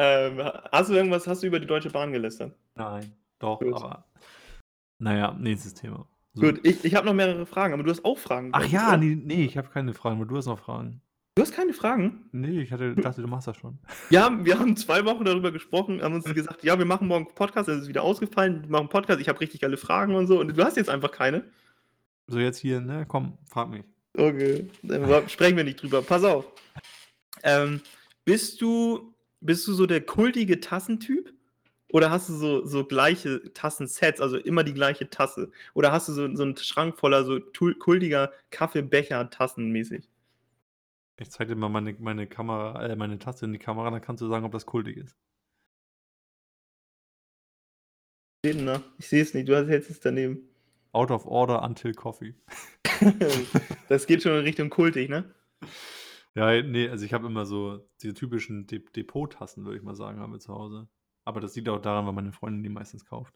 Ähm, 0.00 0.40
hast 0.70 0.90
du 0.90 0.94
irgendwas, 0.94 1.26
hast 1.26 1.42
du 1.42 1.48
über 1.48 1.58
die 1.58 1.66
Deutsche 1.66 1.90
Bahn 1.90 2.12
gelästert? 2.12 2.54
Nein, 2.76 3.12
doch, 3.40 3.58
Gut. 3.58 3.74
aber. 3.74 4.04
Naja, 5.00 5.36
nächstes 5.36 5.74
Thema. 5.74 6.06
So. 6.34 6.42
Gut, 6.42 6.60
ich, 6.62 6.84
ich 6.84 6.94
habe 6.94 7.04
noch 7.04 7.14
mehrere 7.14 7.46
Fragen, 7.46 7.74
aber 7.74 7.82
du 7.82 7.90
hast 7.90 8.04
auch 8.04 8.16
Fragen. 8.16 8.50
Ach 8.52 8.64
ja, 8.64 8.96
nee, 8.96 9.16
nee 9.16 9.44
ich 9.44 9.56
habe 9.58 9.68
keine 9.70 9.94
Fragen, 9.94 10.16
aber 10.16 10.26
du 10.26 10.36
hast 10.36 10.46
noch 10.46 10.60
Fragen. 10.60 11.00
Du 11.34 11.42
hast 11.42 11.52
keine 11.52 11.72
Fragen? 11.72 12.28
Nee, 12.30 12.60
ich 12.60 12.72
hatte, 12.72 12.94
dachte, 12.94 13.22
du 13.22 13.26
machst 13.26 13.48
das 13.48 13.56
schon. 13.56 13.80
Ja, 14.10 14.30
wir 14.44 14.60
haben 14.60 14.76
zwei 14.76 15.04
Wochen 15.04 15.24
darüber 15.24 15.50
gesprochen, 15.50 16.00
haben 16.00 16.14
uns 16.14 16.24
gesagt, 16.24 16.62
ja, 16.62 16.78
wir 16.78 16.86
machen 16.86 17.08
morgen 17.08 17.34
Podcast, 17.34 17.68
das 17.68 17.82
ist 17.82 17.88
wieder 17.88 18.04
ausgefallen, 18.04 18.62
wir 18.62 18.70
machen 18.70 18.88
Podcast, 18.88 19.20
ich 19.20 19.28
habe 19.28 19.40
richtig 19.40 19.60
geile 19.60 19.76
Fragen 19.76 20.14
und 20.14 20.28
so 20.28 20.38
und 20.38 20.56
du 20.56 20.64
hast 20.64 20.76
jetzt 20.76 20.90
einfach 20.90 21.10
keine. 21.10 21.42
So, 22.28 22.38
jetzt 22.38 22.58
hier, 22.58 22.80
ne? 22.80 23.04
Komm, 23.08 23.36
frag 23.48 23.68
mich. 23.68 23.84
Okay, 24.18 24.68
dann 24.82 25.28
sprechen 25.28 25.56
wir 25.56 25.64
nicht 25.64 25.80
drüber. 25.80 26.02
Pass 26.02 26.24
auf. 26.24 26.44
Ähm, 27.44 27.80
bist 28.24 28.60
du 28.60 29.14
bist 29.40 29.66
du 29.68 29.72
so 29.72 29.86
der 29.86 30.00
kultige 30.00 30.60
Tassentyp? 30.60 31.32
Oder 31.90 32.10
hast 32.10 32.28
du 32.28 32.34
so, 32.34 32.66
so 32.66 32.84
gleiche 32.84 33.52
Tassensets, 33.54 34.20
also 34.20 34.36
immer 34.36 34.62
die 34.62 34.74
gleiche 34.74 35.08
Tasse? 35.08 35.50
Oder 35.72 35.90
hast 35.90 36.08
du 36.08 36.12
so, 36.12 36.34
so 36.34 36.42
einen 36.42 36.56
Schrank 36.56 36.98
voller 36.98 37.24
so 37.24 37.40
kultiger 37.78 38.32
Kaffeebecher-Tassen 38.50 39.70
mäßig? 39.70 40.06
Ich 41.20 41.30
zeig 41.30 41.48
dir 41.48 41.56
mal 41.56 41.70
meine, 41.70 41.96
meine 41.98 42.26
Kamera, 42.26 42.84
äh, 42.84 42.96
meine 42.96 43.18
Taste 43.18 43.46
in 43.46 43.52
die 43.52 43.58
Kamera, 43.58 43.90
dann 43.90 44.02
kannst 44.02 44.20
du 44.20 44.28
sagen, 44.28 44.44
ob 44.44 44.52
das 44.52 44.66
kultig 44.66 44.98
ist. 44.98 45.16
Da? 48.42 48.82
Ich 48.98 49.08
sehe 49.08 49.22
es 49.22 49.34
nicht, 49.34 49.48
du 49.48 49.56
hast 49.56 49.68
jetzt 49.68 49.90
es 49.90 50.00
daneben. 50.00 50.48
Out 50.92 51.10
of 51.10 51.26
order 51.26 51.62
until 51.62 51.92
coffee. 51.92 52.34
das 53.88 54.06
geht 54.06 54.22
schon 54.22 54.32
in 54.32 54.44
Richtung 54.44 54.70
kultig, 54.70 55.08
ne? 55.08 55.32
Ja, 56.34 56.62
nee, 56.62 56.88
also 56.88 57.04
ich 57.04 57.12
habe 57.12 57.26
immer 57.26 57.46
so 57.46 57.88
diese 58.00 58.14
typischen 58.14 58.66
De 58.66 58.78
Depot-Tassen, 58.78 59.64
würde 59.64 59.76
ich 59.76 59.82
mal 59.82 59.94
sagen, 59.94 60.20
haben 60.20 60.32
wir 60.32 60.40
zu 60.40 60.54
Hause. 60.54 60.88
Aber 61.24 61.40
das 61.40 61.54
liegt 61.56 61.68
auch 61.68 61.80
daran, 61.80 62.06
weil 62.06 62.12
meine 62.12 62.32
Freundin 62.32 62.62
die 62.62 62.68
meistens 62.68 63.04
kauft. 63.04 63.34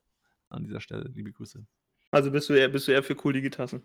An 0.48 0.64
dieser 0.64 0.80
Stelle, 0.80 1.10
liebe 1.14 1.32
Grüße. 1.32 1.66
Also 2.10 2.30
bist 2.30 2.48
du 2.48 2.54
eher, 2.54 2.68
bist 2.68 2.88
du 2.88 2.92
eher 2.92 3.02
für 3.02 3.14
kultige 3.14 3.50
Tassen. 3.50 3.82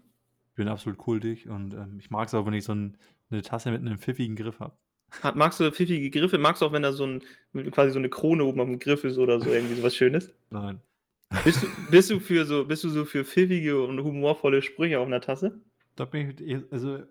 Ich 0.49 0.55
bin 0.55 0.67
absolut 0.67 0.97
kultig 0.97 1.47
und 1.47 1.73
ähm, 1.73 1.97
ich 1.99 2.09
mag 2.09 2.27
es 2.27 2.33
auch, 2.33 2.45
wenn 2.45 2.53
ich 2.53 2.63
so 2.63 2.73
ein, 2.73 2.97
eine 3.29 3.41
Tasse 3.41 3.71
mit 3.71 3.81
einem 3.81 3.97
pfiffigen 3.97 4.35
Griff 4.35 4.59
habe. 4.59 4.77
Hat, 5.23 5.35
magst 5.35 5.59
du 5.59 5.71
pfiffige 5.71 6.09
Griffe? 6.09 6.37
Magst 6.37 6.61
du 6.61 6.65
auch, 6.65 6.73
wenn 6.73 6.83
da 6.83 6.91
so 6.91 7.05
ein, 7.05 7.21
quasi 7.71 7.91
so 7.91 7.99
eine 7.99 8.09
Krone 8.09 8.43
oben 8.43 8.59
dem 8.59 8.79
Griff 8.79 9.03
ist 9.03 9.17
oder 9.17 9.39
so 9.39 9.49
irgendwie 9.49 9.75
sowas 9.75 9.95
Schönes? 9.95 10.33
Nein. 10.49 10.81
Bist 11.43 11.63
du, 11.63 11.67
bist 11.91 12.09
du 12.09 12.19
für 12.19 12.45
so, 12.45 12.65
bist 12.65 12.83
du 12.83 12.89
so 12.89 13.05
für 13.05 13.25
pfiffige 13.25 13.81
und 13.83 14.01
humorvolle 14.01 14.61
Sprüche 14.61 14.99
auf 14.99 15.07
einer 15.07 15.21
Tasse? 15.21 15.61
Da 15.95 16.05
bin 16.05 16.35
ich, 16.39 16.71
also 16.71 17.03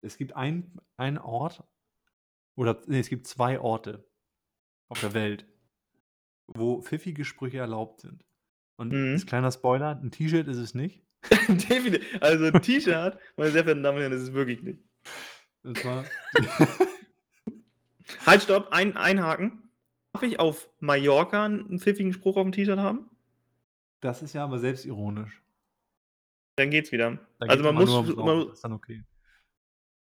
es 0.00 0.16
gibt 0.16 0.34
ein, 0.36 0.78
einen 0.96 1.18
Ort, 1.18 1.62
oder 2.56 2.80
nee, 2.86 3.00
es 3.00 3.08
gibt 3.08 3.26
zwei 3.26 3.60
Orte 3.60 4.04
auf 4.88 5.00
der 5.00 5.14
Welt, 5.14 5.46
wo 6.46 6.82
pfiffige 6.82 7.24
Sprüche 7.24 7.58
erlaubt 7.58 8.00
sind. 8.00 8.24
Und 8.76 8.92
Mhm. 8.92 9.12
als 9.12 9.26
kleiner 9.26 9.52
Spoiler, 9.52 10.00
ein 10.00 10.10
T-Shirt 10.10 10.48
ist 10.48 10.58
es 10.58 10.74
nicht. 10.74 11.02
Also 12.20 12.44
ein 12.46 12.62
T-Shirt, 12.62 13.18
meine 13.36 13.50
sehr 13.50 13.62
verehrten 13.62 13.82
Damen 13.82 13.96
und 13.96 14.02
Herren, 14.02 14.12
das 14.12 14.22
ist 14.22 14.34
wirklich 14.34 14.62
nicht. 14.62 14.80
Und 15.62 15.78
zwar, 15.78 16.04
Halt, 18.26 18.42
stopp, 18.42 18.68
ein, 18.70 18.96
einhaken. 18.96 19.63
Darf 20.14 20.22
ich 20.22 20.38
auf 20.38 20.68
Mallorca 20.78 21.44
einen 21.44 21.80
pfiffigen 21.80 22.12
Spruch 22.12 22.36
auf 22.36 22.44
dem 22.44 22.52
T-Shirt 22.52 22.78
haben? 22.78 23.10
das 24.00 24.20
ist 24.22 24.34
ja 24.34 24.44
aber 24.44 24.58
selbstironisch. 24.58 25.42
Dann 26.56 26.68
geht's 26.70 26.92
wieder. 26.92 27.18
Da 27.38 27.46
also 27.46 27.64
man 27.64 27.74
muss, 27.74 27.90
man, 28.16 28.48
ist 28.52 28.62
dann 28.62 28.72
okay. 28.74 29.02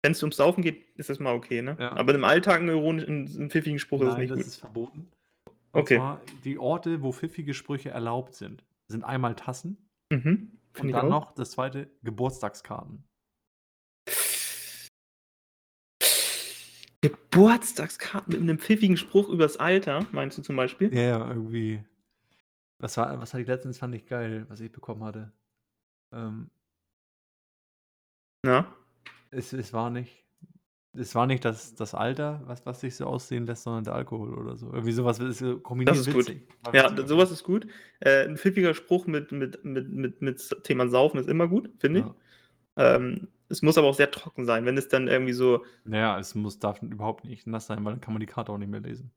wenn 0.02 0.10
es 0.12 0.20
ums 0.24 0.36
Saufen 0.36 0.60
geht, 0.62 0.90
ist 0.96 1.08
das 1.08 1.20
mal 1.20 1.34
okay, 1.34 1.62
ne? 1.62 1.76
Ja. 1.78 1.92
Aber 1.92 2.12
im 2.14 2.24
Alltag 2.24 2.58
einen 2.60 2.70
ironischen, 2.70 3.28
einen 3.28 3.48
pfiffigen 3.50 3.78
Spruch 3.78 4.00
ist 4.02 4.08
es 4.08 4.12
Nein, 4.14 4.20
nicht 4.22 4.30
das 4.32 4.38
gut. 4.40 4.46
ist 4.48 4.56
verboten. 4.56 5.08
Und 5.70 5.80
Okay. 5.82 5.96
zwar 5.98 6.20
die 6.44 6.58
Orte, 6.58 7.00
wo 7.02 7.12
pfiffige 7.12 7.54
Sprüche 7.54 7.90
erlaubt 7.90 8.34
sind, 8.34 8.64
sind 8.88 9.04
einmal 9.04 9.36
Tassen 9.36 9.88
Mhm. 10.12 10.58
und 10.80 10.90
dann 10.92 11.06
auch. 11.06 11.10
noch 11.10 11.34
das 11.34 11.52
zweite 11.52 11.88
Geburtstagskarten. 12.02 13.04
Geburtstagskarten 17.00 18.32
mit 18.32 18.40
einem 18.42 18.58
pfiffigen 18.58 18.96
Spruch 18.96 19.28
übers 19.28 19.56
Alter, 19.58 20.06
meinst 20.12 20.38
du 20.38 20.42
zum 20.42 20.56
Beispiel? 20.56 20.92
Ja, 20.94 21.02
ja, 21.02 21.28
irgendwie. 21.28 21.82
Was 22.78 22.96
war, 22.96 23.18
was 23.20 23.32
hatte 23.32 23.42
ich 23.42 23.48
letztens, 23.48 23.78
fand 23.78 23.94
ich 23.94 24.06
geil, 24.06 24.44
was 24.48 24.60
ich 24.60 24.70
bekommen 24.70 25.04
hatte. 25.04 25.32
Ähm, 26.12 26.50
Ja. 28.44 28.66
es, 29.30 29.52
es 29.52 29.72
war 29.72 29.90
nicht, 29.90 30.24
es 30.92 31.14
war 31.14 31.26
nicht 31.26 31.44
das, 31.44 31.74
das 31.74 31.94
Alter, 31.94 32.42
was, 32.46 32.64
was 32.64 32.80
sich 32.80 32.96
so 32.96 33.06
aussehen 33.06 33.46
lässt, 33.46 33.64
sondern 33.64 33.84
der 33.84 33.94
Alkohol 33.94 34.34
oder 34.34 34.56
so. 34.56 34.66
Irgendwie 34.72 34.92
sowas 34.92 35.18
ist 35.18 35.40
kombiniert 35.62 35.88
Das 35.96 36.06
ist 36.06 36.12
gut. 36.12 36.28
witzig. 36.28 36.48
War 36.62 36.74
Ja, 36.74 36.92
witzig 36.92 37.08
sowas 37.08 37.30
ist 37.30 37.42
gut. 37.42 37.66
Äh, 38.00 38.24
ein 38.26 38.36
pfiffiger 38.36 38.74
Spruch 38.74 39.06
mit, 39.06 39.32
mit, 39.32 39.64
mit, 39.64 39.90
mit, 39.90 40.22
mit 40.22 40.56
Thema 40.64 40.88
Saufen 40.88 41.18
ist 41.18 41.28
immer 41.28 41.48
gut, 41.48 41.70
finde 41.78 42.00
ich. 42.00 42.06
Ja. 42.06 42.96
Ähm, 42.96 43.28
es 43.48 43.62
muss 43.62 43.78
aber 43.78 43.88
auch 43.88 43.94
sehr 43.94 44.10
trocken 44.10 44.44
sein, 44.44 44.64
wenn 44.64 44.76
es 44.76 44.88
dann 44.88 45.08
irgendwie 45.08 45.32
so. 45.32 45.64
Naja, 45.84 46.18
es 46.18 46.34
muss, 46.34 46.58
darf 46.58 46.82
überhaupt 46.82 47.24
nicht 47.24 47.46
nass 47.46 47.66
sein, 47.66 47.84
weil 47.84 47.92
dann 47.94 48.00
kann 48.00 48.14
man 48.14 48.20
die 48.20 48.26
Karte 48.26 48.52
auch 48.52 48.58
nicht 48.58 48.70
mehr 48.70 48.80
lesen. 48.80 49.12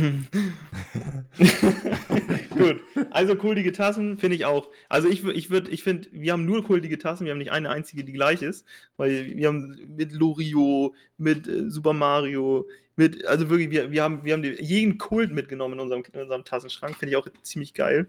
Gut, 2.50 2.80
also 3.10 3.34
kultige 3.36 3.72
Tassen 3.72 4.18
finde 4.18 4.36
ich 4.36 4.44
auch. 4.44 4.68
Also 4.88 5.08
ich, 5.08 5.24
ich 5.24 5.50
würde, 5.50 5.70
ich 5.70 5.82
finde, 5.82 6.08
wir 6.12 6.32
haben 6.32 6.46
nur 6.46 6.62
kultige 6.64 6.98
Tassen, 6.98 7.24
wir 7.24 7.32
haben 7.32 7.38
nicht 7.38 7.50
eine 7.52 7.70
einzige, 7.70 8.04
die 8.04 8.12
gleich 8.12 8.42
ist, 8.42 8.64
weil 8.96 9.36
wir 9.36 9.48
haben 9.48 9.76
mit 9.96 10.12
Lorio, 10.12 10.94
mit 11.16 11.48
äh, 11.48 11.68
Super 11.68 11.94
Mario, 11.94 12.68
mit, 12.96 13.26
also 13.26 13.50
wirklich, 13.50 13.70
wir, 13.70 13.90
wir 13.90 14.02
haben, 14.02 14.24
wir 14.24 14.34
haben 14.34 14.42
die, 14.42 14.62
jeden 14.62 14.98
Kult 14.98 15.32
mitgenommen 15.32 15.74
in 15.74 15.80
unserem, 15.80 16.04
in 16.12 16.20
unserem 16.20 16.44
Tassenschrank, 16.44 16.96
finde 16.96 17.10
ich 17.12 17.16
auch 17.16 17.26
ziemlich 17.42 17.74
geil. 17.74 18.06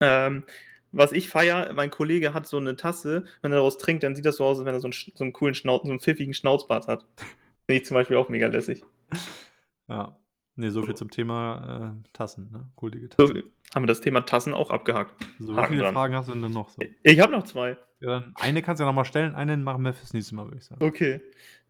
Ähm, 0.00 0.44
was 0.92 1.12
ich 1.12 1.28
feier, 1.28 1.72
mein 1.74 1.90
Kollege 1.90 2.34
hat 2.34 2.46
so 2.46 2.56
eine 2.56 2.76
Tasse, 2.76 3.24
wenn 3.42 3.52
er 3.52 3.56
daraus 3.56 3.78
trinkt, 3.78 4.02
dann 4.02 4.14
sieht 4.16 4.24
das 4.26 4.36
so 4.36 4.44
aus, 4.44 4.58
als 4.58 4.66
wenn 4.66 4.74
er 4.74 4.80
so 4.80 4.88
einen, 4.88 4.92
so 5.14 5.24
einen 5.24 5.32
coolen 5.32 5.54
Schnauz, 5.54 5.82
so 5.84 5.90
einen 5.90 6.00
pfiffigen 6.00 6.34
Schnauzbart 6.34 6.88
hat. 6.88 7.04
Finde 7.66 7.80
ich 7.82 7.84
zum 7.86 7.94
Beispiel 7.94 8.16
auch 8.16 8.28
mega 8.28 8.48
lässig. 8.48 8.82
Ja. 9.88 10.16
Nee, 10.56 10.70
so 10.70 10.82
viel 10.82 10.94
zum 10.94 11.10
Thema 11.10 11.94
äh, 11.96 12.08
Tassen, 12.12 12.50
ne? 12.52 12.68
Kultige 12.74 13.08
So 13.16 13.26
Tassen. 13.28 13.44
haben 13.74 13.82
wir 13.84 13.86
das 13.86 14.00
Thema 14.00 14.20
Tassen 14.22 14.52
auch 14.52 14.70
abgehakt. 14.70 15.14
So, 15.38 15.54
wie 15.54 15.56
Haken 15.56 15.72
viele 15.72 15.84
dran. 15.84 15.94
Fragen 15.94 16.14
hast 16.14 16.28
du 16.28 16.32
denn 16.34 16.50
noch 16.50 16.68
so? 16.68 16.82
Ich 17.02 17.20
habe 17.20 17.32
noch 17.32 17.44
zwei. 17.44 17.78
Ja, 18.00 18.20
dann 18.20 18.32
eine 18.34 18.60
kannst 18.60 18.80
du 18.80 18.84
ja 18.84 18.88
nochmal 18.88 19.04
stellen, 19.06 19.34
eine 19.34 19.56
machen 19.56 19.82
wir 19.84 19.94
fürs 19.94 20.12
nächste 20.12 20.34
Mal, 20.34 20.46
würde 20.46 20.58
ich 20.58 20.64
sagen. 20.64 20.84
Okay. 20.84 21.20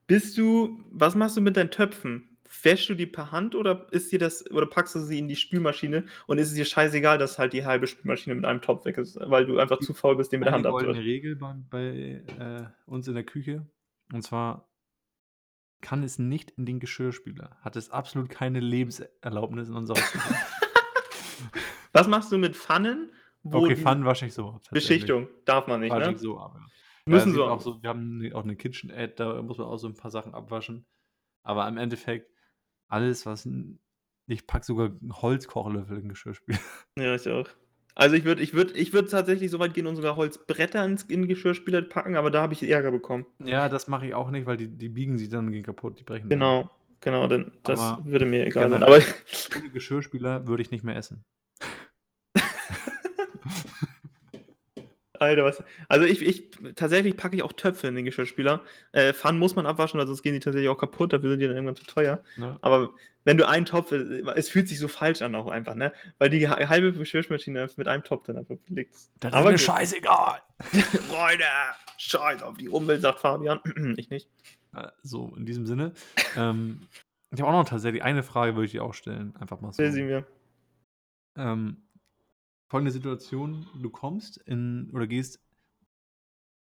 Bist 0.07 0.37
du, 0.39 0.81
was 0.91 1.15
machst 1.15 1.37
du 1.37 1.41
mit 1.41 1.57
deinen 1.57 1.71
Töpfen? 1.71 2.30
Wäschst 2.63 2.89
du 2.89 2.95
die 2.95 3.07
per 3.07 3.31
Hand 3.31 3.55
oder 3.55 3.87
ist 3.93 4.11
dir 4.11 4.19
das, 4.19 4.51
oder 4.51 4.67
packst 4.67 4.95
du 4.97 5.01
sie 5.01 5.19
in 5.19 5.29
die 5.29 5.37
Spülmaschine 5.37 6.07
und 6.27 6.39
ist 6.39 6.49
es 6.49 6.55
dir 6.55 6.65
scheißegal, 6.65 7.17
dass 7.17 7.39
halt 7.39 7.53
die 7.53 7.65
halbe 7.65 7.87
Spülmaschine 7.87 8.35
mit 8.35 8.45
einem 8.45 8.61
Topf 8.61 8.85
weg 8.85 8.99
ist, 8.99 9.19
weil 9.21 9.47
du 9.47 9.59
einfach 9.59 9.79
zu 9.79 9.95
faul 9.95 10.17
bist, 10.17 10.33
den 10.33 10.41
mit 10.41 10.49
der 10.49 10.55
Eine 10.55 10.65
Hand 10.65 10.75
abzuwaschen? 10.75 11.03
Regel 11.03 11.37
bei, 11.37 11.55
bei 11.71 12.25
äh, 12.39 12.65
uns 12.87 13.07
in 13.07 13.15
der 13.15 13.25
Küche. 13.25 13.67
Und 14.13 14.23
zwar 14.23 14.69
kann 15.81 16.03
es 16.03 16.19
nicht 16.19 16.51
in 16.51 16.67
den 16.67 16.81
Geschirrspüler. 16.81 17.57
Hat 17.61 17.77
es 17.77 17.91
absolut 17.91 18.29
keine 18.29 18.61
Lebenserlaubnis 18.61 19.69
in 19.69 19.75
unserer 19.75 20.01
Küche. 20.01 20.35
Was 21.93 22.09
machst 22.09 22.33
du 22.33 22.39
mit 22.39 22.57
Pfannen, 22.57 23.13
okay, 23.45 23.77
Pfannen 23.77 24.05
wasche 24.05 24.27
ich 24.27 24.35
so. 24.35 24.51
ab. 24.51 24.63
Beschichtung 24.71 25.29
darf 25.45 25.67
man 25.67 25.81
nicht, 25.81 25.93
Wasche 25.93 26.13
ne? 26.13 26.19
so 26.19 26.39
ab. 26.39 26.55
Ja. 26.57 26.67
Müssen 27.07 27.29
ja, 27.29 27.33
es 27.33 27.37
so 27.37 27.45
auch 27.47 27.61
so. 27.61 27.83
Wir 27.83 27.91
haben 27.91 28.31
auch 28.35 28.45
eine 28.45 28.57
KitchenAid, 28.57 29.19
da 29.19 29.43
muss 29.43 29.59
man 29.59 29.67
auch 29.67 29.79
so 29.79 29.89
ein 29.89 29.95
paar 29.95 30.11
Sachen 30.11 30.35
abwaschen. 30.35 30.87
Aber 31.43 31.67
im 31.67 31.79
Endeffekt, 31.79 32.31
alles, 32.91 33.27
was. 33.27 33.49
Ich 34.27 34.47
packe 34.47 34.65
sogar 34.65 34.93
Holzkochlöffel 35.11 35.99
in 35.99 36.09
Geschirrspüler. 36.09 36.59
Ja, 36.99 37.15
ich 37.15 37.29
auch. 37.29 37.49
Also 37.95 38.15
ich 38.15 38.25
würde 38.25 38.43
ich 38.43 38.55
würd, 38.55 38.77
ich 38.77 38.93
würd 38.93 39.11
tatsächlich 39.11 39.51
so 39.51 39.59
weit 39.59 39.75
gehen 39.75 39.87
und 39.87 39.97
sogar 39.97 40.17
Holzbretter 40.17 40.85
ins, 40.85 41.03
in 41.05 41.27
Geschirrspüler 41.27 41.83
packen, 41.83 42.17
aber 42.17 42.31
da 42.31 42.43
habe 42.43 42.53
ich 42.53 42.63
Ärger 42.63 42.91
bekommen. 42.91 43.27
Ja, 43.45 43.69
das 43.69 43.89
mache 43.89 44.07
ich 44.07 44.15
auch 44.15 44.31
nicht, 44.31 44.47
weil 44.47 44.57
die, 44.57 44.69
die 44.69 44.89
biegen 44.89 45.19
sich 45.19 45.29
dann 45.29 45.51
gehen 45.51 45.65
kaputt, 45.65 45.99
die 45.99 46.05
brechen. 46.05 46.29
dann. 46.29 46.39
Genau, 46.39 46.71
genau, 47.01 47.27
denn 47.27 47.53
das 47.65 47.81
Aber 47.81 48.05
würde 48.05 48.27
mir 48.27 48.47
egal 48.47 48.71
sein. 48.71 48.83
Aber 48.83 49.01
Ohne 49.57 49.71
Geschirrspüler 49.71 50.47
würde 50.47 50.63
ich 50.63 50.71
nicht 50.71 50.85
mehr 50.85 50.97
essen. 50.97 51.25
Alter, 55.21 55.45
was. 55.45 55.63
Also 55.89 56.07
ich, 56.07 56.23
ich 56.23 56.51
tatsächlich 56.75 57.17
packe 57.17 57.37
ich 57.37 57.43
auch 57.43 57.53
Töpfe 57.53 57.87
in 57.89 57.95
den 57.95 58.05
Geschirrspüler. 58.05 58.63
Äh, 58.93 59.13
Pfannen 59.13 59.39
muss 59.39 59.55
man 59.55 59.67
abwaschen, 59.67 60.01
weil 60.01 60.07
sonst 60.07 60.23
gehen 60.23 60.33
die 60.35 60.41
tatsächlich 60.41 60.69
auch 60.71 60.79
kaputt, 60.79 61.13
dafür 61.13 61.31
sind 61.31 61.41
die 61.41 61.47
dann 61.47 61.55
irgendwann 61.57 61.77
zu 61.77 61.85
teuer. 61.85 62.23
Ne? 62.37 62.57
Aber 62.63 62.91
wenn 63.25 63.37
du 63.37 63.47
einen 63.47 63.67
Topf, 63.67 63.93
äh, 63.93 64.23
es 64.35 64.49
fühlt 64.49 64.69
sich 64.69 64.79
so 64.79 64.89
falsch 64.89 65.21
an 65.23 65.35
auch 65.35 65.49
einfach, 65.49 65.75
ne? 65.75 65.93
Weil 66.19 66.31
die 66.31 66.49
ha- 66.49 66.69
halbe 66.69 66.93
Geschirrmaschine 66.93 67.69
mit 67.77 67.87
einem 67.87 68.03
Topf 68.03 68.25
dann 68.27 68.39
einfach 68.39 68.57
ist. 68.75 69.13
Das 69.21 69.33
Aber 69.35 69.53
ist 69.53 69.61
mir 69.67 69.67
gut. 69.67 69.77
scheißegal. 69.77 70.43
Freunde, 71.09 71.45
scheiß 71.99 72.43
auf 72.43 72.57
die 72.57 72.69
Umwelt, 72.71 73.03
sagt 73.03 73.21
Fabian. 73.21 73.61
ich 73.99 74.09
nicht. 74.11 74.29
So, 75.03 75.35
in 75.37 75.45
diesem 75.45 75.67
Sinne. 75.67 75.93
ähm, 76.37 76.81
ich 77.33 77.41
habe 77.41 77.51
auch 77.53 77.63
noch 77.63 77.69
tatsächlich 77.69 78.03
eine 78.03 78.23
Frage, 78.23 78.55
würde 78.55 78.67
ich 78.67 78.73
dir 78.73 78.83
auch 78.85 78.95
stellen. 78.95 79.35
Einfach 79.39 79.61
mal 79.61 79.73
so. 79.73 79.83
Will 79.83 79.93
sie 79.93 80.03
mir. 80.03 80.25
Ähm, 81.37 81.77
folgende 82.71 82.93
Situation: 82.93 83.67
Du 83.83 83.91
kommst 83.91 84.39
in 84.39 84.91
oder 84.93 85.07
gehst 85.07 85.41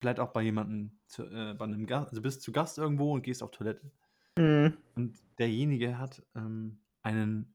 vielleicht 0.00 0.20
auch 0.20 0.32
bei 0.32 0.42
jemandem, 0.42 0.98
zu, 1.06 1.22
äh, 1.24 1.54
bei 1.54 1.64
einem 1.64 1.86
Gast, 1.86 2.10
also 2.10 2.20
bist 2.20 2.42
zu 2.42 2.50
Gast 2.52 2.76
irgendwo 2.76 3.14
und 3.14 3.22
gehst 3.22 3.42
auf 3.42 3.52
Toilette. 3.52 3.90
Mhm. 4.36 4.76
Und 4.96 5.16
derjenige 5.38 5.98
hat 5.98 6.22
ähm, 6.34 6.80
einen 7.02 7.54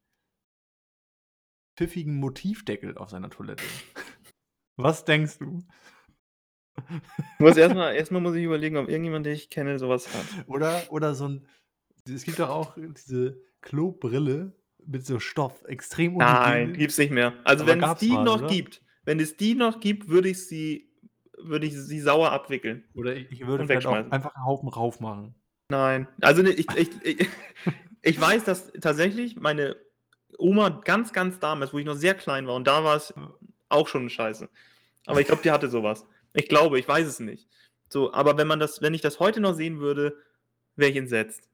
pfiffigen 1.75 2.15
Motivdeckel 2.15 2.97
auf 2.97 3.09
seiner 3.09 3.29
Toilette. 3.29 3.63
Was 4.77 5.05
denkst 5.05 5.39
du? 5.39 5.63
Ich 7.33 7.39
muss 7.39 7.57
erstmal, 7.57 7.95
erstmal 7.95 8.21
muss 8.21 8.35
ich 8.35 8.43
überlegen, 8.43 8.77
ob 8.77 8.87
irgendjemand, 8.87 9.25
den 9.25 9.33
ich 9.33 9.49
kenne, 9.49 9.77
sowas 9.79 10.13
hat. 10.13 10.47
Oder, 10.47 10.83
oder 10.89 11.15
so 11.15 11.27
ein. 11.27 11.47
Es 12.07 12.23
gibt 12.23 12.39
doch 12.39 12.49
auch 12.49 12.77
diese 12.77 13.41
Klobrille 13.61 14.55
mit 14.87 15.05
so 15.05 15.19
Stoff, 15.19 15.63
extrem 15.67 16.15
Nein, 16.17 16.73
gibt's 16.73 16.97
nicht 16.97 17.11
mehr. 17.11 17.33
Also 17.43 17.63
Aber 17.63 17.73
wenn 17.73 17.83
es 17.83 17.95
die 17.99 18.09
mal, 18.09 18.23
noch 18.23 18.39
oder? 18.39 18.47
gibt, 18.47 18.81
wenn 19.03 19.19
es 19.19 19.37
die 19.37 19.55
noch 19.55 19.79
gibt, 19.79 20.07
würde 20.09 20.29
ich 20.29 20.47
sie, 20.47 20.89
würde 21.37 21.67
ich 21.67 21.73
sie 21.73 21.99
sauer 21.99 22.31
abwickeln. 22.31 22.83
Oder 22.93 23.15
ich, 23.15 23.31
ich 23.31 23.45
würde 23.45 23.65
vielleicht 23.65 23.85
auch 23.85 23.93
einfach 23.93 24.35
einen 24.35 24.45
Haufen 24.45 24.69
rauf 24.69 24.99
machen. 24.99 25.35
Nein. 25.69 26.07
Also 26.21 26.41
ne, 26.41 26.49
ich, 26.51 26.67
ich, 26.75 26.89
ich, 27.03 27.29
ich 28.01 28.19
weiß, 28.19 28.45
dass 28.45 28.71
tatsächlich 28.73 29.35
meine 29.35 29.75
Oma 30.37 30.69
ganz, 30.69 31.13
ganz 31.13 31.39
damals, 31.39 31.73
wo 31.73 31.79
ich 31.79 31.85
noch 31.85 31.95
sehr 31.95 32.15
klein 32.15 32.47
war, 32.47 32.55
und 32.55 32.67
da 32.67 32.83
war 32.83 32.95
es 32.95 33.13
auch 33.69 33.87
schon 33.87 34.09
scheiße. 34.09 34.49
Aber 35.05 35.19
ich 35.19 35.27
glaube, 35.27 35.41
die 35.41 35.51
hatte 35.51 35.69
sowas. 35.69 36.05
Ich 36.33 36.47
glaube, 36.47 36.79
ich 36.79 36.87
weiß 36.87 37.07
es 37.07 37.19
nicht. 37.19 37.49
So, 37.89 38.13
aber 38.13 38.37
wenn 38.37 38.47
man 38.47 38.59
das, 38.59 38.81
wenn 38.81 38.93
ich 38.93 39.01
das 39.01 39.19
heute 39.19 39.39
noch 39.39 39.53
sehen 39.53 39.79
würde, 39.79 40.17
wäre 40.75 40.91
ich 40.91 40.97
entsetzt. 40.97 41.49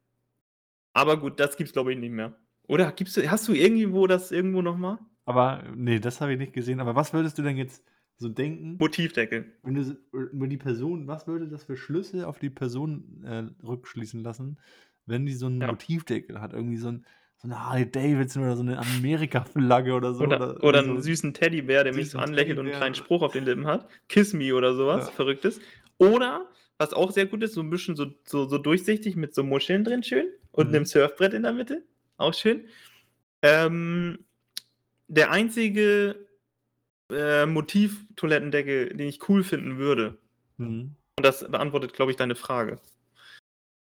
Aber 0.93 1.19
gut, 1.19 1.39
das 1.39 1.57
gibt's 1.57 1.73
glaube 1.73 1.93
ich 1.93 1.99
nicht 1.99 2.11
mehr. 2.11 2.35
Oder 2.67 2.91
gibst 2.91 3.17
du, 3.17 3.29
hast 3.29 3.47
du 3.47 3.53
irgendwo 3.53 4.07
das 4.07 4.31
irgendwo 4.31 4.61
noch 4.61 4.77
mal? 4.77 4.99
Aber 5.25 5.63
nee, 5.75 5.99
das 5.99 6.21
habe 6.21 6.33
ich 6.33 6.37
nicht 6.39 6.53
gesehen. 6.53 6.79
Aber 6.79 6.95
was 6.95 7.13
würdest 7.13 7.37
du 7.37 7.41
denn 7.41 7.57
jetzt 7.57 7.83
so 8.17 8.29
denken, 8.29 8.77
Motivdeckel. 8.79 9.45
wenn 9.63 9.73
du 9.75 9.83
so- 9.83 9.95
über 10.11 10.47
die 10.47 10.57
Person, 10.57 11.07
was 11.07 11.27
würde 11.27 11.47
das 11.47 11.63
für 11.63 11.75
Schlüsse 11.75 12.27
auf 12.27 12.39
die 12.39 12.49
Person 12.49 13.23
äh, 13.25 13.43
rückschließen 13.65 14.21
lassen, 14.21 14.59
wenn 15.05 15.25
die 15.25 15.33
so 15.33 15.47
einen 15.47 15.61
Ja. 15.61 15.67
Motivdeckel 15.67 16.39
hat? 16.39 16.53
Irgendwie 16.53 16.77
so, 16.77 16.89
ein, 16.89 17.05
so 17.37 17.47
eine 17.47 17.59
Harley 17.65 17.89
Davidson 17.89 18.43
oder 18.43 18.55
so 18.55 18.61
eine 18.61 18.77
Amerika-Flagge 18.79 19.93
oder 19.93 20.13
so. 20.13 20.23
Oder, 20.23 20.63
oder 20.63 20.83
so 20.83 20.91
einen 20.91 21.01
süßen 21.01 21.33
Teddybär, 21.33 21.83
der 21.83 21.93
mich 21.93 22.11
so 22.11 22.19
anlächelt 22.19 22.59
und 22.59 22.65
einen 22.65 22.73
Teddybär. 22.73 22.79
kleinen 22.79 22.95
Spruch 22.95 23.21
auf 23.23 23.33
den 23.33 23.45
Lippen 23.45 23.65
hat. 23.67 23.87
Kiss 24.07 24.33
me 24.33 24.53
oder 24.55 24.75
sowas, 24.75 25.07
Ja. 25.07 25.11
Verrücktes. 25.11 25.59
Oder, 25.97 26.45
was 26.77 26.93
auch 26.93 27.11
sehr 27.11 27.25
gut 27.25 27.43
ist, 27.43 27.53
so 27.53 27.61
ein 27.61 27.69
bisschen 27.69 27.95
so, 27.95 28.07
so, 28.25 28.47
so 28.47 28.57
durchsichtig 28.57 29.15
mit 29.15 29.33
so 29.33 29.43
Muscheln 29.43 29.83
drin 29.83 30.03
schön 30.03 30.25
und 30.51 30.69
Mhm. 30.69 30.75
einem 30.75 30.85
Surfbrett 30.85 31.33
in 31.33 31.43
der 31.43 31.53
Mitte. 31.53 31.83
Auch 32.23 32.33
schön. 32.33 32.67
Ähm, 33.41 34.19
der 35.07 35.31
einzige 35.31 36.27
äh, 37.11 37.45
Motiv-Toilettendeckel, 37.45 38.95
den 38.95 39.07
ich 39.07 39.27
cool 39.29 39.43
finden 39.43 39.77
würde, 39.77 40.17
Mhm. 40.57 40.95
und 41.17 41.25
das 41.25 41.49
beantwortet, 41.49 41.93
glaube 41.93 42.11
ich, 42.11 42.17
deine 42.17 42.35
Frage, 42.35 42.79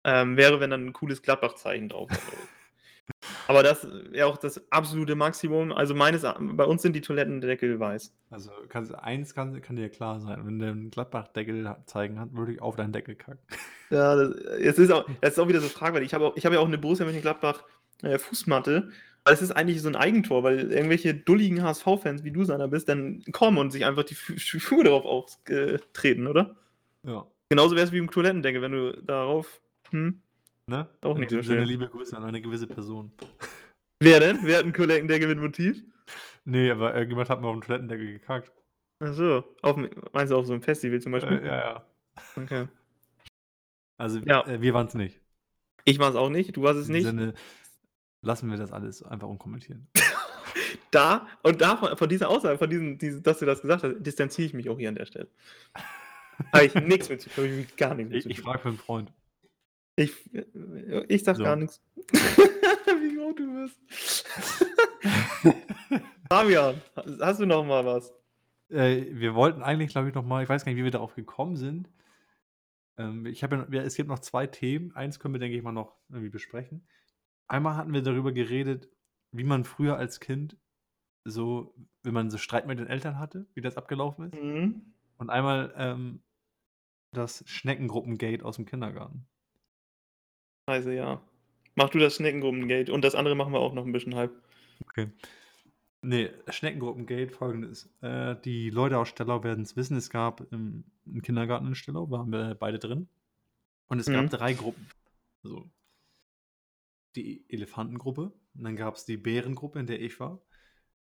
ähm, 0.04 0.36
wäre, 0.36 0.58
wenn 0.58 0.70
dann 0.70 0.86
ein 0.86 0.92
cooles 0.92 1.22
Gladbach-Zeichen 1.22 1.88
drauf 1.88 2.10
wäre. 2.10 2.20
Aber 3.48 3.62
das 3.62 3.86
wäre 4.10 4.26
auch 4.26 4.36
das 4.36 4.70
absolute 4.70 5.14
Maximum. 5.14 5.72
Also 5.72 5.94
meines, 5.94 6.22
bei 6.22 6.64
uns 6.64 6.82
sind 6.82 6.94
die 6.94 7.00
Toilettendeckel 7.00 7.78
weiß. 7.78 8.14
Also 8.30 8.50
kannst, 8.68 8.94
eins 8.94 9.34
kann, 9.34 9.60
kann 9.60 9.76
dir 9.76 9.90
klar 9.90 10.20
sein, 10.20 10.46
wenn 10.46 10.58
der 10.58 10.70
einen 10.70 10.90
Gladbach-Deckel 10.90 11.76
zeigen 11.86 12.18
hat, 12.18 12.32
würde 12.32 12.52
ich 12.52 12.62
auf 12.62 12.76
deinen 12.76 12.92
Deckel 12.92 13.14
kacken. 13.14 13.40
Ja, 13.90 14.16
das, 14.16 14.34
es 14.34 14.78
ist 14.78 14.90
auch, 14.90 15.04
das 15.20 15.34
ist 15.34 15.38
auch 15.38 15.48
wieder 15.48 15.60
so 15.60 15.68
fragwürdig. 15.68 16.08
Ich 16.08 16.14
habe 16.14 16.32
habe 16.36 16.54
ja 16.54 16.60
auch 16.60 16.66
eine 16.66 16.78
Borussia 16.78 17.04
Mönchengladbach 17.04 17.64
äh, 18.02 18.18
Fußmatte. 18.18 18.90
Aber 19.24 19.32
es 19.34 19.42
ist 19.42 19.52
eigentlich 19.52 19.80
so 19.82 19.88
ein 19.88 19.96
Eigentor, 19.96 20.42
weil 20.42 20.72
irgendwelche 20.72 21.14
dulligen 21.14 21.62
HSV-Fans, 21.62 22.24
wie 22.24 22.32
du 22.32 22.44
seiner 22.44 22.66
bist, 22.68 22.88
dann 22.88 23.22
kommen 23.32 23.58
und 23.58 23.70
sich 23.70 23.84
einfach 23.84 24.02
die 24.04 24.14
Schuhe 24.16 24.82
darauf 24.84 25.04
auftreten, 25.04 26.26
oder? 26.26 26.56
Ja. 27.06 27.26
Genauso 27.48 27.76
wäre 27.76 27.86
es 27.86 27.92
wie 27.92 27.98
im 27.98 28.10
Toilettendeckel, 28.10 28.62
wenn 28.62 28.72
du 28.72 28.92
darauf. 29.02 29.60
Hm? 29.90 30.20
Ne? 30.66 30.88
Auch 31.02 31.18
nicht 31.18 31.30
so 31.30 31.42
schön. 31.42 31.64
liebe 31.64 31.86
Grüße 31.88 32.16
an 32.16 32.24
eine 32.24 32.40
gewisse 32.40 32.66
Person. 32.66 33.12
Wer 34.00 34.20
denn? 34.20 34.38
Wer 34.42 34.56
hat 34.58 34.64
einen 34.64 34.72
Toilettendeckel 34.72 35.28
mit 35.28 35.38
Motiv? 35.38 35.82
Nee, 36.44 36.70
aber 36.70 36.94
irgendjemand 36.94 37.28
hat 37.28 37.40
mal 37.40 37.48
auf 37.48 37.54
den 37.56 37.62
Toilettendeckel 37.62 38.06
gekackt. 38.14 38.50
Achso, 39.00 39.44
auf, 39.62 39.74
dem- 39.76 39.90
meinst 40.12 40.32
du 40.32 40.36
auf 40.36 40.46
so 40.46 40.52
einem 40.52 40.62
Festival 40.62 41.00
zum 41.00 41.12
Beispiel? 41.12 41.38
Äh, 41.38 41.46
ja, 41.46 41.56
ja. 41.56 41.86
Okay. 42.36 42.68
Also 43.98 44.18
Ja. 44.20 44.46
äh, 44.46 44.60
wir 44.60 44.74
waren 44.74 44.86
es 44.86 44.94
nicht. 44.94 45.20
Ich 45.84 45.98
war 45.98 46.10
es 46.10 46.16
auch 46.16 46.30
nicht, 46.30 46.56
du 46.56 46.62
warst 46.62 46.78
es 46.80 46.88
nicht. 46.88 47.04
Sinne 47.04 47.34
lassen 48.22 48.50
wir 48.50 48.56
das 48.56 48.72
alles 48.72 49.02
einfach 49.02 49.28
unkommentieren. 49.28 49.88
da 50.90 51.26
und 51.42 51.60
da 51.60 51.76
von, 51.76 51.96
von 51.96 52.08
dieser 52.08 52.28
Aussage, 52.28 52.58
von 52.58 52.70
diesem, 52.70 52.98
diesem, 52.98 53.22
dass 53.22 53.38
du 53.40 53.46
das 53.46 53.62
gesagt 53.62 53.82
hast, 53.82 53.96
distanziere 54.00 54.46
ich 54.46 54.54
mich 54.54 54.70
auch 54.70 54.78
hier 54.78 54.88
an 54.88 54.94
der 54.94 55.06
Stelle. 55.06 55.28
Habe 56.52 56.64
ich 56.64 56.74
nichts 56.74 57.08
mit 57.08 57.20
zu 57.20 57.30
tun, 57.30 57.66
gar 57.76 57.94
nichts 57.94 58.10
mit 58.10 58.26
Ich, 58.26 58.26
ich 58.26 58.40
frage 58.40 58.60
für 58.60 58.68
einen 58.68 58.78
Freund. 58.78 59.12
Ich, 59.96 60.12
ich 61.08 61.22
sag 61.22 61.36
So. 61.36 61.44
gar 61.44 61.56
nichts. 61.56 61.82
Wie 62.12 63.16
gut 63.16 63.38
du 63.38 63.62
bist. 63.62 64.24
Fabian, 66.30 66.80
hast 67.20 67.40
du 67.40 67.46
noch 67.46 67.64
mal 67.64 67.84
was? 67.84 68.12
Äh, 68.70 69.06
wir 69.10 69.34
wollten 69.34 69.62
eigentlich, 69.62 69.90
glaube 69.90 70.08
ich, 70.08 70.14
noch 70.14 70.24
mal, 70.24 70.42
ich 70.42 70.48
weiß 70.48 70.64
gar 70.64 70.72
nicht, 70.72 70.80
wie 70.80 70.84
wir 70.84 70.90
darauf 70.90 71.14
gekommen 71.14 71.56
sind. 71.56 71.90
Ähm, 72.96 73.26
ich 73.26 73.42
habe 73.42 73.66
ja, 73.70 73.82
es 73.82 73.96
gibt 73.96 74.08
noch 74.08 74.20
zwei 74.20 74.46
Themen. 74.46 74.92
Eins 74.96 75.20
können 75.20 75.34
wir, 75.34 75.40
denke 75.40 75.56
ich 75.56 75.62
mal, 75.62 75.72
noch 75.72 75.94
irgendwie 76.08 76.30
besprechen. 76.30 76.86
Einmal 77.52 77.76
hatten 77.76 77.92
wir 77.92 78.00
darüber 78.00 78.32
geredet, 78.32 78.88
wie 79.30 79.44
man 79.44 79.64
früher 79.64 79.98
als 79.98 80.20
Kind 80.20 80.56
so, 81.24 81.74
wenn 82.02 82.14
man 82.14 82.30
so 82.30 82.38
Streit 82.38 82.66
mit 82.66 82.78
den 82.78 82.86
Eltern 82.86 83.18
hatte, 83.18 83.46
wie 83.52 83.60
das 83.60 83.76
abgelaufen 83.76 84.32
ist. 84.32 84.42
Mhm. 84.42 84.94
Und 85.18 85.28
einmal 85.28 85.74
ähm, 85.76 86.22
das 87.12 87.44
Schneckengruppengate 87.46 88.42
aus 88.42 88.56
dem 88.56 88.64
Kindergarten. 88.64 89.26
Also 90.64 90.88
ja. 90.90 91.20
Mach 91.74 91.90
du 91.90 91.98
das 91.98 92.16
Schneckengruppengate 92.16 92.90
und 92.90 93.04
das 93.04 93.14
andere 93.14 93.34
machen 93.34 93.52
wir 93.52 93.60
auch 93.60 93.74
noch 93.74 93.84
ein 93.84 93.92
bisschen 93.92 94.14
halb. 94.14 94.32
Okay. 94.80 95.10
Nee, 96.00 96.30
Schneckengruppengate 96.48 97.28
folgendes. 97.32 97.90
Äh, 98.00 98.34
die 98.46 98.70
Leute 98.70 98.96
aus 98.96 99.10
Stellau 99.10 99.44
werden 99.44 99.62
es 99.62 99.76
wissen, 99.76 99.98
es 99.98 100.08
gab 100.08 100.40
im, 100.52 100.84
im 101.04 101.20
Kindergarten 101.20 101.66
in 101.66 101.74
Stellau, 101.74 102.10
waren 102.10 102.32
wir 102.32 102.54
beide 102.54 102.78
drin. 102.78 103.08
Und 103.88 103.98
es 103.98 104.08
Mhm. 104.08 104.14
gab 104.14 104.30
drei 104.30 104.54
Gruppen. 104.54 104.88
So. 105.42 105.68
Die 107.16 107.44
Elefantengruppe, 107.48 108.32
und 108.54 108.64
dann 108.64 108.76
gab 108.76 108.94
es 108.94 109.04
die 109.04 109.16
Bärengruppe, 109.16 109.78
in 109.78 109.86
der 109.86 110.00
ich 110.00 110.18
war. 110.20 110.40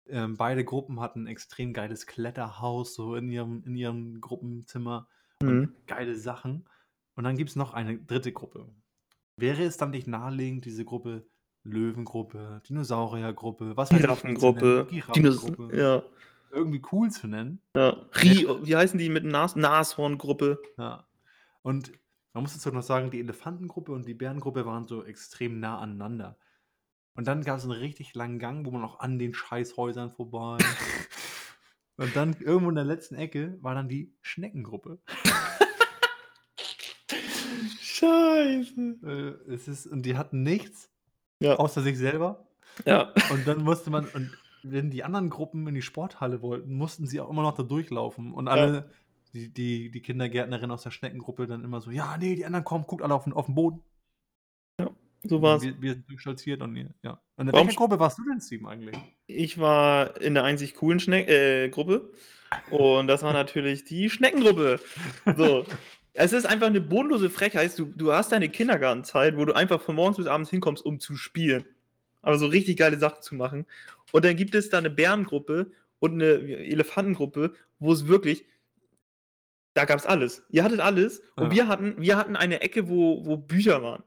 Ähm, 0.08 0.36
beide 0.36 0.64
Gruppen 0.64 1.00
hatten 1.00 1.24
ein 1.24 1.26
extrem 1.26 1.72
geiles 1.72 2.06
Kletterhaus, 2.06 2.94
so 2.94 3.16
in 3.16 3.28
ihrem, 3.28 3.64
in 3.64 3.74
ihrem 3.74 4.20
Gruppenzimmer. 4.20 5.08
Mhm. 5.42 5.74
Geile 5.86 6.14
Sachen. 6.14 6.68
Und 7.16 7.24
dann 7.24 7.36
gibt 7.36 7.50
es 7.50 7.56
noch 7.56 7.74
eine 7.74 7.98
dritte 7.98 8.32
Gruppe. 8.32 8.68
Wäre 9.36 9.64
es 9.64 9.76
dann 9.76 9.90
nicht 9.90 10.06
naheliegend, 10.06 10.64
diese 10.64 10.84
Gruppe 10.84 11.26
Löwengruppe, 11.66 12.62
Dinosauriergruppe, 12.68 13.76
was 13.76 13.90
Giraffengruppe, 13.90 14.86
Giraffengruppe, 14.88 15.76
ja, 15.76 16.02
irgendwie 16.52 16.82
cool 16.92 17.10
zu 17.10 17.26
nennen? 17.26 17.60
ja. 17.74 17.90
Ri 18.22 18.46
wie 18.62 18.76
heißen 18.76 18.98
die 18.98 19.08
mit 19.08 19.24
Nas 19.24 19.56
Nashorngruppe? 19.56 20.60
Ja. 20.78 21.06
Und 21.62 21.92
man 22.36 22.42
muss 22.42 22.52
dazu 22.52 22.70
noch 22.70 22.82
sagen, 22.82 23.10
die 23.10 23.20
Elefantengruppe 23.20 23.92
und 23.92 24.04
die 24.04 24.12
Bärengruppe 24.12 24.66
waren 24.66 24.86
so 24.86 25.02
extrem 25.02 25.58
nah 25.58 25.78
aneinander. 25.78 26.36
Und 27.14 27.26
dann 27.26 27.42
gab 27.42 27.56
es 27.56 27.64
einen 27.64 27.72
richtig 27.72 28.14
langen 28.14 28.38
Gang, 28.38 28.66
wo 28.66 28.70
man 28.70 28.84
auch 28.84 29.00
an 29.00 29.18
den 29.18 29.32
Scheißhäusern 29.32 30.10
vorbei. 30.10 30.58
und 31.96 32.14
dann 32.14 32.36
irgendwo 32.38 32.68
in 32.68 32.74
der 32.74 32.84
letzten 32.84 33.14
Ecke 33.14 33.56
war 33.62 33.74
dann 33.74 33.88
die 33.88 34.12
Schneckengruppe. 34.20 34.98
Scheiße. 37.80 38.98
Äh, 39.02 39.52
es 39.54 39.66
ist, 39.66 39.86
und 39.86 40.04
die 40.04 40.18
hatten 40.18 40.42
nichts 40.42 40.90
Ja, 41.40 41.56
außer 41.56 41.80
sich 41.80 41.96
selber. 41.96 42.46
ja. 42.84 43.14
Und 43.30 43.48
dann 43.48 43.64
musste 43.64 43.88
man, 43.88 44.04
und 44.08 44.30
wenn 44.62 44.90
die 44.90 45.04
anderen 45.04 45.30
Gruppen 45.30 45.66
in 45.68 45.74
die 45.74 45.80
Sporthalle 45.80 46.42
wollten, 46.42 46.74
mussten 46.74 47.06
sie 47.06 47.18
auch 47.18 47.30
immer 47.30 47.40
noch 47.40 47.56
da 47.56 47.62
durchlaufen. 47.62 48.34
Und 48.34 48.48
alle, 48.48 48.90
die, 49.36 49.52
die, 49.52 49.90
die 49.90 50.00
Kindergärtnerin 50.00 50.70
aus 50.70 50.82
der 50.82 50.90
Schneckengruppe 50.90 51.46
dann 51.46 51.62
immer 51.62 51.80
so, 51.80 51.90
ja, 51.90 52.16
nee, 52.16 52.34
die 52.34 52.46
anderen 52.46 52.64
kommen, 52.64 52.86
guckt 52.86 53.02
alle 53.02 53.14
auf 53.14 53.24
den, 53.24 53.32
auf 53.34 53.46
den 53.46 53.54
Boden. 53.54 53.82
So 55.28 55.42
war's. 55.42 55.62
Wir, 55.62 55.80
wir 55.80 55.94
sind 55.94 56.20
stolziert 56.20 56.62
und 56.62 56.76
ja. 57.02 57.20
Und 57.36 57.48
in 57.48 57.52
Warum 57.52 57.66
welcher 57.66 57.78
Gruppe 57.78 57.98
warst 57.98 58.18
du 58.18 58.22
denn, 58.24 58.40
Steven, 58.40 58.66
eigentlich? 58.66 58.96
Ich 59.26 59.58
war 59.58 60.20
in 60.20 60.34
der 60.34 60.44
einzig 60.44 60.74
coolen 60.74 61.00
Schneck 61.00 61.28
äh, 61.28 61.68
Gruppe 61.68 62.12
und 62.70 63.08
das 63.08 63.22
war 63.22 63.32
natürlich 63.32 63.84
die 63.84 64.10
Schneckengruppe. 64.10 64.80
So. 65.36 65.64
Es 66.18 66.32
ist 66.32 66.46
einfach 66.46 66.68
eine 66.68 66.80
bodenlose 66.80 67.28
Frechheit. 67.28 67.78
Du, 67.78 67.92
du 67.94 68.10
hast 68.10 68.32
deine 68.32 68.48
Kindergartenzeit, 68.48 69.36
wo 69.36 69.44
du 69.44 69.52
einfach 69.52 69.82
von 69.82 69.96
morgens 69.96 70.16
bis 70.16 70.26
abends 70.26 70.48
hinkommst, 70.48 70.82
um 70.82 70.98
zu 70.98 71.14
spielen. 71.14 71.66
Aber 72.22 72.38
so 72.38 72.46
richtig 72.46 72.78
geile 72.78 72.98
Sachen 72.98 73.20
zu 73.20 73.34
machen. 73.34 73.66
Und 74.12 74.24
dann 74.24 74.34
gibt 74.34 74.54
es 74.54 74.70
da 74.70 74.78
eine 74.78 74.88
Bärengruppe 74.88 75.72
und 75.98 76.14
eine 76.14 76.38
Elefantengruppe, 76.38 77.52
wo 77.80 77.92
es 77.92 78.06
wirklich, 78.06 78.46
da 79.76 79.84
gab 79.84 79.98
es 79.98 80.06
alles. 80.06 80.42
Ihr 80.50 80.64
hattet 80.64 80.80
alles 80.80 81.22
und 81.36 81.44
Ja. 81.44 81.50
wir 81.52 81.68
hatten, 81.68 81.94
wir 81.98 82.16
hatten 82.16 82.34
eine 82.36 82.60
Ecke, 82.62 82.88
wo, 82.88 83.24
wo 83.26 83.36
Bücher 83.36 83.82
waren. 83.82 84.02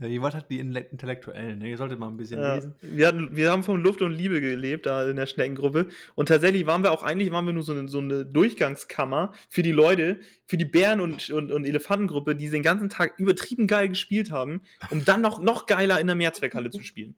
Ja, 0.00 0.06
ihr 0.06 0.22
wart 0.22 0.34
halt 0.34 0.46
die 0.48 0.60
Intellektuellen, 0.60 1.58
ne? 1.58 1.70
Ihr 1.70 1.76
solltet 1.76 1.98
mal 1.98 2.06
ein 2.06 2.16
bisschen 2.16 2.40
Ja, 2.40 2.54
lesen. 2.54 2.74
wir, 2.82 3.08
hatten, 3.08 3.34
wir 3.34 3.50
haben 3.50 3.64
von 3.64 3.82
Luft 3.82 4.00
und 4.00 4.12
Liebe 4.12 4.40
gelebt 4.40 4.86
da 4.86 5.08
in 5.08 5.16
der 5.16 5.26
Schneckengruppe. 5.26 5.88
Und 6.14 6.26
tatsächlich 6.28 6.66
waren 6.66 6.84
wir 6.84 6.92
auch 6.92 7.02
eigentlich 7.02 7.32
waren 7.32 7.46
wir 7.46 7.52
nur 7.52 7.64
so 7.64 7.72
eine, 7.72 7.88
so 7.88 7.98
eine 7.98 8.24
Durchgangskammer 8.24 9.32
für 9.48 9.62
die 9.64 9.72
Leute, 9.72 10.20
für 10.46 10.56
die 10.56 10.64
Bären- 10.64 11.00
und, 11.00 11.30
und, 11.30 11.50
und 11.50 11.64
Elefantengruppe, 11.64 12.36
die 12.36 12.48
den 12.48 12.62
ganzen 12.62 12.88
Tag 12.88 13.18
übertrieben 13.18 13.66
geil 13.66 13.88
gespielt 13.88 14.30
haben, 14.30 14.62
um 14.90 15.04
dann 15.04 15.20
noch, 15.20 15.40
noch 15.42 15.66
geiler 15.66 15.98
in 16.00 16.06
der 16.06 16.14
Mehrzweckhalle 16.16 16.70
zu 16.70 16.82
spielen. 16.82 17.16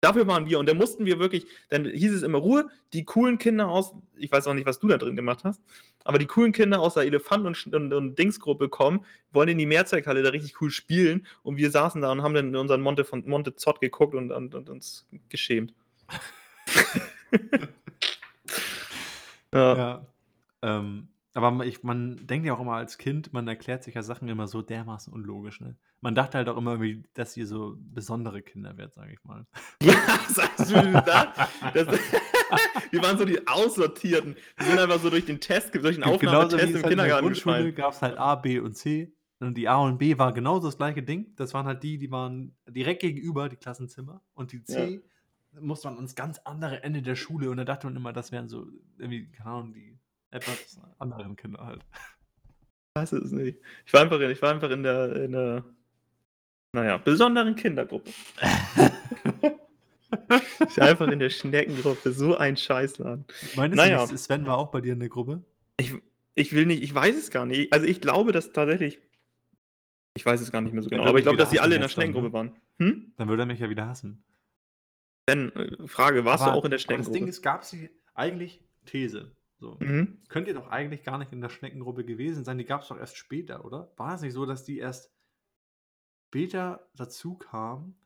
Dafür 0.00 0.26
waren 0.26 0.46
wir. 0.46 0.58
Und 0.58 0.68
da 0.68 0.74
mussten 0.74 1.06
wir 1.06 1.18
wirklich, 1.18 1.46
dann 1.70 1.84
hieß 1.84 2.12
es 2.12 2.22
immer 2.22 2.38
Ruhe, 2.38 2.68
die 2.92 3.04
coolen 3.04 3.38
Kinder 3.38 3.68
aus, 3.68 3.94
ich 4.16 4.30
weiß 4.30 4.46
auch 4.46 4.54
nicht, 4.54 4.66
was 4.66 4.78
du 4.78 4.88
da 4.88 4.96
drin 4.96 5.16
gemacht 5.16 5.40
hast, 5.44 5.60
aber 6.04 6.18
die 6.18 6.26
coolen 6.26 6.52
Kinder 6.52 6.80
aus 6.80 6.94
der 6.94 7.04
Elefant- 7.04 7.46
und, 7.46 7.74
und, 7.74 7.92
und 7.92 8.18
Dingsgruppe 8.18 8.68
kommen, 8.68 9.04
wollen 9.32 9.48
in 9.48 9.58
die 9.58 9.66
Mehrzweckhalle 9.66 10.22
da 10.22 10.30
richtig 10.30 10.60
cool 10.60 10.70
spielen. 10.70 11.26
Und 11.42 11.56
wir 11.56 11.70
saßen 11.70 12.00
da 12.00 12.12
und 12.12 12.22
haben 12.22 12.34
dann 12.34 12.54
unseren 12.54 12.80
Monte 12.80 13.04
von 13.04 13.24
Monte 13.26 13.56
Zott 13.56 13.80
geguckt 13.80 14.14
und, 14.14 14.30
und, 14.30 14.54
und 14.54 14.70
uns 14.70 15.06
geschämt. 15.28 15.74
ja. 19.52 19.76
Ja. 19.76 20.06
Ähm, 20.60 21.06
aber 21.38 21.64
ich, 21.64 21.84
man 21.84 22.26
denkt 22.26 22.46
ja 22.46 22.54
auch 22.54 22.60
immer 22.60 22.74
als 22.74 22.98
Kind, 22.98 23.32
man 23.32 23.46
erklärt 23.46 23.84
sich 23.84 23.94
ja 23.94 24.02
Sachen 24.02 24.28
immer 24.28 24.48
so 24.48 24.60
dermaßen 24.60 25.12
unlogisch, 25.12 25.60
ne? 25.60 25.76
Man 26.00 26.14
dachte 26.14 26.38
halt 26.38 26.48
auch 26.48 26.56
immer, 26.56 26.78
dass 27.14 27.36
ihr 27.36 27.46
so 27.46 27.76
besondere 27.78 28.42
Kinder 28.42 28.76
werdet, 28.76 28.94
sage 28.94 29.12
ich 29.12 29.24
mal. 29.24 29.46
Ja, 29.82 29.94
sagst 30.28 30.70
du 30.70 30.74
das? 30.74 31.28
das 31.74 31.86
wir 32.90 33.02
waren 33.02 33.18
so 33.18 33.24
die 33.24 33.46
Aussortierten. 33.46 34.36
Wir 34.56 34.66
sind 34.66 34.78
einfach 34.78 35.00
so 35.00 35.10
durch 35.10 35.26
den 35.26 35.40
Test, 35.40 35.74
durch 35.74 35.96
den 35.96 36.04
Aufnahmetest 36.04 36.54
es 36.54 36.60
im 36.60 36.60
halt 36.60 36.66
in 36.66 36.72
der 36.72 36.90
Kindergarten 36.90 37.24
Grundschule 37.24 37.72
gab 37.72 37.92
es 37.92 38.02
halt 38.02 38.18
A, 38.18 38.34
B 38.34 38.58
und 38.58 38.76
C. 38.76 39.14
Und 39.40 39.56
die 39.56 39.68
A 39.68 39.76
und 39.76 39.98
B 39.98 40.18
war 40.18 40.32
genauso 40.32 40.66
das 40.66 40.76
gleiche 40.76 41.02
Ding. 41.02 41.34
Das 41.36 41.54
waren 41.54 41.66
halt 41.66 41.82
die, 41.84 41.98
die 41.98 42.10
waren 42.10 42.56
direkt 42.68 43.02
gegenüber, 43.02 43.48
die 43.48 43.56
Klassenzimmer. 43.56 44.22
Und 44.34 44.52
die 44.52 44.64
C 44.64 45.02
musste 45.60 45.88
man 45.88 45.96
ans 45.96 46.14
ganz 46.14 46.40
andere 46.44 46.82
Ende 46.82 47.02
der 47.02 47.14
Schule. 47.14 47.50
Und 47.50 47.58
da 47.58 47.64
dachte 47.64 47.86
man 47.86 47.96
immer, 47.96 48.12
das 48.12 48.32
wären 48.32 48.48
so 48.48 48.66
irgendwie, 48.98 49.30
keine 49.30 49.50
Ahnung, 49.50 49.72
die 49.72 49.97
etwas 50.30 50.80
anderen 50.98 51.36
Kinder 51.36 51.64
halt. 51.64 51.84
Ich 52.94 53.00
weiß 53.00 53.12
es 53.12 53.30
nicht. 53.32 53.58
Ich 53.86 53.92
war 53.92 54.02
einfach 54.02 54.20
in, 54.20 54.30
ich 54.30 54.42
war 54.42 54.50
einfach 54.52 54.70
in 54.70 54.82
der, 54.82 55.16
in 55.16 55.32
der 55.32 55.64
naja, 56.72 56.98
besonderen 56.98 57.54
Kindergruppe. 57.56 58.10
ich 60.68 60.76
war 60.76 60.88
einfach 60.88 61.08
in 61.08 61.18
der 61.18 61.30
Schneckengruppe. 61.30 62.12
So 62.12 62.36
ein 62.36 62.56
Scheißladen. 62.56 63.24
Meinst 63.56 63.76
Naja. 63.76 64.06
du, 64.06 64.16
Sven 64.16 64.46
war 64.46 64.58
auch 64.58 64.70
bei 64.70 64.80
dir 64.80 64.92
in 64.92 65.00
der 65.00 65.08
Gruppe? 65.08 65.42
Ich 66.34 66.52
will 66.52 66.66
nicht, 66.66 66.82
ich 66.82 66.94
weiß 66.94 67.16
es 67.16 67.30
gar 67.30 67.46
nicht. 67.46 67.72
Also 67.72 67.86
ich 67.86 68.00
glaube, 68.00 68.32
dass 68.32 68.52
tatsächlich. 68.52 69.00
Ich 70.14 70.26
weiß 70.26 70.40
es 70.40 70.50
gar 70.50 70.60
nicht 70.60 70.72
mehr 70.72 70.82
so 70.82 70.90
genau, 70.90 71.04
aber 71.04 71.12
ich, 71.12 71.18
ich 71.18 71.24
glaube, 71.24 71.38
dass 71.38 71.50
die 71.50 71.60
alle 71.60 71.76
in 71.76 71.80
der 71.80 71.88
dann, 71.88 71.90
Schneckengruppe 71.94 72.32
waren. 72.32 72.56
Hm? 72.78 73.12
Dann 73.16 73.28
würde 73.28 73.44
er 73.44 73.46
mich 73.46 73.60
ja 73.60 73.70
wieder 73.70 73.86
hassen. 73.86 74.22
Ben, 75.26 75.54
äh, 75.54 75.86
Frage, 75.86 76.24
warst 76.24 76.42
Aber- 76.42 76.52
du 76.52 76.58
auch 76.58 76.64
in 76.64 76.70
der 76.70 76.78
aber 76.80 76.86
Das 76.86 76.86
Ding 76.86 77.04
Schneckengruppe? 77.04 77.30
ist, 77.30 77.42
gab 77.42 77.64
sie 77.64 77.90
eigentlich 78.14 78.60
These. 78.86 79.30
So. 79.60 79.76
Mhm. 79.80 80.18
Könnt 80.28 80.48
ihr 80.48 80.54
doch 80.54 80.68
eigentlich 80.68 81.02
gar 81.02 81.18
nicht 81.18 81.32
in 81.32 81.40
der 81.40 81.48
Schneckengruppe 81.48 82.04
gewesen 82.04 82.44
sein. 82.44 82.58
Die 82.58 82.64
gab 82.64 82.82
es 82.82 82.88
doch 82.88 82.98
erst 82.98 83.16
später, 83.16 83.64
oder? 83.64 83.92
War 83.96 84.14
es 84.14 84.20
nicht 84.20 84.32
so, 84.32 84.46
dass 84.46 84.64
die 84.64 84.78
erst 84.78 85.12
später 86.28 86.88
dazu 86.94 87.34
kam, 87.34 87.96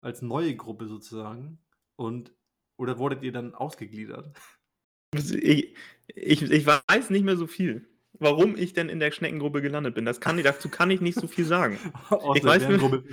als 0.00 0.20
neue 0.20 0.54
Gruppe 0.54 0.86
sozusagen? 0.86 1.58
Und 1.96 2.32
oder 2.76 2.98
wurdet 2.98 3.22
ihr 3.22 3.32
dann 3.32 3.54
ausgegliedert? 3.54 4.36
Ich, 5.14 5.74
ich, 6.06 6.42
ich 6.42 6.66
weiß 6.66 7.10
nicht 7.10 7.24
mehr 7.24 7.36
so 7.36 7.46
viel. 7.46 7.88
Warum 8.20 8.56
ich 8.56 8.72
denn 8.72 8.88
in 8.88 9.00
der 9.00 9.10
Schneckengruppe 9.10 9.62
gelandet 9.62 9.94
bin, 9.94 10.04
das 10.04 10.20
kann, 10.20 10.42
dazu 10.42 10.68
kann 10.68 10.90
ich 10.90 11.00
nicht 11.00 11.18
so 11.18 11.26
viel 11.26 11.44
sagen. 11.44 11.78
Ich 12.34 12.44
weiß 12.44 12.68
nur-. 12.68 13.04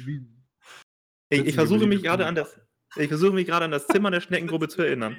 Ich, 1.30 1.46
ich 1.46 1.56
versuche 1.56 1.88
mich 1.88 2.04
gerade 2.04 2.26
an 2.26 2.36
das, 2.36 2.60
ich 2.96 3.08
versuche 3.08 3.34
mich 3.34 3.48
gerade 3.48 3.66
an 3.66 3.72
das 3.72 3.88
Zimmer 3.88 4.12
der 4.12 4.22
Schneckengruppe 4.22 4.68
zu 4.68 4.82
erinnern. 4.82 5.18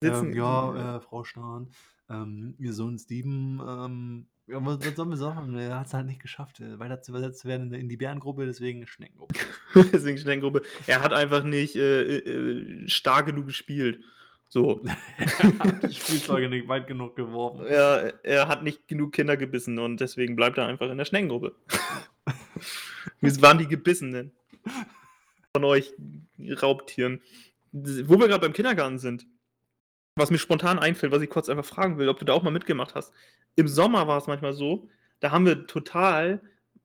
Sitzen, 0.00 0.32
Ähm, 0.32 0.34
ja, 0.34 0.96
äh, 0.96 1.00
Frau 1.00 1.24
Stahn, 1.24 1.68
ähm, 2.08 2.54
ihr 2.58 2.72
Sohn 2.72 2.98
Steven, 2.98 3.60
ähm, 3.66 4.26
ja, 4.46 4.64
was, 4.64 4.84
was 4.84 4.96
sollen 4.96 5.10
wir 5.10 5.16
sagen? 5.16 5.56
Er 5.56 5.78
hat 5.78 5.86
es 5.86 5.94
halt 5.94 6.06
nicht 6.06 6.20
geschafft, 6.20 6.60
äh, 6.60 6.78
weiter 6.78 7.02
zu 7.02 7.12
übersetzt 7.12 7.44
werden 7.44 7.72
in 7.72 7.88
die 7.88 7.96
Bärengruppe, 7.96 8.46
deswegen 8.46 8.86
Schneckengruppe. 8.86 9.34
deswegen 9.92 10.18
Schneckengruppe. 10.18 10.62
Er 10.86 11.02
hat 11.02 11.12
einfach 11.12 11.44
nicht 11.44 11.76
äh, 11.76 12.18
äh, 12.18 12.88
stark 12.88 13.26
genug 13.26 13.46
gespielt. 13.46 14.02
So. 14.48 14.82
er 15.18 15.38
hat 15.60 15.82
die 15.84 15.94
Spielzeuge 15.94 16.48
nicht 16.48 16.66
weit 16.66 16.88
genug 16.88 17.14
geworfen. 17.14 17.64
Er, 17.66 18.14
er 18.24 18.48
hat 18.48 18.64
nicht 18.64 18.88
genug 18.88 19.12
Kinder 19.12 19.36
gebissen 19.36 19.78
und 19.78 20.00
deswegen 20.00 20.34
bleibt 20.34 20.58
er 20.58 20.66
einfach 20.66 20.90
in 20.90 20.98
der 20.98 21.04
Schneckengruppe. 21.04 21.54
Wir 23.20 23.42
waren 23.42 23.58
die 23.58 23.68
Gebissenen. 23.68 24.32
Von 25.54 25.64
euch 25.64 25.92
Raubtieren. 26.62 27.20
wo 27.72 28.18
wir 28.18 28.28
gerade 28.28 28.40
beim 28.40 28.52
Kindergarten 28.52 28.98
sind, 28.98 29.26
was 30.20 30.30
mir 30.30 30.38
spontan 30.38 30.78
einfällt, 30.78 31.12
was 31.12 31.22
ich 31.22 31.30
kurz 31.30 31.48
einfach 31.48 31.64
fragen 31.64 31.98
will, 31.98 32.08
ob 32.08 32.18
du 32.18 32.24
da 32.24 32.32
auch 32.32 32.42
mal 32.42 32.50
mitgemacht 32.50 32.94
hast. 32.94 33.12
Im 33.56 33.66
Sommer 33.68 34.06
war 34.06 34.18
es 34.18 34.26
manchmal 34.26 34.52
so, 34.52 34.88
da 35.20 35.32
haben 35.32 35.46
wir 35.46 35.66
total 35.66 36.40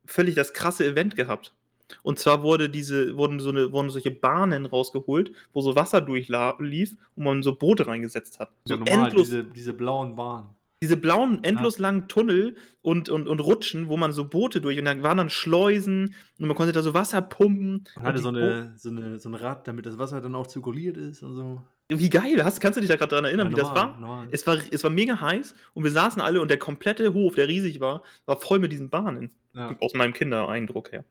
völlig 0.05 0.35
das 0.35 0.53
krasse 0.53 0.85
Event 0.85 1.15
gehabt. 1.15 1.53
Und 2.01 2.17
zwar 2.17 2.41
wurde 2.41 2.67
diese, 2.69 3.15
wurden, 3.15 3.39
so 3.39 3.49
eine, 3.49 3.71
wurden 3.71 3.91
solche 3.91 4.09
Bahnen 4.11 4.65
rausgeholt, 4.65 5.31
wo 5.53 5.61
so 5.61 5.75
Wasser 5.75 6.01
durchlief 6.01 6.95
und 7.15 7.23
man 7.23 7.43
so 7.43 7.55
Boote 7.55 7.85
reingesetzt 7.85 8.39
hat. 8.39 8.49
So 8.65 8.73
Ja, 8.73 8.79
normal, 8.79 9.05
endlos, 9.07 9.27
diese, 9.27 9.43
diese 9.43 9.73
blauen 9.73 10.15
Bahnen. 10.15 10.49
diese 10.81 10.97
blauen, 10.97 11.43
endlos 11.43 11.77
langen 11.77 12.07
Tunnel 12.07 12.55
und, 12.81 13.09
und, 13.09 13.27
und 13.27 13.39
Rutschen, 13.39 13.87
wo 13.87 13.97
man 13.97 14.13
so 14.13 14.25
Boote 14.27 14.61
durch 14.61 14.79
und 14.79 14.85
da 14.85 15.01
waren 15.03 15.17
dann 15.17 15.29
Schleusen 15.29 16.15
und 16.39 16.47
man 16.47 16.55
konnte 16.57 16.73
da 16.73 16.81
so 16.81 16.95
Wasser 16.95 17.21
pumpen. 17.21 17.83
Und 17.95 18.03
hatte 18.03 18.19
so, 18.19 18.31
Bo- 18.31 18.37
eine, 18.37 18.73
so, 18.77 18.89
eine, 18.89 19.19
so 19.19 19.29
ein 19.29 19.35
Rad, 19.35 19.67
damit 19.67 19.85
das 19.85 19.99
Wasser 19.99 20.21
dann 20.21 20.33
auch 20.33 20.47
zirkuliert 20.47 20.97
ist 20.97 21.21
und 21.21 21.35
so. 21.35 21.61
Wie 21.89 22.09
geil, 22.09 22.43
hast, 22.43 22.59
kannst 22.59 22.77
du 22.77 22.81
dich 22.81 22.89
da 22.89 22.95
gerade 22.95 23.13
dran 23.13 23.25
erinnern, 23.25 23.47
Ja, 23.47 23.51
wie 23.51 23.59
das 23.59 23.67
normal, 23.67 23.87
war? 23.89 23.99
normal. 23.99 24.27
Es, 24.31 24.47
war? 24.47 24.57
es 24.71 24.83
war 24.83 24.89
mega 24.89 25.19
heiß 25.21 25.53
und 25.75 25.83
wir 25.83 25.91
saßen 25.91 26.19
alle 26.21 26.41
und 26.41 26.49
der 26.49 26.57
komplette 26.57 27.13
Hof, 27.13 27.35
der 27.35 27.47
riesig 27.47 27.79
war, 27.79 28.01
war 28.25 28.39
voll 28.41 28.57
mit 28.59 28.71
diesen 28.71 28.89
Bahnen. 28.89 29.29
Ja. 29.53 29.75
Aus 29.79 29.93
meinem 29.93 30.13
Kindereindruck 30.13 30.91
her. 30.91 31.05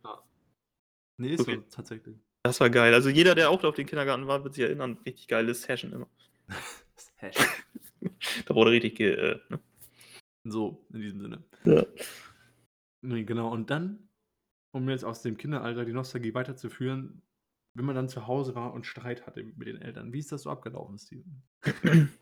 Nee, 1.16 1.34
ist 1.34 1.40
Okay. 1.40 1.56
so, 1.56 1.62
tatsächlich. 1.70 2.16
Das 2.42 2.58
war 2.60 2.68
geil. 2.70 2.92
Also 2.92 3.08
jeder, 3.08 3.34
der 3.36 3.50
auch 3.50 3.62
auf 3.62 3.76
den 3.76 3.86
Kindergarten 3.86 4.26
war, 4.26 4.42
wird 4.44 4.54
sich 4.54 4.64
erinnern. 4.64 4.98
Richtig 5.06 5.28
geiles 5.28 5.62
Session 5.62 5.92
immer. 5.92 6.08
Hash. 7.16 7.36
Da 8.44 8.54
wurde 8.54 8.72
richtig 8.72 8.96
ge, 8.96 9.14
äh, 9.14 9.40
ne? 9.48 9.60
So, 10.44 10.84
in 10.92 11.00
diesem 11.00 11.20
Sinne. 11.22 11.42
Ja. 11.64 11.86
Nee, 13.00 13.24
genau. 13.24 13.50
Und 13.50 13.70
dann, 13.70 14.10
um 14.72 14.90
jetzt 14.90 15.04
aus 15.06 15.22
dem 15.22 15.38
Kinderalter 15.38 15.86
die 15.86 15.92
Nostalgie 15.94 16.34
weiterzuführen, 16.34 17.22
wenn 17.74 17.84
man 17.84 17.94
dann 17.94 18.08
zu 18.08 18.26
Hause 18.26 18.54
war 18.54 18.72
und 18.72 18.86
Streit 18.86 19.26
hatte 19.26 19.44
mit 19.56 19.68
den 19.68 19.80
Eltern. 19.82 20.12
Wie 20.12 20.18
ist 20.20 20.32
das 20.32 20.42
so 20.42 20.50
abgelaufen, 20.50 20.98
Steven? 20.98 21.42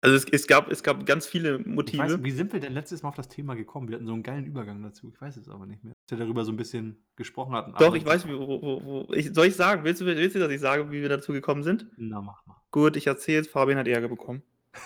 Also 0.00 0.14
es, 0.14 0.26
es, 0.30 0.46
gab, 0.46 0.70
es 0.70 0.84
gab 0.84 1.04
ganz 1.06 1.26
viele 1.26 1.58
Motive. 1.58 2.00
weiß, 2.04 2.22
wie 2.22 2.30
sind 2.30 2.52
wir 2.52 2.60
denn 2.60 2.72
letztes 2.72 3.02
Mal 3.02 3.08
auf 3.08 3.16
das 3.16 3.28
Thema 3.28 3.56
gekommen? 3.56 3.88
Wir 3.88 3.96
hatten 3.96 4.06
so 4.06 4.12
einen 4.12 4.22
geilen 4.22 4.46
Übergang 4.46 4.80
dazu. 4.80 5.10
Ich 5.12 5.20
weiß 5.20 5.36
es 5.38 5.48
aber 5.48 5.66
nicht 5.66 5.82
mehr. 5.82 5.92
Dass 6.06 6.16
wir 6.16 6.24
darüber 6.24 6.44
so 6.44 6.52
ein 6.52 6.56
bisschen 6.56 6.98
gesprochen 7.16 7.52
hatten. 7.56 7.74
Doch, 7.80 7.96
ich 7.96 8.06
weiß, 8.06 8.28
wie- 8.28 8.38
wo, 8.38 8.62
wo, 8.62 8.84
wo. 8.84 9.12
Ich, 9.12 9.34
soll 9.34 9.46
ich 9.46 9.56
sagen? 9.56 9.82
Willst 9.82 10.00
du, 10.00 10.06
willst 10.06 10.36
du, 10.36 10.38
dass 10.38 10.52
ich 10.52 10.60
sage, 10.60 10.92
wie 10.92 11.02
wir 11.02 11.08
dazu 11.08 11.32
gekommen 11.32 11.64
sind? 11.64 11.88
Na, 11.96 12.20
mach 12.20 12.46
mal. 12.46 12.54
Gut, 12.70 12.96
ich 12.96 13.08
erzähle 13.08 13.38
jetzt, 13.38 13.50
Fabian 13.50 13.76
hat 13.76 13.88
Ärger 13.88 14.06
bekommen. 14.06 14.42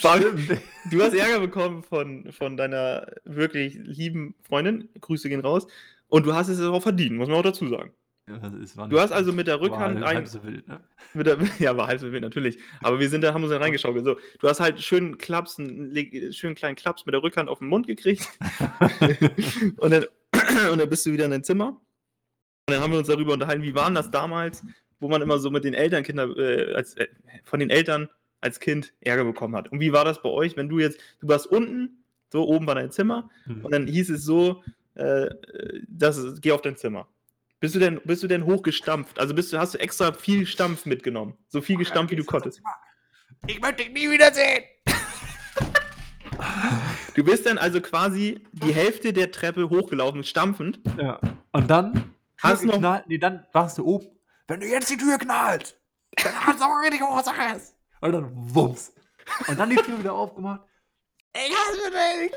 Fabian, 0.00 0.58
du 0.90 1.00
hast 1.00 1.14
Ärger 1.14 1.40
bekommen 1.40 1.82
von, 1.84 2.32
von 2.32 2.56
deiner 2.56 3.06
wirklich 3.24 3.74
lieben 3.80 4.34
Freundin. 4.42 4.88
Grüße 5.00 5.28
gehen 5.28 5.40
raus. 5.40 5.66
Und 6.08 6.26
du 6.26 6.34
hast 6.34 6.48
es 6.48 6.60
auch 6.60 6.82
verdient, 6.82 7.16
muss 7.16 7.28
man 7.28 7.38
auch 7.38 7.42
dazu 7.42 7.68
sagen. 7.68 7.92
Das 8.26 8.76
war 8.76 8.88
Du 8.88 8.98
hast 8.98 9.12
also 9.12 9.32
mit 9.32 9.46
der 9.46 9.60
war 9.60 9.66
Rückhand 9.66 10.02
halb 10.02 10.18
ein, 10.18 10.26
so 10.26 10.42
wild, 10.42 10.66
ne? 10.66 10.80
Mit 11.12 11.26
der, 11.26 11.38
ja, 11.58 11.76
war 11.76 11.88
halb 11.88 12.00
so 12.00 12.10
wild, 12.10 12.22
natürlich. 12.22 12.58
Aber 12.82 12.98
wir 12.98 13.10
sind 13.10 13.22
da, 13.22 13.34
haben 13.34 13.42
uns 13.42 13.52
dann 13.52 13.62
reingeschaut. 13.62 14.02
So, 14.02 14.16
du 14.38 14.48
hast 14.48 14.60
halt 14.60 14.80
schön 14.80 15.18
Klaps, 15.18 15.58
einen 15.58 16.32
schönen 16.32 16.54
kleinen 16.54 16.74
Klaps 16.76 17.04
mit 17.04 17.12
der 17.14 17.22
Rückhand 17.22 17.50
auf 17.50 17.58
den 17.58 17.68
Mund 17.68 17.86
gekriegt. 17.86 18.26
und, 19.76 19.90
dann, 19.90 20.04
und 20.72 20.78
dann 20.78 20.88
bist 20.88 21.04
du 21.04 21.12
wieder 21.12 21.26
in 21.26 21.32
dein 21.32 21.44
Zimmer. 21.44 21.68
Und 22.66 22.74
dann 22.74 22.80
haben 22.80 22.92
wir 22.92 22.98
uns 22.98 23.08
darüber 23.08 23.34
unterhalten, 23.34 23.62
wie 23.62 23.74
war 23.74 23.86
denn 23.86 23.94
das 23.94 24.10
damals, 24.10 24.64
wo 25.00 25.08
man 25.08 25.20
immer 25.20 25.38
so 25.38 25.50
mit 25.50 25.64
den 25.64 25.74
Eltern, 25.74 26.02
Kinder, 26.02 26.34
äh, 26.38 26.72
als, 26.72 26.94
äh, 26.94 27.08
von 27.44 27.60
den 27.60 27.68
Eltern 27.68 28.08
als 28.40 28.58
Kind 28.58 28.94
Ärger 29.00 29.24
bekommen 29.24 29.54
hat. 29.54 29.70
Und 29.70 29.80
wie 29.80 29.92
war 29.92 30.04
das 30.06 30.22
bei 30.22 30.30
euch, 30.30 30.56
wenn 30.56 30.70
du 30.70 30.78
jetzt, 30.78 30.98
du 31.20 31.28
warst 31.28 31.46
unten, 31.46 32.04
so 32.32 32.46
oben 32.46 32.66
war 32.66 32.74
dein 32.74 32.90
Zimmer, 32.90 33.28
Hm. 33.44 33.64
und 33.64 33.72
dann 33.72 33.86
hieß 33.86 34.10
es 34.10 34.24
so, 34.24 34.62
äh, 34.94 35.28
das 35.88 36.16
ist, 36.16 36.40
geh 36.40 36.52
auf 36.52 36.62
dein 36.62 36.76
Zimmer. 36.76 37.06
Bist 37.64 37.74
du 37.74 37.78
denn, 37.78 37.98
bist 38.04 38.22
du 38.22 38.26
denn 38.26 38.44
hochgestampft? 38.44 39.18
Also 39.18 39.32
bist 39.32 39.50
du, 39.50 39.58
hast 39.58 39.72
du 39.72 39.78
extra 39.78 40.12
viel 40.12 40.44
Stampf 40.44 40.84
mitgenommen? 40.84 41.32
So 41.48 41.62
viel 41.62 41.78
gestampft, 41.78 42.10
wie 42.12 42.16
du 42.16 42.24
konntest. 42.24 42.60
Ich 43.46 43.58
möchte 43.58 43.84
dich 43.84 43.90
nie 43.90 44.10
wiedersehen. 44.10 44.64
Du 47.14 47.24
bist 47.24 47.46
dann 47.46 47.56
also 47.56 47.80
quasi 47.80 48.44
die 48.52 48.74
Hälfte 48.74 49.14
der 49.14 49.32
Treppe 49.32 49.70
hochgelaufen, 49.70 50.24
stampfend. 50.24 50.78
Ja. 50.98 51.18
Und 51.52 51.70
dann 51.70 52.14
Hast 52.42 52.60
Tür 52.60 52.76
noch- 52.78 53.06
nee, 53.06 53.16
dann 53.16 53.46
warst 53.54 53.78
du 53.78 53.86
oben. 53.86 54.08
Wenn 54.46 54.60
du 54.60 54.66
jetzt 54.66 54.90
die 54.90 54.98
Tür 54.98 55.16
knallst, 55.16 55.74
dann 56.22 56.34
hast 56.46 56.60
du 56.60 56.64
auch 56.64 56.82
richtig 56.82 57.00
Hochsaches. 57.00 57.74
Und 58.02 58.12
dann 58.12 58.30
wumms. 58.34 58.92
Und 59.48 59.58
dann 59.58 59.70
die 59.70 59.76
Tür 59.76 59.98
wieder 59.98 60.12
aufgemacht. 60.12 60.60
Ich 61.34 61.56
hasse 61.56 61.90
dich. 61.90 62.32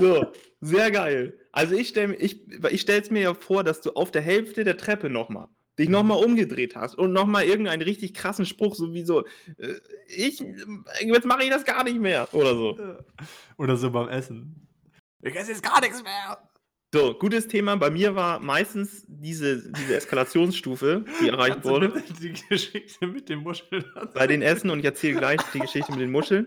So, 0.00 0.32
sehr 0.62 0.90
geil. 0.90 1.38
Also 1.50 1.74
ich 1.74 1.88
stelle 1.88 2.14
ich, 2.14 2.48
ich 2.70 2.80
stell's 2.80 3.10
mir 3.10 3.22
ja 3.22 3.34
vor, 3.34 3.64
dass 3.64 3.80
du 3.80 3.90
auf 3.90 4.10
der 4.10 4.22
Hälfte 4.22 4.64
der 4.64 4.78
Treppe 4.78 5.10
nochmal 5.10 5.48
dich 5.78 5.88
nochmal 5.88 6.22
umgedreht 6.22 6.76
hast 6.76 6.96
und 6.96 7.12
nochmal 7.12 7.44
irgendeinen 7.44 7.82
richtig 7.82 8.14
krassen 8.14 8.46
Spruch, 8.46 8.74
so 8.74 8.92
wie 8.92 9.04
so, 9.04 9.24
äh, 9.58 9.74
ich, 10.06 10.44
jetzt 11.00 11.24
mache 11.24 11.44
ich 11.44 11.50
das 11.50 11.64
gar 11.64 11.82
nicht 11.84 11.98
mehr 11.98 12.28
oder 12.32 12.54
so. 12.54 12.78
Oder 13.56 13.76
so 13.76 13.90
beim 13.90 14.08
Essen. 14.08 14.68
Ich 15.22 15.34
esse 15.34 15.52
jetzt 15.52 15.62
gar 15.62 15.80
nichts 15.80 16.02
mehr. 16.02 16.38
So, 16.94 17.14
gutes 17.14 17.48
Thema. 17.48 17.76
Bei 17.76 17.90
mir 17.90 18.14
war 18.14 18.38
meistens 18.40 19.04
diese, 19.08 19.72
diese 19.72 19.96
Eskalationsstufe, 19.96 21.06
die 21.22 21.28
erreicht 21.28 21.64
wurde. 21.64 22.02
Die 22.20 22.34
Geschichte 22.48 23.06
mit 23.06 23.30
dem 23.30 23.38
Muscheln. 23.38 23.84
bei 24.12 24.26
den 24.26 24.42
Essen 24.42 24.68
und 24.68 24.80
ich 24.80 24.84
erzähle 24.84 25.18
gleich 25.18 25.40
die 25.54 25.60
Geschichte 25.60 25.90
mit 25.92 26.02
den 26.02 26.10
Muscheln. 26.10 26.46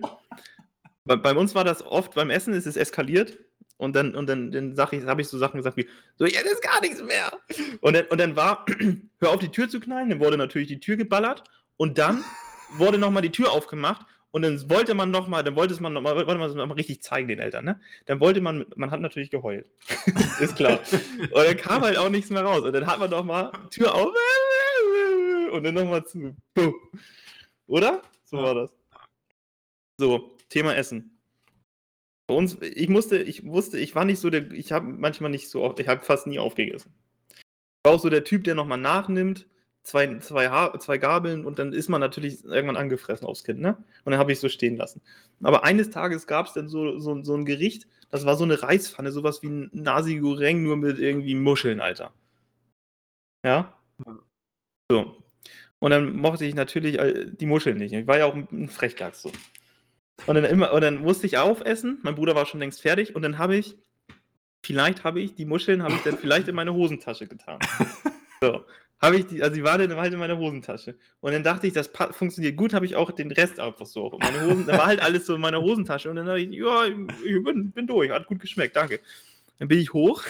Bei, 1.04 1.16
bei 1.16 1.34
uns 1.34 1.56
war 1.56 1.64
das 1.64 1.84
oft 1.84 2.14
beim 2.14 2.30
Essen, 2.30 2.54
ist 2.54 2.68
es 2.68 2.78
eskaliert 2.78 3.40
und 3.78 3.96
dann, 3.96 4.16
und 4.16 4.28
dann, 4.28 4.52
dann 4.52 4.76
sag 4.76 4.94
ich, 4.94 5.04
habe 5.04 5.22
ich 5.22 5.28
so 5.28 5.38
Sachen 5.38 5.58
gesagt 5.58 5.78
wie, 5.78 5.88
so, 6.16 6.26
jetzt 6.26 6.46
ist 6.46 6.62
gar 6.62 6.80
nichts 6.82 7.04
mehr. 7.04 7.32
Und 7.82 7.96
dann, 7.96 8.06
und 8.08 8.20
dann 8.20 8.36
war, 8.36 8.66
hör 9.20 9.32
auf 9.32 9.40
die 9.40 9.50
Tür 9.50 9.70
zu 9.70 9.80
knallen, 9.80 10.10
dann 10.10 10.20
wurde 10.20 10.38
natürlich 10.38 10.68
die 10.68 10.80
Tür 10.80 10.96
geballert 10.96 11.44
und 11.78 11.98
dann 11.98 12.24
wurde 12.78 12.98
nochmal 12.98 13.22
die 13.22 13.32
Tür 13.32 13.52
aufgemacht 13.52 14.06
und 14.32 14.42
dann 14.42 14.70
wollte 14.70 14.94
man 14.94 15.12
nochmal, 15.12 15.44
dann 15.44 15.56
wollte 15.56 15.74
es 15.74 15.80
man 15.80 15.94
nochmal, 15.94 16.16
wollte 16.16 16.38
man 16.38 16.50
es 16.50 16.56
noch 16.56 16.68
mal 16.68 16.74
richtig 16.74 17.02
zeigen 17.02 17.28
den 17.28 17.40
Eltern, 17.40 17.64
ne? 17.64 17.80
Dann 18.06 18.20
wollte 18.20 18.42
man, 18.42 18.66
man 18.76 18.92
hat 18.92 19.00
natürlich 19.00 19.30
geheult. 19.30 19.70
ist 20.42 20.58
klar. 20.58 20.80
Und 21.32 21.34
dann 21.34 21.56
kam 21.56 21.84
halt 21.84 21.98
auch 21.98 22.10
nichts 22.10 22.30
mehr 22.30 22.44
raus. 22.44 22.62
Und 22.62 22.74
dann 22.74 22.86
hat 22.86 23.00
man 23.00 23.10
nochmal 23.10 23.52
Tür 23.70 23.96
auf 23.96 24.10
und 25.52 25.64
dann 25.64 25.74
nochmal 25.74 26.06
zu. 26.06 26.36
Oder? 27.68 28.02
So 28.26 28.38
war 28.38 28.56
das. 28.56 28.70
So, 29.98 30.36
Thema 30.50 30.76
Essen. 30.76 31.15
Bei 32.28 32.34
uns, 32.36 32.58
ich 32.62 32.90
musste, 32.90 33.18
ich 33.18 33.46
wusste, 33.46 33.78
ich 33.78 33.94
war 33.96 34.06
nicht 34.06 34.20
so 34.20 34.30
der, 34.30 34.52
ich 34.52 34.72
habe 34.72 34.88
manchmal 34.88 35.30
nicht 35.30 35.50
so 35.50 35.64
oft, 35.64 35.80
ich 35.80 35.88
habe 35.88 36.04
fast 36.04 36.28
nie 36.28 36.40
aufgegessen. 36.40 36.92
Ich 37.30 37.86
war 37.86 37.94
auch 37.94 38.00
so 38.00 38.10
der 38.10 38.24
Typ, 38.24 38.44
der 38.46 38.56
nochmal 38.56 38.80
nachnimmt, 38.80 39.48
zwei, 39.84 40.18
zwei, 40.20 40.50
ha 40.50 40.78
zwei 40.80 40.98
Gabeln 40.98 41.46
und 41.46 41.60
dann 41.60 41.72
ist 41.72 41.90
man 41.90 42.02
natürlich 42.02 42.44
irgendwann 42.44 42.78
angefressen 42.78 43.28
aufs 43.28 43.44
Kind, 43.44 43.60
ne? 43.62 43.78
Und 44.04 44.12
dann 44.12 44.20
habe 44.20 44.32
ich 44.32 44.38
es 44.38 44.42
so 44.42 44.50
stehen 44.50 44.76
lassen. 44.76 45.02
Aber 45.44 45.64
eines 45.64 45.92
Tages 45.92 46.26
gab 46.26 46.48
es 46.48 46.54
dann 46.54 46.68
so, 46.68 47.00
so, 47.00 47.24
so 47.24 47.36
ein 47.36 47.46
Gericht, 47.46 47.88
das 48.10 48.26
war 48.26 48.36
so 48.38 48.44
eine 48.44 48.62
Reispfanne, 48.62 49.12
sowas 49.12 49.44
wie 49.44 49.50
ein 49.50 49.70
Nasi 49.74 50.18
Goreng, 50.18 50.64
nur 50.64 50.78
mit 50.78 50.98
irgendwie 51.00 51.36
Muscheln, 51.36 51.80
Alter. 51.80 52.12
Ja? 53.46 53.78
So. 54.90 55.24
Und 55.80 55.92
dann 55.92 56.16
mochte 56.16 56.46
ich 56.46 56.56
natürlich 56.56 56.98
äh, 57.00 57.26
die 57.32 57.46
Muscheln 57.46 57.78
nicht. 57.78 57.94
Ich 57.94 58.08
war 58.08 58.18
ja 58.18 58.26
auch 58.26 58.36
ein 58.36 58.48
ein 58.52 58.70
Frechdachs 58.70 59.22
so. 59.22 59.32
Und 60.26 60.36
dann 60.36 60.46
immer, 60.46 60.74
und 60.74 60.82
dann 60.82 61.02
musste 61.02 61.28
ich 61.28 61.38
aufessen. 61.38 62.00
Mein 62.04 62.16
Bruder 62.16 62.36
war 62.36 62.46
schon 62.46 62.60
längst 62.60 62.82
fertig 62.82 63.16
und 63.16 63.22
dann 63.22 63.38
habe 63.38 63.56
ich, 63.56 63.78
vielleicht 64.62 65.04
habe 65.04 65.22
ich 65.22 65.36
die 65.36 65.46
Muscheln, 65.46 65.84
habe 65.84 65.96
ich 65.96 66.02
dann 66.02 66.18
vielleicht 66.18 66.48
in 66.48 66.56
meine 66.56 66.74
Hosentasche 66.74 67.28
getan. 67.28 67.60
So. 68.42 68.66
Habe 69.02 69.18
ich 69.18 69.28
die, 69.28 69.42
also 69.42 69.56
die 69.56 69.64
war 69.64 69.78
dann 69.78 69.96
halt 69.96 70.14
in 70.14 70.20
meiner 70.20 70.38
Hosentasche. 70.38 70.98
Und 71.20 71.32
dann 71.32 71.44
dachte 71.44 71.68
ich, 71.68 71.74
das 71.74 71.90
funktioniert 72.12 72.58
gut, 72.58 72.74
habe 72.74 72.86
ich 72.86 72.96
auch 72.96 73.12
den 73.12 73.32
Rest 73.32 73.60
einfach 73.60 73.86
so. 73.86 74.08
Und 74.08 74.24
meine 74.24 74.42
Hosen, 74.42 74.66
da 74.68 74.78
war 74.78 74.86
halt 74.88 75.02
alles 75.02 75.26
so 75.26 75.36
in 75.36 75.42
meiner 75.42 75.62
Hosentasche. 75.62 76.10
Und 76.10 76.18
dann 76.18 76.26
dachte 76.26 76.42
ich, 76.42 76.52
ja, 76.52 76.86
ich 76.86 77.44
bin, 77.44 77.72
bin 77.72 77.88
durch, 77.88 78.12
hat 78.12 78.28
gut 78.28 78.40
geschmeckt, 78.40 78.76
danke. 78.76 79.00
Dann 79.58 79.68
bin 79.68 79.80
ich 79.80 79.94
hoch 79.94 80.24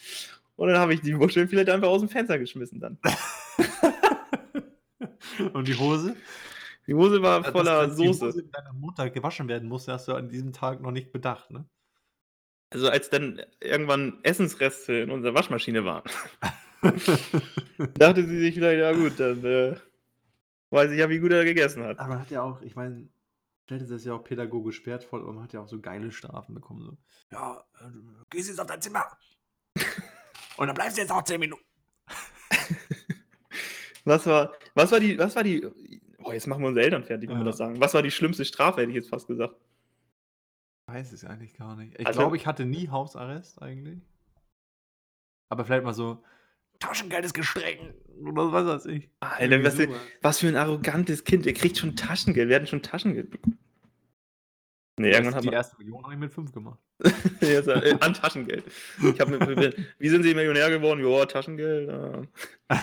und 0.56 0.68
dann 0.68 0.78
habe 0.78 0.94
ich 0.94 1.00
die 1.00 1.14
Muscheln 1.14 1.48
vielleicht 1.48 1.68
einfach 1.68 1.88
aus 1.88 2.00
dem 2.00 2.08
Fenster 2.08 2.38
geschmissen 2.38 2.80
dann. 2.80 2.98
Und 5.52 5.68
die 5.68 5.76
Hose? 5.76 6.16
Die 6.88 6.94
Hose 6.94 7.20
war 7.20 7.44
voller 7.44 7.86
dass 7.86 7.96
die 7.96 8.06
Soße. 8.06 8.28
Hose 8.28 8.42
mit 8.42 8.54
deiner 8.56 8.72
Mutter 8.72 9.10
gewaschen 9.10 9.46
werden 9.46 9.68
musste, 9.68 9.92
hast 9.92 10.08
du 10.08 10.14
an 10.14 10.30
diesem 10.30 10.54
Tag 10.54 10.80
noch 10.80 10.90
nicht 10.90 11.12
bedacht, 11.12 11.50
ne? 11.50 11.68
Also 12.70 12.88
als 12.88 13.10
dann 13.10 13.40
irgendwann 13.60 14.18
Essensreste 14.22 14.94
in 14.94 15.10
unserer 15.10 15.34
Waschmaschine 15.34 15.84
waren, 15.84 16.10
dachte 17.94 18.26
sie 18.26 18.38
sich 18.38 18.54
vielleicht, 18.54 18.80
ja 18.80 18.92
gut, 18.92 19.20
dann 19.20 19.44
äh, 19.44 19.76
weiß 20.70 20.90
ich 20.90 20.98
ja, 20.98 21.08
wie 21.10 21.18
gut 21.18 21.32
er 21.32 21.44
gegessen 21.44 21.82
hat. 21.84 21.98
Aber 21.98 22.08
man 22.08 22.20
hat 22.20 22.30
ja 22.30 22.42
auch, 22.42 22.60
ich 22.62 22.74
meine, 22.74 23.08
stellt 23.64 23.82
es 23.82 23.88
das 23.90 24.04
ja 24.04 24.14
auch 24.14 24.24
pädagogisch 24.24 24.84
wertvoll 24.86 25.22
und 25.22 25.36
man 25.36 25.44
hat 25.44 25.52
ja 25.52 25.60
auch 25.60 25.68
so 25.68 25.80
geile 25.80 26.10
Strafen 26.10 26.54
bekommen. 26.54 26.84
So. 26.84 26.96
Ja, 27.30 27.64
äh, 27.80 27.90
du 27.90 28.24
gehst 28.30 28.48
jetzt 28.48 28.60
auf 28.60 28.66
dein 28.66 28.80
Zimmer. 28.80 29.04
Und 30.56 30.66
dann 30.66 30.74
bleibst 30.74 30.96
du 30.96 31.02
jetzt 31.02 31.12
auch 31.12 31.22
10 31.22 31.38
Minuten. 31.38 31.64
Was 34.04 34.26
war, 34.26 34.54
was 34.74 34.90
war 34.90 35.00
die, 35.00 35.18
was 35.18 35.36
war 35.36 35.42
die, 35.42 35.68
oh, 36.28 36.32
jetzt 36.32 36.46
machen 36.46 36.62
wir 36.62 36.68
unsere 36.68 36.84
Eltern 36.84 37.04
fertig, 37.04 37.28
wenn 37.28 37.36
wir 37.36 37.40
Ja. 37.44 37.46
das 37.50 37.56
sagen. 37.58 37.80
Was 37.80 37.94
war 37.94 38.02
die 38.02 38.10
schlimmste 38.10 38.44
Strafe, 38.44 38.80
hätte 38.80 38.90
ich 38.90 38.96
jetzt 38.96 39.08
fast 39.10 39.26
gesagt. 39.26 39.54
Ich 40.88 40.94
weiß 40.94 41.12
es 41.12 41.24
eigentlich 41.24 41.54
gar 41.56 41.76
nicht. 41.76 41.98
Ich 41.98 42.06
Also- 42.06 42.20
glaube, 42.20 42.36
ich 42.36 42.46
hatte 42.46 42.64
nie 42.64 42.88
Hausarrest 42.88 43.60
eigentlich. 43.62 43.98
Aber 45.50 45.64
vielleicht 45.64 45.84
mal 45.84 45.94
so 45.94 46.22
Taschengeld 46.78 47.24
ist 47.24 47.34
gestreng. 47.34 47.94
Oder 48.22 48.52
was 48.52 48.66
weiß 48.66 48.86
ich. 48.86 49.08
Alter, 49.20 49.64
was, 49.64 49.78
was 50.22 50.38
für 50.38 50.48
ein 50.48 50.56
arrogantes 50.56 51.24
Kind. 51.24 51.44
Der 51.46 51.52
kriegt 51.54 51.76
schon 51.78 51.96
Taschengeld. 51.96 52.48
Wir 52.48 52.56
hatten 52.56 52.66
schon 52.66 52.82
Taschengeld 52.82 53.30
bekommen. 53.30 53.58
Nee, 55.00 55.10
irgendwann 55.12 55.34
hat 55.36 55.42
die 55.44 55.46
man. 55.48 55.54
erste 55.54 55.76
Million 55.78 56.02
habe 56.02 56.14
ich 56.14 56.18
mit 56.20 56.32
5 56.32 56.52
gemacht. 56.52 56.78
Ja, 57.40 57.62
so, 57.62 57.70
äh, 57.72 57.96
an 58.00 58.14
Taschengeld. 58.14 58.64
Ich 59.02 59.20
hab 59.20 59.28
mir, 59.28 59.38
wie 59.98 60.08
sind 60.08 60.22
Sie 60.24 60.34
Millionär 60.34 60.70
geworden? 60.70 61.04
Ja, 61.04 61.24
Taschengeld. 61.26 61.88
Ja. 62.70 62.82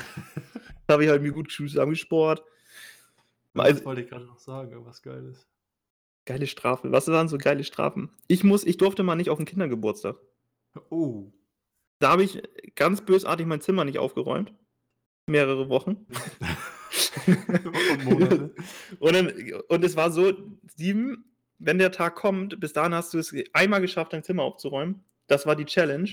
habe 0.89 1.03
ich 1.03 1.09
halt 1.09 1.21
mir 1.21 1.31
gut 1.31 1.51
zusammengespart. 1.51 2.41
Also, 3.55 3.85
wollte 3.85 4.01
ich 4.01 4.09
gerade 4.09 4.25
noch 4.25 4.39
sagen, 4.39 4.85
was 4.85 5.01
geil 5.01 5.25
ist. 5.31 5.47
geile 6.25 6.47
Strafe. 6.47 6.91
Was 6.91 7.07
waren 7.07 7.27
so 7.29 7.37
geile 7.37 7.63
Strafen? 7.63 8.11
Ich 8.27 8.43
muss, 8.43 8.63
ich 8.65 8.77
durfte 8.77 9.03
mal 9.03 9.15
nicht 9.15 9.29
auf 9.29 9.37
den 9.37 9.45
Kindergeburtstag. 9.45 10.17
Oh. 10.89 11.31
Da 11.99 12.09
habe 12.11 12.23
ich 12.23 12.41
ganz 12.75 13.01
bösartig 13.01 13.45
mein 13.45 13.61
Zimmer 13.61 13.85
nicht 13.85 13.99
aufgeräumt. 13.99 14.53
Mehrere 15.27 15.69
Wochen. 15.69 16.05
Und 18.05 18.51
und, 18.99 19.13
dann, 19.13 19.31
und 19.69 19.83
es 19.83 19.95
war 19.95 20.11
so, 20.11 20.33
sieben, 20.75 21.25
wenn 21.57 21.79
der 21.79 21.91
Tag 21.91 22.15
kommt, 22.15 22.59
bis 22.59 22.73
dahin 22.73 22.93
hast 22.93 23.13
du 23.13 23.17
es 23.17 23.33
einmal 23.53 23.81
geschafft, 23.81 24.13
dein 24.13 24.23
Zimmer 24.23 24.43
aufzuräumen. 24.43 25.03
Das 25.27 25.45
war 25.45 25.55
die 25.55 25.65
Challenge. 25.65 26.09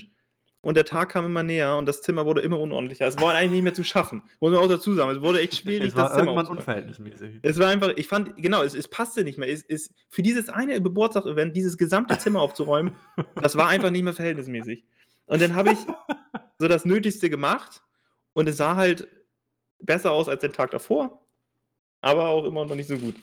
Und 0.63 0.77
der 0.77 0.85
Tag 0.85 1.09
kam 1.09 1.25
immer 1.25 1.43
näher 1.43 1.75
und 1.75 1.87
das 1.87 2.01
Zimmer 2.01 2.25
wurde 2.25 2.39
immer 2.39 2.57
unordentlicher. 2.57 3.05
Es 3.05 3.19
war 3.19 3.33
eigentlich 3.33 3.51
nicht 3.51 3.63
mehr 3.63 3.73
zu 3.73 3.83
schaffen. 3.83 4.23
Muss 4.39 4.53
man 4.53 4.61
auch 4.61 4.69
dazu 4.69 4.93
sagen. 4.93 5.11
Es 5.11 5.21
wurde 5.21 5.41
echt 5.41 5.55
schwierig, 5.55 5.89
Es 5.89 5.95
war 5.97 6.03
das 6.05 6.13
Zimmer 6.13 6.31
irgendwann 6.31 6.57
aufzuräumen. 6.57 6.59
unverhältnismäßig. 6.59 7.39
Es 7.41 7.59
war 7.59 7.67
einfach, 7.67 7.89
ich 7.97 8.07
fand, 8.07 8.37
genau, 8.37 8.63
es, 8.63 8.73
es 8.73 8.87
passte 8.87 9.25
nicht 9.25 9.37
mehr. 9.37 9.49
Es, 9.49 9.65
es, 9.67 9.93
für 10.07 10.21
dieses 10.21 10.47
eine 10.47 10.81
Geburtstag-Event, 10.81 11.53
dieses 11.53 11.77
gesamte 11.77 12.17
Zimmer 12.17 12.39
aufzuräumen, 12.39 12.95
das 13.41 13.57
war 13.57 13.67
einfach 13.67 13.89
nicht 13.89 14.03
mehr 14.03 14.13
verhältnismäßig. 14.13 14.85
Und 15.25 15.41
dann 15.41 15.53
habe 15.53 15.73
ich 15.73 15.79
so 16.59 16.69
das 16.69 16.85
Nötigste 16.85 17.29
gemacht 17.29 17.81
und 18.31 18.47
es 18.47 18.55
sah 18.55 18.77
halt 18.77 19.05
besser 19.79 20.13
aus 20.13 20.29
als 20.29 20.39
den 20.39 20.53
Tag 20.53 20.71
davor, 20.71 21.25
aber 21.99 22.29
auch 22.29 22.45
immer 22.45 22.65
noch 22.65 22.75
nicht 22.75 22.87
so 22.87 22.97
gut. 22.97 23.15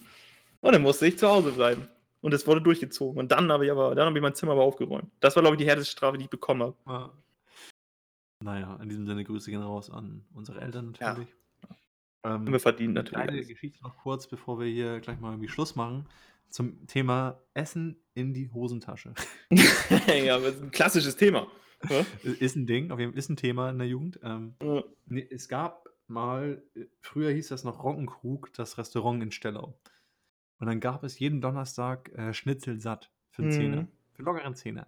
Und 0.60 0.74
dann 0.74 0.82
musste 0.82 1.06
ich 1.06 1.18
zu 1.18 1.26
Hause 1.26 1.52
bleiben. 1.52 1.88
Und 2.20 2.34
es 2.34 2.46
wurde 2.46 2.60
durchgezogen. 2.60 3.18
Und 3.18 3.32
dann 3.32 3.50
habe 3.50 3.64
ich 3.64 3.70
aber, 3.70 3.94
dann 3.94 4.06
habe 4.06 4.18
ich 4.18 4.22
mein 4.22 4.34
Zimmer 4.34 4.52
aber 4.52 4.62
aufgeräumt. 4.62 5.10
Das 5.20 5.36
war, 5.36 5.42
glaube 5.42 5.56
ich, 5.56 5.62
die 5.62 5.66
härteste 5.66 5.90
Strafe, 5.90 6.18
die 6.18 6.24
ich 6.24 6.30
bekommen 6.30 6.62
habe. 6.62 6.76
Ja. 6.86 7.10
Naja, 8.42 8.76
in 8.82 8.88
diesem 8.88 9.06
Sinne 9.06 9.24
Grüße 9.24 9.50
gehen 9.50 9.62
raus 9.62 9.90
an 9.90 10.24
unsere 10.32 10.60
Eltern 10.60 10.92
natürlich. 10.92 11.28
Ähm, 12.22 12.32
Haben 12.32 12.52
wir 12.52 12.60
verdient 12.60 12.96
eine 12.98 13.04
natürlich. 13.04 13.28
alles. 13.28 13.48
Geschichte 13.48 13.82
noch 13.82 13.96
kurz, 13.98 14.26
bevor 14.28 14.58
wir 14.58 14.66
hier 14.66 15.00
gleich 15.00 15.20
mal 15.20 15.30
irgendwie 15.32 15.48
Schluss 15.48 15.74
machen. 15.76 16.06
Zum 16.48 16.86
Thema 16.86 17.40
Essen 17.54 17.96
in 18.14 18.34
die 18.34 18.50
Hosentasche. 18.50 19.14
ja, 19.50 20.36
aber 20.36 20.46
das 20.46 20.56
ist 20.56 20.62
ein 20.62 20.70
klassisches 20.70 21.16
Thema. 21.16 21.46
Ja? 21.88 22.04
ist 22.22 22.56
ein 22.56 22.66
Ding, 22.66 22.90
auf 22.90 22.98
jeden 22.98 23.12
Fall 23.12 23.18
ist 23.18 23.30
ein 23.30 23.36
Thema 23.36 23.70
in 23.70 23.78
der 23.78 23.88
Jugend. 23.88 24.20
Ähm, 24.22 24.54
Ja. 24.62 24.82
nee, 25.06 25.26
es 25.30 25.48
gab 25.48 25.88
mal, 26.08 26.62
äh, 26.74 26.86
früher 27.00 27.30
hieß 27.30 27.48
das 27.48 27.64
noch 27.64 27.82
Roggenkrug, 27.84 28.52
das 28.54 28.76
Restaurant 28.78 29.22
in 29.22 29.32
Stellau. 29.32 29.78
Und 30.58 30.66
dann 30.66 30.80
gab 30.80 31.04
es 31.04 31.18
jeden 31.18 31.40
Donnerstag 31.40 32.10
äh, 32.18 32.34
Schnitzel 32.34 32.80
satt 32.80 33.10
für 33.30 33.42
einen 33.42 33.50
Mhm. 33.52 33.56
Zehner. 33.56 33.88
Für 34.14 34.22
lockeren 34.24 34.54
Zehner. 34.54 34.86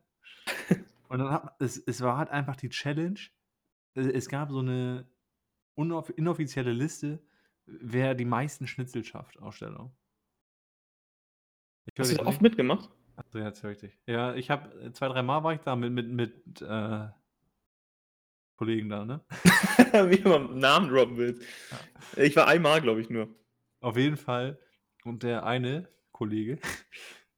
Und 1.08 1.18
dann 1.20 1.30
hat 1.30 1.54
es, 1.60 1.78
es 1.78 2.00
war 2.02 2.18
halt 2.18 2.28
einfach 2.30 2.56
die 2.56 2.68
Challenge. 2.70 3.20
Äh, 3.94 4.00
Es 4.12 4.28
gab 4.28 4.50
so 4.50 4.58
eine 4.60 5.06
inoffizielle 5.76 6.72
Liste, 6.72 7.20
wer 7.66 8.14
die 8.14 8.24
meisten 8.24 8.66
Schnitzel 8.66 9.04
schafft 9.04 9.38
aus 9.40 9.56
Stellau. 9.56 9.92
Ich 11.86 11.98
hör 11.98 12.04
Hast 12.04 12.10
du 12.10 12.14
dich 12.14 12.18
da 12.18 12.24
nicht. 12.24 12.28
oft 12.28 12.42
mitgemacht? 12.42 12.90
Achso, 13.16 13.38
ja, 13.38 13.46
jetzt 13.46 13.62
höre 13.62 13.72
ich 13.72 13.78
dich. 13.78 13.98
Ja, 14.06 14.34
ich 14.34 14.50
habe 14.50 14.92
zwei, 14.92 15.08
drei 15.08 15.22
Mal 15.22 15.44
war 15.44 15.54
ich 15.54 15.60
da 15.60 15.76
mit, 15.76 15.92
mit, 15.92 16.08
mit 16.10 16.62
äh, 16.62 17.08
Kollegen 18.56 18.88
da, 18.88 19.04
ne? 19.04 19.20
Wie 20.10 20.22
mal 20.28 20.44
Namen 20.54 20.88
droppen 20.88 21.16
willst. 21.16 21.42
Ich 22.16 22.36
war 22.36 22.46
einmal, 22.46 22.80
glaube 22.80 23.00
ich, 23.00 23.10
nur. 23.10 23.28
Auf 23.80 23.96
jeden 23.96 24.16
Fall. 24.16 24.58
Und 25.04 25.22
der 25.22 25.44
eine 25.44 25.88
Kollege 26.12 26.58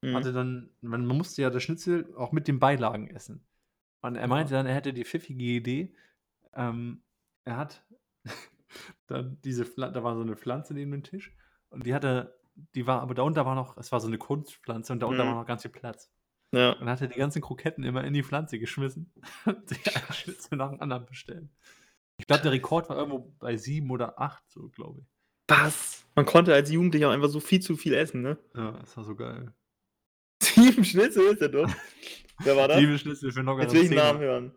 Mhm. 0.02 0.16
hatte 0.16 0.34
dann, 0.34 0.68
man, 0.82 1.07
man 1.07 1.16
musste 1.16 1.40
ja 1.40 1.48
das 1.48 1.62
Schnitzel 1.62 2.14
auch 2.16 2.30
mit 2.32 2.46
den 2.46 2.59
Beilagen 2.59 3.09
essen. 3.09 3.42
Und 4.02 4.16
er 4.16 4.28
meinte 4.28 4.52
dann, 4.52 4.66
er 4.66 4.74
hätte 4.74 4.92
die 4.92 5.05
pfiffige 5.07 5.42
Idee, 5.42 5.94
ähm, 6.57 7.02
er 7.44 7.57
hat 7.57 7.84
dann 9.07 9.38
diese, 9.44 9.64
Pfla- 9.64 9.90
da 9.90 10.02
war 10.05 10.14
so 10.16 10.22
eine 10.22 10.36
Pflanze 10.36 10.74
neben 10.74 10.90
dem 10.92 11.02
Tisch 11.02 11.32
und 11.70 11.84
die 11.86 11.94
hatte, 11.94 12.38
die 12.74 12.86
war, 12.86 13.00
aber 13.02 13.14
darunter 13.14 13.44
war 13.46 13.55
noch, 13.55 13.76
es 13.76 13.92
war 13.92 14.00
so 14.00 14.07
eine 14.09 14.18
Kunstpflanze 14.18 14.92
und 14.92 15.00
darunter 15.00 15.24
Mhm. 15.24 15.28
war 15.28 15.34
noch 15.36 15.46
ganz 15.46 15.62
viel 15.62 15.70
Platz. 15.70 16.11
Ja. 16.52 16.70
Und 16.72 16.80
dann 16.80 16.90
hat 16.90 17.00
er 17.00 17.09
die 17.09 17.18
ganzen 17.18 17.42
Kroketten 17.42 17.82
immer 17.84 18.05
in 18.05 18.14
die 18.14 18.22
Pflanze 18.22 18.59
geschmissen 18.59 19.12
und 19.44 19.68
sich 19.68 19.96
einen 19.96 20.12
Schnitzel 20.12 20.57
nach 20.57 20.70
dem 20.70 20.80
anderen 20.80 21.05
bestellt. 21.07 21.48
Ich 22.16 22.26
glaube, 22.28 22.42
der 22.42 22.52
Rekord 22.52 22.88
war 22.88 22.96
irgendwo 22.96 23.34
bei 23.40 23.57
sieben 23.57 23.90
oder 23.90 24.20
acht, 24.20 24.44
so 24.48 24.68
glaube 24.68 25.00
ich. 25.00 25.07
Was? 25.48 26.07
Man 26.14 26.24
konnte 26.26 26.55
als 26.55 26.70
Jugendlicher 26.70 27.09
auch 27.09 27.12
einfach 27.12 27.28
so 27.28 27.40
viel 27.40 27.61
zu 27.61 27.76
viel 27.76 27.92
essen, 27.92 28.22
ne? 28.22 28.38
Ja, 28.55 28.70
das 28.72 28.96
war 28.96 29.02
so 29.05 29.16
geil. 29.16 29.52
Sieben 30.42 30.84
Schnitzel 30.84 31.24
ist 31.32 31.42
er 31.42 31.48
doch. 31.48 31.68
Wer 32.38 32.57
war 32.57 32.68
das? 32.68 32.78
Sieben 32.78 32.98
Schnitzel 32.98 33.32
für 33.32 33.40
lockere 33.42 33.64
Jetzt 33.64 33.74
will 33.74 33.82
ich 33.82 33.88
einen. 33.90 33.98
Namen 33.98 34.20
hören. 34.20 34.55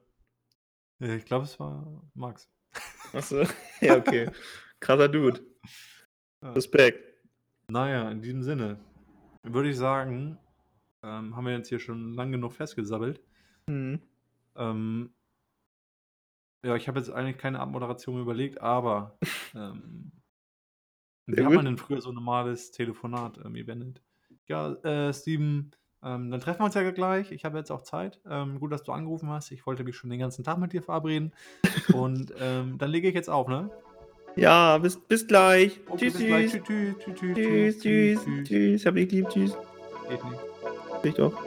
Ja, 1.00 1.16
Ich 1.16 1.26
glaube, 1.26 1.46
es 1.46 1.60
war 1.60 2.02
Max. 2.14 2.50
Achso. 3.14 3.44
Ja, 3.82 3.98
okay. 3.98 4.30
Krasser 4.80 5.08
Dude. 5.08 5.42
Respekt. 6.42 7.04
Naja, 7.70 8.10
in 8.10 8.22
diesem 8.22 8.44
Sinne 8.44 8.80
würde 9.44 9.70
ich 9.70 9.78
sagen, 9.78 10.38
ähm, 11.04 11.36
haben 11.36 11.46
wir 11.46 11.54
jetzt 11.54 11.70
hier 11.70 11.80
schon 11.80 12.14
lang 12.14 12.32
genug 12.32 12.54
festgesabbelt. 12.54 13.22
Mhm. 13.68 14.02
Ähm, 14.56 15.14
ja, 16.64 16.76
ich 16.76 16.88
habe 16.88 17.00
jetzt 17.00 17.12
eigentlich 17.12 17.38
keine 17.38 17.60
Abmoderation 17.60 18.16
mehr 18.16 18.24
überlegt, 18.24 18.62
aber 18.62 19.18
ähm, 19.56 20.12
wie 21.28 21.44
hat 21.44 21.54
man 21.54 21.66
denn 21.66 21.78
früher 21.78 22.02
so 22.02 22.10
ein 22.10 22.16
normales 22.16 22.72
Telefonat 22.72 23.40
ähm, 23.44 23.56
eventet? 23.56 24.02
Ja, 24.48 24.74
äh, 24.84 25.14
Steven, 25.14 25.72
ähm, 26.04 26.32
dann 26.32 26.40
treffen 26.40 26.60
wir 26.60 26.66
uns 26.66 26.76
ja 26.76 26.90
gleich. 26.92 27.32
Ich 27.32 27.46
habe 27.46 27.58
jetzt 27.58 27.72
auch 27.72 27.82
Zeit. 27.82 28.20
Ähm, 28.30 28.60
gut, 28.60 28.72
dass 28.72 28.84
du 28.84 28.92
angerufen 28.92 29.30
hast. 29.30 29.52
Ich 29.52 29.66
wollte 29.66 29.84
mich 29.84 29.96
schon 29.96 30.10
den 30.10 30.20
ganzen 30.20 30.44
Tag 30.44 30.58
mit 30.58 30.74
dir 30.74 30.82
verabreden. 30.82 31.34
Und 31.94 32.34
ähm, 32.40 32.78
dann 32.78 32.90
lege 32.90 33.08
ich 33.08 33.16
jetzt 33.16 33.30
auf, 33.30 33.48
ne? 33.48 33.70
Ja, 34.36 34.78
bis, 34.78 34.98
bis 34.98 35.26
gleich. 35.26 35.80
Okay, 35.88 36.12
tschüss, 36.12 36.14
bis 36.14 36.26
gleich. 36.28 36.52
tschüss. 36.52 36.64
Tschüss, 36.64 37.16
tschüss, 37.16 37.36
tschüss, 37.36 37.80
Tschüss, 37.80 38.24
tschüss, 38.24 38.48
tschüss. 38.48 38.86
Hab 38.86 38.96
dich 38.96 39.12
lieb, 39.12 39.30
tschüss. 39.30 39.58
Geht 40.10 40.24
nicht. 40.24 40.42
Ich 41.04 41.14
doch. 41.16 41.47